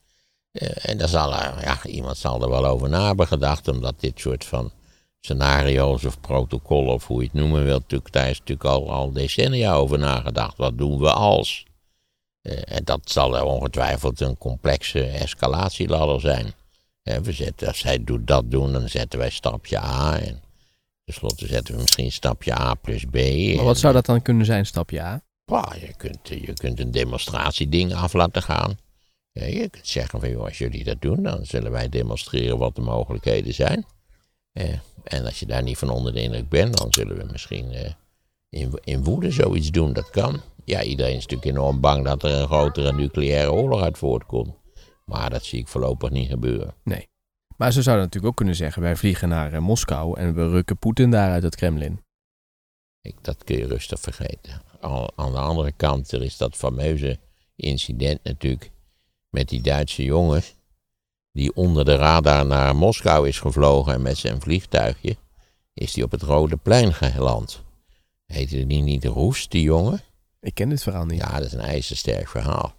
En 0.83 0.99
daar 0.99 1.09
zal 1.09 1.35
er, 1.35 1.55
ja, 1.63 1.79
iemand 1.85 2.17
zal 2.17 2.43
er 2.43 2.49
wel 2.51 2.67
over 2.67 2.89
na 2.89 3.07
hebben 3.07 3.27
gedacht, 3.27 3.69
omdat 3.69 3.95
dit 4.01 4.21
soort 4.21 4.45
van 4.45 4.73
scenario's 5.27 6.05
of 6.05 6.21
protocollen, 6.21 6.93
of 6.93 7.07
hoe 7.07 7.21
je 7.21 7.29
het 7.33 7.35
noemen 7.37 7.65
wilt, 7.65 7.81
natuurlijk, 7.81 8.13
daar 8.13 8.31
is 8.31 8.39
natuurlijk 8.39 8.69
al, 8.69 8.93
al 8.93 9.13
decennia 9.13 9.75
over 9.75 9.99
nagedacht. 9.99 10.57
Wat 10.57 10.79
doen 10.79 10.99
we 10.99 11.13
als? 11.13 11.65
Eh, 12.43 12.77
en 12.77 12.85
dat 12.85 13.01
zal 13.05 13.45
ongetwijfeld 13.45 14.21
een 14.21 14.39
complexe 14.39 15.07
escalatieladder 15.07 16.21
zijn. 16.21 16.53
Hè, 17.03 17.21
we 17.21 17.33
zetten, 17.33 17.69
als 17.69 17.79
zij 17.79 18.05
doet 18.05 18.27
dat 18.27 18.51
doen, 18.51 18.73
dan 18.73 18.89
zetten 18.89 19.19
wij 19.19 19.31
stapje 19.31 19.79
A. 19.79 20.19
En 20.19 20.41
tenslotte 21.05 21.47
zetten 21.47 21.75
we 21.75 21.81
misschien 21.81 22.13
stapje 22.13 22.61
A 22.61 22.75
plus 22.75 23.05
B. 23.05 23.15
Maar 23.57 23.65
wat 23.65 23.79
zou 23.79 23.93
dat 23.93 24.07
dan 24.07 24.23
kunnen 24.23 24.47
zijn, 24.47 24.67
stapje 24.67 25.01
A? 25.01 25.23
Je, 25.81 25.95
kunt, 25.97 26.29
je 26.29 26.53
kunt 26.53 26.81
een 26.81 26.91
demonstratieding 26.91 27.95
af 27.95 28.13
laten 28.13 28.43
gaan. 28.43 28.79
Ja, 29.33 29.45
je 29.45 29.69
kunt 29.69 29.87
zeggen 29.87 30.21
van, 30.21 30.31
joh, 30.31 30.45
als 30.45 30.59
jullie 30.59 30.85
dat 30.85 31.01
doen, 31.01 31.23
dan 31.23 31.47
zullen 31.47 31.71
wij 31.71 31.89
demonstreren 31.89 32.59
wat 32.59 32.75
de 32.75 32.81
mogelijkheden 32.81 33.55
zijn. 33.55 33.87
Eh, 34.57 34.79
en 35.05 35.25
als 35.25 35.41
je 35.41 35.47
daar 35.47 35.63
niet 35.63 35.79
van 35.79 35.91
onder 35.91 36.13
de 36.13 36.23
indruk 36.23 36.49
bent, 36.49 36.79
dan 36.79 36.93
zullen 36.93 37.17
we 37.17 37.33
misschien 37.33 37.73
eh, 37.73 37.93
in, 38.49 38.81
in 38.85 39.05
woede 39.05 39.31
zoiets 39.31 39.71
doen. 39.71 39.93
Dat 39.93 40.11
kan. 40.11 40.41
Ja, 40.65 40.83
iedereen 40.83 41.17
is 41.17 41.27
natuurlijk 41.27 41.51
enorm 41.51 41.81
bang 41.81 42.05
dat 42.05 42.23
er 42.23 42.31
een 42.31 42.47
grotere 42.47 42.93
nucleaire 42.93 43.53
oorlog 43.53 43.83
uit 43.83 43.99
voortkomt. 43.99 44.55
Maar 45.05 45.31
dat 45.31 45.45
zie 45.45 45.59
ik 45.59 45.69
voorlopig 45.69 46.11
niet 46.11 46.29
gebeuren. 46.29 46.75
Nee. 46.85 47.09
Maar 47.57 47.73
ze 47.73 47.83
zouden 47.83 48.05
natuurlijk 48.05 48.33
ook 48.33 48.37
kunnen 48.37 48.57
zeggen, 48.57 48.83
wij 48.83 48.97
vliegen 48.97 49.29
naar 49.29 49.53
eh, 49.53 49.61
Moskou 49.61 50.19
en 50.19 50.35
we 50.35 50.49
rukken 50.49 50.79
Poetin 50.79 51.11
daar 51.11 51.31
uit 51.31 51.43
het 51.43 51.57
Kremlin. 51.57 52.01
Ik, 53.01 53.25
dat 53.25 53.45
kun 53.45 53.57
je 53.57 53.67
rustig 53.67 54.01
vergeten. 54.01 54.63
Al, 54.81 55.11
aan 55.17 55.33
de 55.33 55.39
andere 55.39 55.73
kant, 55.73 56.13
er 56.13 56.23
is 56.23 56.37
dat 56.37 56.57
fameuze 56.57 57.19
incident 57.57 58.23
natuurlijk 58.23 58.71
met 59.31 59.49
die 59.49 59.61
Duitse 59.61 60.05
jongen 60.05 60.43
die 61.37 61.55
onder 61.55 61.85
de 61.85 61.95
radar 61.95 62.47
naar 62.47 62.77
Moskou 62.77 63.29
is 63.29 63.41
gevlogen 63.41 63.95
en 63.95 64.03
met 64.03 64.17
zijn 64.17 64.41
vliegtuigje 64.41 65.17
is 65.75 65.93
die 65.93 66.05
op 66.05 66.11
het 66.11 66.23
Rode 66.23 66.57
Plein 66.57 66.95
geland. 66.95 67.63
Heette 68.27 68.67
die 68.67 68.83
niet 68.83 69.05
Roest, 69.05 69.51
die 69.51 69.63
jongen? 69.63 70.01
Ik 70.41 70.55
ken 70.55 70.69
dit 70.69 70.83
verhaal 70.83 71.05
niet. 71.05 71.21
Ja, 71.21 71.37
dat 71.37 71.47
is 71.47 71.53
een 71.53 71.61
ijzersterk 71.61 72.29
verhaal. 72.29 72.75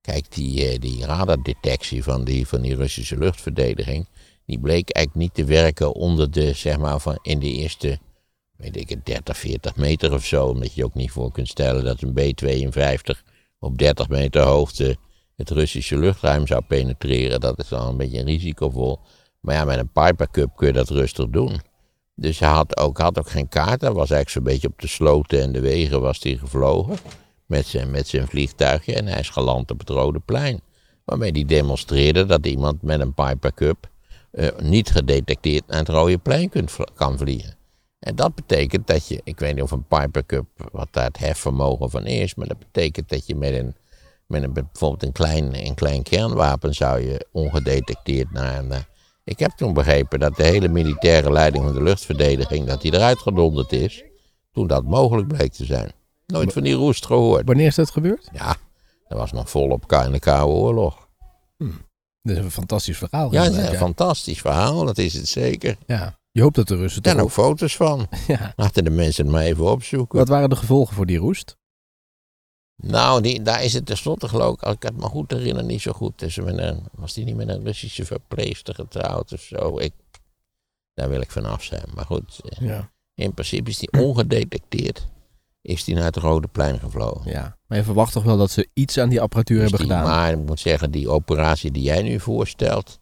Kijk, 0.00 0.34
die, 0.34 0.68
eh, 0.68 0.80
die 0.80 1.06
radardetectie 1.06 2.02
van 2.02 2.24
die, 2.24 2.46
van 2.46 2.60
die 2.60 2.74
Russische 2.74 3.18
luchtverdediging, 3.18 4.08
die 4.46 4.58
bleek 4.58 4.90
eigenlijk 4.90 5.26
niet 5.26 5.34
te 5.34 5.52
werken 5.52 5.92
onder 5.92 6.30
de, 6.30 6.52
zeg 6.52 6.78
maar, 6.78 7.00
van 7.00 7.18
in 7.22 7.38
de 7.38 7.50
eerste, 7.50 7.98
weet 8.56 8.76
ik 8.76 8.88
het, 8.88 9.06
30, 9.06 9.38
40 9.38 9.76
meter 9.76 10.12
of 10.12 10.24
zo. 10.24 10.46
Omdat 10.46 10.74
je 10.74 10.84
ook 10.84 10.94
niet 10.94 11.10
voor 11.10 11.32
kunt 11.32 11.48
stellen 11.48 11.84
dat 11.84 12.02
een 12.02 12.12
B-52 12.12 13.22
op 13.58 13.78
30 13.78 14.08
meter 14.08 14.42
hoogte 14.42 14.96
het 15.36 15.50
Russische 15.50 15.98
luchtruim 15.98 16.46
zou 16.46 16.62
penetreren. 16.62 17.40
Dat 17.40 17.58
is 17.58 17.68
dan 17.68 17.88
een 17.88 17.96
beetje 17.96 18.24
risicovol. 18.24 18.98
Maar 19.40 19.54
ja, 19.54 19.64
met 19.64 19.78
een 19.78 19.92
Piper 19.92 20.30
Cup 20.30 20.56
kun 20.56 20.66
je 20.66 20.72
dat 20.72 20.88
rustig 20.88 21.28
doen. 21.28 21.60
Dus 22.14 22.38
hij 22.38 22.48
had 22.48 22.76
ook, 22.76 22.98
had 22.98 23.18
ook 23.18 23.30
geen 23.30 23.48
kaart. 23.48 23.80
Hij 23.80 23.92
was 23.92 24.10
eigenlijk 24.10 24.30
zo'n 24.30 24.42
beetje 24.42 24.68
op 24.68 24.80
de 24.80 24.88
sloten 24.88 25.40
en 25.40 25.52
de 25.52 25.60
wegen 25.60 26.00
was 26.00 26.22
hij 26.22 26.36
gevlogen. 26.36 26.96
Met 27.46 27.66
zijn, 27.66 27.90
met 27.90 28.08
zijn 28.08 28.28
vliegtuigje. 28.28 28.94
En 28.94 29.06
hij 29.06 29.20
is 29.20 29.28
geland 29.28 29.70
op 29.70 29.78
het 29.78 29.88
Rode 29.88 30.20
Plein. 30.20 30.60
Waarmee 31.04 31.30
hij 31.30 31.44
demonstreerde 31.44 32.26
dat 32.26 32.46
iemand 32.46 32.82
met 32.82 33.00
een 33.00 33.14
Piper 33.14 33.54
Cup 33.54 33.90
eh, 34.30 34.48
niet 34.58 34.90
gedetecteerd 34.90 35.66
naar 35.66 35.78
het 35.78 35.88
Rode 35.88 36.18
Plein 36.18 36.50
kan 36.94 37.18
vliegen. 37.18 37.56
En 37.98 38.16
dat 38.16 38.34
betekent 38.34 38.86
dat 38.86 39.08
je, 39.08 39.20
ik 39.24 39.38
weet 39.38 39.54
niet 39.54 39.62
of 39.62 39.70
een 39.70 39.86
Piper 39.86 40.26
Cup, 40.26 40.46
wat 40.72 40.88
daar 40.90 41.04
het 41.04 41.18
hefvermogen 41.18 41.90
van 41.90 42.06
is, 42.06 42.34
maar 42.34 42.46
dat 42.46 42.58
betekent 42.58 43.08
dat 43.08 43.26
je 43.26 43.34
met 43.34 43.52
een, 43.52 43.74
met 44.26 44.42
een 44.42 44.52
bijvoorbeeld 44.52 45.02
een 45.02 45.12
klein, 45.12 45.66
een 45.66 45.74
klein 45.74 46.02
kernwapen 46.02 46.74
zou 46.74 47.00
je 47.00 47.26
ongedetecteerd 47.32 48.30
naar 48.32 48.58
een. 48.58 48.72
eh, 48.72 48.78
Ik 49.24 49.38
heb 49.38 49.50
toen 49.50 49.72
begrepen 49.72 50.20
dat 50.20 50.36
de 50.36 50.42
hele 50.44 50.68
militaire 50.68 51.32
leiding 51.32 51.64
van 51.64 51.74
de 51.74 51.82
luchtverdediging, 51.82 52.66
dat 52.66 52.80
die 52.80 52.94
eruit 52.94 53.18
gedonderd 53.18 53.72
is, 53.72 54.02
toen 54.52 54.66
dat 54.66 54.84
mogelijk 54.84 55.28
bleek 55.28 55.52
te 55.52 55.64
zijn. 55.64 55.92
Nooit 56.26 56.52
van 56.52 56.62
die 56.62 56.74
roest 56.74 57.06
gehoord. 57.06 57.46
Wanneer 57.46 57.66
is 57.66 57.74
dat 57.74 57.90
gebeurd? 57.90 58.28
Ja, 58.32 58.56
dat 59.08 59.18
was 59.18 59.32
nog 59.32 59.50
volop 59.50 59.92
in 59.92 60.12
de 60.12 60.18
Koude 60.18 60.52
Oorlog. 60.54 61.08
Dat 62.22 62.36
is 62.36 62.44
een 62.44 62.50
fantastisch 62.50 62.98
verhaal. 62.98 63.32
Ja, 63.32 63.42
is 63.44 63.56
een 63.56 63.74
fantastisch 63.76 64.40
verhaal, 64.40 64.84
dat 64.84 64.98
is 64.98 65.14
het 65.14 65.28
zeker. 65.28 65.76
ja. 65.86 66.18
Je 66.30 66.42
hoopt 66.42 66.54
dat 66.56 66.68
de 66.68 66.76
Russen 66.76 67.02
Er 67.02 67.10
zijn 67.10 67.22
ook 67.22 67.30
foto's 67.30 67.76
van. 67.76 68.06
Ja. 68.26 68.52
Laten 68.56 68.84
de 68.84 68.90
mensen 68.90 69.24
het 69.24 69.34
maar 69.34 69.42
even 69.42 69.70
opzoeken. 69.70 70.18
Wat 70.18 70.28
waren 70.28 70.48
de 70.48 70.56
gevolgen 70.56 70.94
voor 70.94 71.06
die 71.06 71.18
roest? 71.18 71.56
Nou, 72.76 73.20
die, 73.22 73.42
daar 73.42 73.64
is 73.64 73.72
het 73.72 73.86
tenslotte 73.86 74.28
geloof 74.28 74.54
ik, 74.54 74.62
als 74.62 74.74
ik 74.74 74.82
het 74.82 74.96
me 74.96 75.02
goed 75.06 75.30
herinner, 75.30 75.64
niet 75.64 75.80
zo 75.82 75.92
goed. 75.92 76.36
Met 76.44 76.58
een, 76.58 76.82
was 76.94 77.12
die 77.12 77.24
niet 77.24 77.36
met 77.36 77.48
een 77.48 77.64
Russische 77.64 78.04
verpleegster 78.04 78.74
getrouwd 78.74 79.32
of 79.32 79.40
zo? 79.40 79.78
Ik, 79.78 79.92
daar 80.94 81.08
wil 81.08 81.20
ik 81.20 81.30
vanaf 81.30 81.62
zijn. 81.62 81.84
Maar 81.94 82.04
goed, 82.06 82.40
eh, 82.48 82.66
Ja. 82.68 82.90
in 83.14 83.34
principe 83.34 83.70
is 83.70 83.78
die 83.78 83.92
ongedetecteerd. 84.00 85.06
Is 85.62 85.84
die 85.84 85.94
naar 85.94 86.04
het 86.04 86.16
Rode 86.16 86.48
Plein 86.48 86.78
gevlogen. 86.78 87.30
ja. 87.30 87.56
Maar 87.66 87.78
je 87.78 87.84
verwacht 87.84 88.12
toch 88.12 88.22
wel 88.24 88.36
dat 88.36 88.50
ze 88.50 88.68
iets 88.74 88.98
aan 88.98 89.08
die 89.08 89.20
apparatuur 89.20 89.60
Dus 89.60 89.70
hebben 89.70 89.88
die- 89.88 89.96
gedaan? 89.96 90.10
Maar 90.10 90.30
ik 90.32 90.38
moet 90.46 90.60
zeggen, 90.60 90.90
die 90.90 91.08
operatie 91.08 91.70
die 91.70 91.82
jij 91.82 92.02
nu 92.02 92.20
voorstelt, 92.20 92.98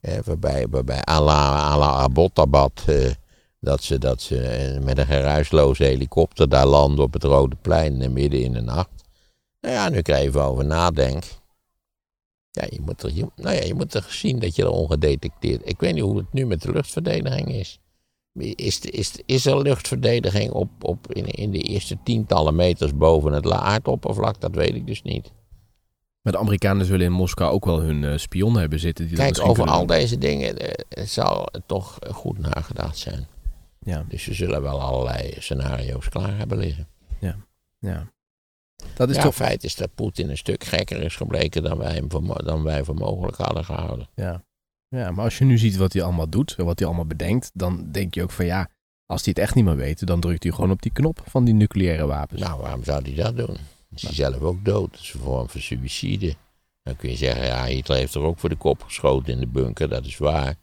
eh, 0.00 0.18
waarbij, 0.24 0.66
waarbij 0.70 1.02
à 1.10 1.20
la, 1.20 1.54
à 1.72 1.78
la 1.78 1.86
Abbottabad, 1.90 2.82
eh, 2.86 3.10
dat 3.60 3.82
ze, 3.82 3.98
dat 3.98 4.22
ze 4.22 4.40
eh, 4.40 4.80
met 4.82 4.98
een 4.98 5.06
geruisloze 5.06 5.84
helikopter 5.84 6.48
daar 6.48 6.66
landen 6.66 7.04
op 7.04 7.12
het 7.12 7.22
Rode 7.24 7.56
Plein 7.62 8.12
midden 8.12 8.42
in 8.42 8.52
de 8.52 8.60
nacht. 8.60 9.04
Nou 9.66 9.78
ja, 9.78 9.88
nu 9.88 9.96
ik 9.98 10.08
er 10.08 10.14
even 10.14 10.42
over 10.42 10.64
nadenk. 10.64 11.24
Ja, 12.50 12.64
je 12.70 12.80
moet, 12.80 13.02
er, 13.02 13.12
je, 13.14 13.26
nou 13.36 13.54
ja, 13.56 13.62
je 13.62 13.74
moet 13.74 13.94
er 13.94 14.06
zien 14.08 14.38
dat 14.38 14.56
je 14.56 14.62
er 14.62 14.68
ongedetecteerd... 14.70 15.68
Ik 15.68 15.80
weet 15.80 15.94
niet 15.94 16.02
hoe 16.02 16.16
het 16.16 16.32
nu 16.32 16.46
met 16.46 16.62
de 16.62 16.72
luchtverdediging 16.72 17.48
is. 17.48 17.78
Is, 18.32 18.80
is, 18.80 19.12
is 19.26 19.46
er 19.46 19.62
luchtverdediging 19.62 20.50
op, 20.50 20.70
op 20.80 21.12
in, 21.12 21.26
in 21.26 21.50
de 21.50 21.58
eerste 21.58 21.98
tientallen 22.04 22.54
meters 22.54 22.94
boven 22.96 23.32
het 23.32 23.44
la- 23.44 23.60
aardoppervlak? 23.60 24.40
Dat 24.40 24.54
weet 24.54 24.74
ik 24.74 24.86
dus 24.86 25.02
niet. 25.02 25.32
Maar 26.22 26.32
de 26.32 26.38
Amerikanen 26.38 26.86
zullen 26.86 27.06
in 27.06 27.12
Moskou 27.12 27.52
ook 27.52 27.64
wel 27.64 27.80
hun 27.80 28.04
eh, 28.04 28.16
spion 28.18 28.56
hebben 28.58 28.78
zitten. 28.78 29.06
Die 29.08 29.16
Kijk, 29.16 29.40
over 29.46 29.66
al 29.66 29.78
doen. 29.78 29.86
deze 29.86 30.18
dingen 30.18 30.58
eh, 30.58 31.04
zal 31.06 31.48
het 31.52 31.62
toch 31.68 31.98
eh, 31.98 32.12
goed 32.14 32.38
nagedacht 32.38 32.98
zijn. 32.98 33.26
Ja, 33.80 34.04
Dus 34.08 34.22
ze 34.22 34.34
zullen 34.34 34.62
wel 34.62 34.80
allerlei 34.80 35.34
scenario's 35.38 36.08
klaar 36.08 36.36
hebben 36.38 36.58
liggen. 36.58 36.88
ja. 37.80 38.14
Dat 38.94 39.10
is 39.10 39.16
ja, 39.16 39.22
toch... 39.22 39.34
feit 39.34 39.64
is 39.64 39.74
dat 39.74 39.94
Poetin 39.94 40.30
een 40.30 40.36
stuk 40.36 40.64
gekker 40.64 41.02
is 41.02 41.16
gebleken 41.16 41.62
dan 41.62 41.78
wij, 41.78 41.94
hem 41.94 42.10
voor, 42.10 42.44
dan 42.44 42.62
wij 42.62 42.84
voor 42.84 42.94
mogelijk 42.94 43.36
hadden 43.36 43.64
gehouden. 43.64 44.08
Ja. 44.14 44.44
ja, 44.88 45.10
maar 45.10 45.24
als 45.24 45.38
je 45.38 45.44
nu 45.44 45.58
ziet 45.58 45.76
wat 45.76 45.92
hij 45.92 46.02
allemaal 46.02 46.28
doet 46.28 46.54
en 46.58 46.64
wat 46.64 46.78
hij 46.78 46.88
allemaal 46.88 47.06
bedenkt, 47.06 47.50
dan 47.54 47.88
denk 47.92 48.14
je 48.14 48.22
ook 48.22 48.30
van 48.30 48.44
ja, 48.44 48.68
als 49.06 49.24
hij 49.24 49.32
het 49.36 49.44
echt 49.44 49.54
niet 49.54 49.64
meer 49.64 49.76
weet, 49.76 50.06
dan 50.06 50.20
drukt 50.20 50.42
hij 50.42 50.52
gewoon 50.52 50.70
op 50.70 50.82
die 50.82 50.92
knop 50.92 51.22
van 51.26 51.44
die 51.44 51.54
nucleaire 51.54 52.06
wapens. 52.06 52.40
Nou, 52.40 52.60
waarom 52.60 52.84
zou 52.84 53.02
hij 53.02 53.14
dat 53.14 53.36
doen? 53.36 53.56
Is 53.94 54.02
hij 54.02 54.14
zelf 54.14 54.40
ook 54.40 54.64
dood? 54.64 54.90
Dat 54.90 55.00
is 55.00 55.12
een 55.12 55.20
vorm 55.20 55.48
van 55.48 55.60
suïcide. 55.60 56.34
Dan 56.82 56.96
kun 56.96 57.10
je 57.10 57.16
zeggen, 57.16 57.44
ja, 57.44 57.64
Hitler 57.64 57.98
heeft 57.98 58.14
er 58.14 58.20
ook 58.20 58.38
voor 58.38 58.48
de 58.48 58.56
kop 58.56 58.82
geschoten 58.82 59.32
in 59.32 59.40
de 59.40 59.46
bunker, 59.46 59.88
dat 59.88 60.04
is 60.04 60.18
waar. 60.18 60.54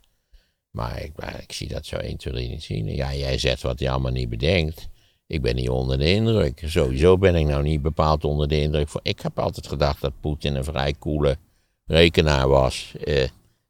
Maar 0.69 1.01
ik, 1.01 1.11
maar 1.15 1.41
ik 1.41 1.51
zie 1.51 1.67
dat 1.67 1.85
zo 1.85 1.95
1, 1.95 2.17
2, 2.17 2.33
3 2.33 2.49
niet 2.49 2.63
zien. 2.63 2.87
Ja, 2.87 3.13
jij 3.13 3.37
zegt 3.37 3.61
wat 3.61 3.79
hij 3.79 3.89
allemaal 3.89 4.11
niet 4.11 4.29
bedenkt. 4.29 4.89
Ik 5.33 5.41
ben 5.41 5.55
niet 5.55 5.69
onder 5.69 5.97
de 5.97 6.13
indruk. 6.13 6.63
Sowieso 6.65 7.17
ben 7.17 7.35
ik 7.35 7.45
nou 7.45 7.63
niet 7.63 7.81
bepaald 7.81 8.23
onder 8.23 8.47
de 8.47 8.61
indruk. 8.61 8.89
Ik 9.01 9.21
heb 9.21 9.39
altijd 9.39 9.67
gedacht 9.67 10.01
dat 10.01 10.19
Poetin 10.19 10.55
een 10.55 10.63
vrij 10.63 10.93
koele 10.93 11.37
rekenaar 11.85 12.47
was. 12.47 12.93
Eh, 13.03 13.21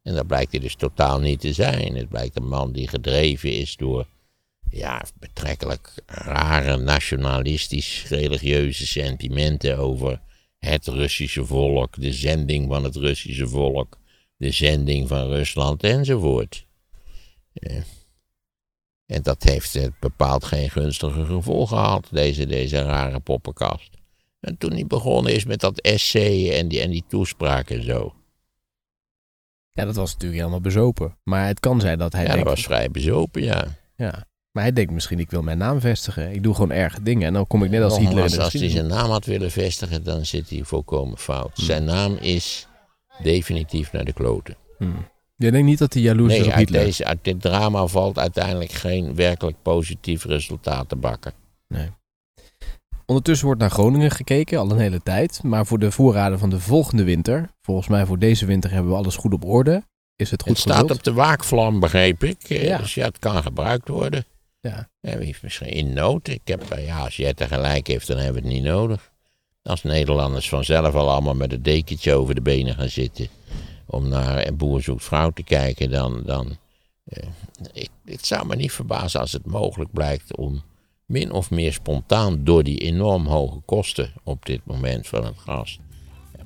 en 0.02 0.14
dat 0.14 0.26
blijkt 0.26 0.50
hij 0.50 0.60
dus 0.60 0.74
totaal 0.74 1.20
niet 1.20 1.40
te 1.40 1.52
zijn. 1.52 1.96
Het 1.96 2.08
blijkt 2.08 2.36
een 2.36 2.48
man 2.48 2.72
die 2.72 2.88
gedreven 2.88 3.52
is 3.52 3.76
door 3.76 4.06
ja, 4.70 5.04
betrekkelijk 5.18 5.94
rare 6.06 6.76
nationalistisch-religieuze 6.76 8.86
sentimenten 8.86 9.78
over 9.78 10.20
het 10.58 10.86
Russische 10.86 11.44
volk, 11.44 12.00
de 12.00 12.12
zending 12.12 12.68
van 12.68 12.84
het 12.84 12.96
Russische 12.96 13.48
volk, 13.48 13.98
de 14.36 14.50
zending 14.50 15.08
van 15.08 15.26
Rusland 15.26 15.84
enzovoort. 15.84 16.66
Eh, 17.52 17.80
En 19.06 19.22
dat 19.22 19.42
heeft 19.42 19.78
bepaald 20.00 20.44
geen 20.44 20.70
gunstige 20.70 21.24
gevolgen 21.24 21.76
gehad, 21.76 22.08
deze, 22.10 22.46
deze 22.46 22.82
rare 22.82 23.20
poppenkast. 23.20 23.90
En 24.40 24.58
toen 24.58 24.72
hij 24.72 24.86
begonnen 24.86 25.34
is 25.34 25.44
met 25.44 25.60
dat 25.60 25.80
essay 25.80 26.50
en 26.58 26.68
die, 26.68 26.80
en 26.80 26.90
die 26.90 27.04
toespraak 27.08 27.70
en 27.70 27.82
zo. 27.82 28.14
Ja, 29.70 29.84
dat 29.84 29.94
was 29.94 30.12
natuurlijk 30.12 30.40
helemaal 30.40 30.60
bezopen. 30.60 31.16
Maar 31.22 31.46
het 31.46 31.60
kan 31.60 31.80
zijn 31.80 31.98
dat 31.98 32.12
hij 32.12 32.24
ja, 32.24 32.36
dat 32.36 32.44
was 32.44 32.62
vrij 32.62 32.90
bezopen, 32.90 33.42
ja. 33.42 33.66
Ja. 33.96 34.26
Maar 34.50 34.62
hij 34.62 34.72
denkt 34.72 34.92
misschien, 34.92 35.18
ik 35.18 35.30
wil 35.30 35.42
mijn 35.42 35.58
naam 35.58 35.80
vestigen. 35.80 36.32
Ik 36.32 36.42
doe 36.42 36.54
gewoon 36.54 36.70
erge 36.70 37.02
dingen. 37.02 37.26
En 37.26 37.32
dan 37.32 37.46
kom 37.46 37.64
ik 37.64 37.70
net 37.70 37.82
als 37.82 37.98
Hitler 37.98 38.24
in 38.24 38.30
de 38.30 38.42
als 38.42 38.52
hij 38.52 38.68
zijn 38.68 38.86
naam 38.86 39.10
had 39.10 39.24
willen 39.24 39.50
vestigen, 39.50 40.04
dan 40.04 40.26
zit 40.26 40.50
hij 40.50 40.64
volkomen 40.64 41.18
fout. 41.18 41.50
Zijn 41.54 41.84
naam 41.84 42.16
is 42.16 42.66
definitief 43.22 43.92
naar 43.92 44.04
de 44.04 44.12
kloten. 44.12 44.56
Hmm. 44.78 45.06
Je 45.36 45.50
denkt 45.50 45.66
niet 45.66 45.78
dat 45.78 45.92
hij 45.92 46.02
jaloers 46.02 46.32
is 46.32 46.38
Nee, 46.38 46.48
op 46.48 46.52
uit, 46.54 46.68
Hitler? 46.68 46.84
deze, 46.84 47.04
uit 47.04 47.18
dit 47.22 47.40
drama 47.40 47.86
valt 47.86 48.18
uiteindelijk 48.18 48.72
geen 48.72 49.14
werkelijk 49.14 49.56
positief 49.62 50.24
resultaat 50.24 50.88
te 50.88 50.96
bakken. 50.96 51.32
Ondertussen 53.06 53.46
wordt 53.46 53.60
naar 53.60 53.70
Groningen 53.70 54.10
gekeken, 54.10 54.58
al 54.58 54.70
een 54.70 54.78
hele 54.78 55.02
tijd. 55.02 55.42
Maar 55.42 55.66
voor 55.66 55.78
de 55.78 55.90
voorraden 55.90 56.38
van 56.38 56.50
de 56.50 56.60
volgende 56.60 57.04
winter, 57.04 57.50
volgens 57.62 57.88
mij 57.88 58.06
voor 58.06 58.18
deze 58.18 58.46
winter 58.46 58.70
hebben 58.70 58.90
we 58.92 58.98
alles 58.98 59.16
goed 59.16 59.32
op 59.32 59.44
orde. 59.44 59.82
Is 60.16 60.30
het 60.30 60.42
goed 60.42 60.50
het 60.50 60.60
staat 60.60 60.90
op 60.90 61.02
de 61.02 61.12
waakvlam, 61.12 61.80
begreep 61.80 62.24
ik. 62.24 62.42
Eh, 62.48 62.64
Ja. 62.64 62.78
Dus 62.78 62.94
ja, 62.94 63.04
het 63.06 63.18
kan 63.18 63.42
gebruikt 63.42 63.88
worden. 63.88 64.24
Ja. 64.60 64.88
En 65.00 65.16
wie 65.18 65.26
heeft 65.26 65.42
misschien 65.42 65.68
in 65.68 65.92
nood. 65.92 66.28
Ik 66.28 66.40
heb, 66.44 66.70
eh, 66.70 66.86
ja, 66.86 66.98
als 66.98 67.16
jij 67.16 67.34
tegelijk 67.34 67.86
heeft, 67.86 68.06
dan 68.06 68.16
hebben 68.16 68.42
we 68.42 68.48
het 68.48 68.56
niet 68.56 68.64
nodig. 68.66 69.12
Als 69.62 69.82
Nederlanders 69.82 70.48
vanzelf 70.48 70.94
al 70.94 71.10
allemaal 71.10 71.34
met 71.34 71.52
een 71.52 71.62
dekentje 71.62 72.14
over 72.14 72.34
de 72.34 72.40
benen 72.42 72.74
gaan 72.74 72.88
zitten. 72.88 73.28
Om 73.86 74.08
naar 74.08 74.46
een 74.46 74.56
boer 74.56 74.82
zoekt 74.82 75.04
vrouw 75.04 75.30
te 75.30 75.42
kijken, 75.42 75.90
dan. 75.90 76.22
dan 76.24 76.56
eh, 77.04 77.28
ik, 77.72 77.90
het 78.04 78.26
zou 78.26 78.46
me 78.46 78.56
niet 78.56 78.72
verbazen 78.72 79.20
als 79.20 79.32
het 79.32 79.46
mogelijk 79.46 79.92
blijkt 79.92 80.36
om 80.36 80.62
min 81.06 81.32
of 81.32 81.50
meer 81.50 81.72
spontaan 81.72 82.44
door 82.44 82.62
die 82.62 82.78
enorm 82.78 83.26
hoge 83.26 83.60
kosten 83.64 84.12
op 84.22 84.46
dit 84.46 84.60
moment 84.64 85.06
van 85.06 85.24
het 85.24 85.38
gas, 85.38 85.78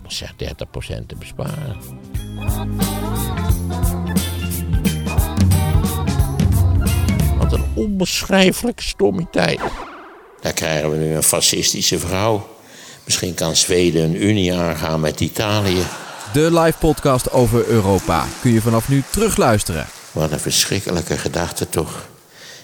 zeg 0.07 0.32
30% 0.32 0.36
te 1.07 1.16
besparen. 1.18 1.76
Wat 7.39 7.53
een 7.53 7.64
onbeschrijfelijk 7.74 8.80
stommiteit. 8.80 9.61
Daar 10.41 10.53
krijgen 10.53 10.91
we 10.91 10.97
nu 10.97 11.14
een 11.14 11.22
fascistische 11.22 11.99
vrouw. 11.99 12.49
Misschien 13.05 13.34
kan 13.34 13.57
Zweden 13.57 14.05
een 14.05 14.22
unie 14.22 14.55
aangaan 14.55 15.01
met 15.01 15.20
Italië. 15.20 15.82
De 16.33 16.59
live 16.61 16.79
podcast 16.79 17.33
over 17.33 17.66
Europa 17.66 18.24
kun 18.41 18.53
je 18.53 18.61
vanaf 18.61 18.89
nu 18.89 19.03
terugluisteren. 19.11 19.87
Wat 20.12 20.33
een 20.33 20.41
verschrikkelijke 20.41 21.18
gedachte 21.18 21.68
toch. 21.68 22.09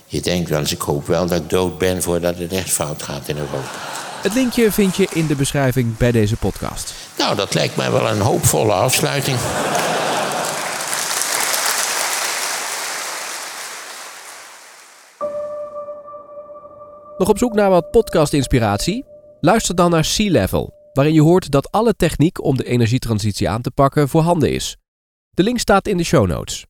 Je 0.07 0.21
denkt 0.21 0.51
wel 0.51 0.59
eens, 0.59 0.73
ik 0.73 0.81
hoop 0.81 1.07
wel 1.07 1.27
dat 1.27 1.41
ik 1.41 1.51
dood 1.51 1.79
ben 1.79 2.03
voordat 2.03 2.39
het 2.39 2.53
echt 2.53 2.71
fout 2.71 3.03
gaat 3.03 3.29
in 3.29 3.37
Europa. 3.37 3.69
Het 4.23 4.35
linkje 4.35 4.73
vind 4.73 4.97
je 4.97 5.09
in 5.13 5.27
de 5.27 5.37
beschrijving 5.37 5.97
bij 5.97 6.13
deze 6.13 6.37
podcast. 6.37 6.95
Nou, 7.19 7.37
dat 7.37 7.55
lijkt 7.55 7.77
mij 7.77 7.91
wel 7.91 8.11
een 8.11 8.21
hoopvolle 8.21 8.73
afsluiting. 8.73 9.39
Nog 17.19 17.29
op 17.29 17.39
zoek 17.39 17.55
naar 17.55 17.71
wat 17.71 17.91
podcast-inspiratie? 17.91 19.05
Luister 19.41 19.75
dan 19.75 19.91
naar 19.91 20.05
Sea 20.05 20.31
Level, 20.31 20.75
waarin 20.95 21.15
je 21.15 21.23
hoort 21.23 21.51
dat 21.51 21.71
alle 21.71 21.95
techniek 21.95 22.45
om 22.45 22.57
de 22.57 22.65
energietransitie 22.65 23.49
aan 23.49 23.63
te 23.63 23.71
pakken 23.71 24.09
voorhanden 24.09 24.53
is. 24.53 24.77
De 25.31 25.43
link 25.43 25.59
staat 25.59 25.89
in 25.89 25.97
de 25.97 26.05
show 26.05 26.27
notes. 26.27 26.67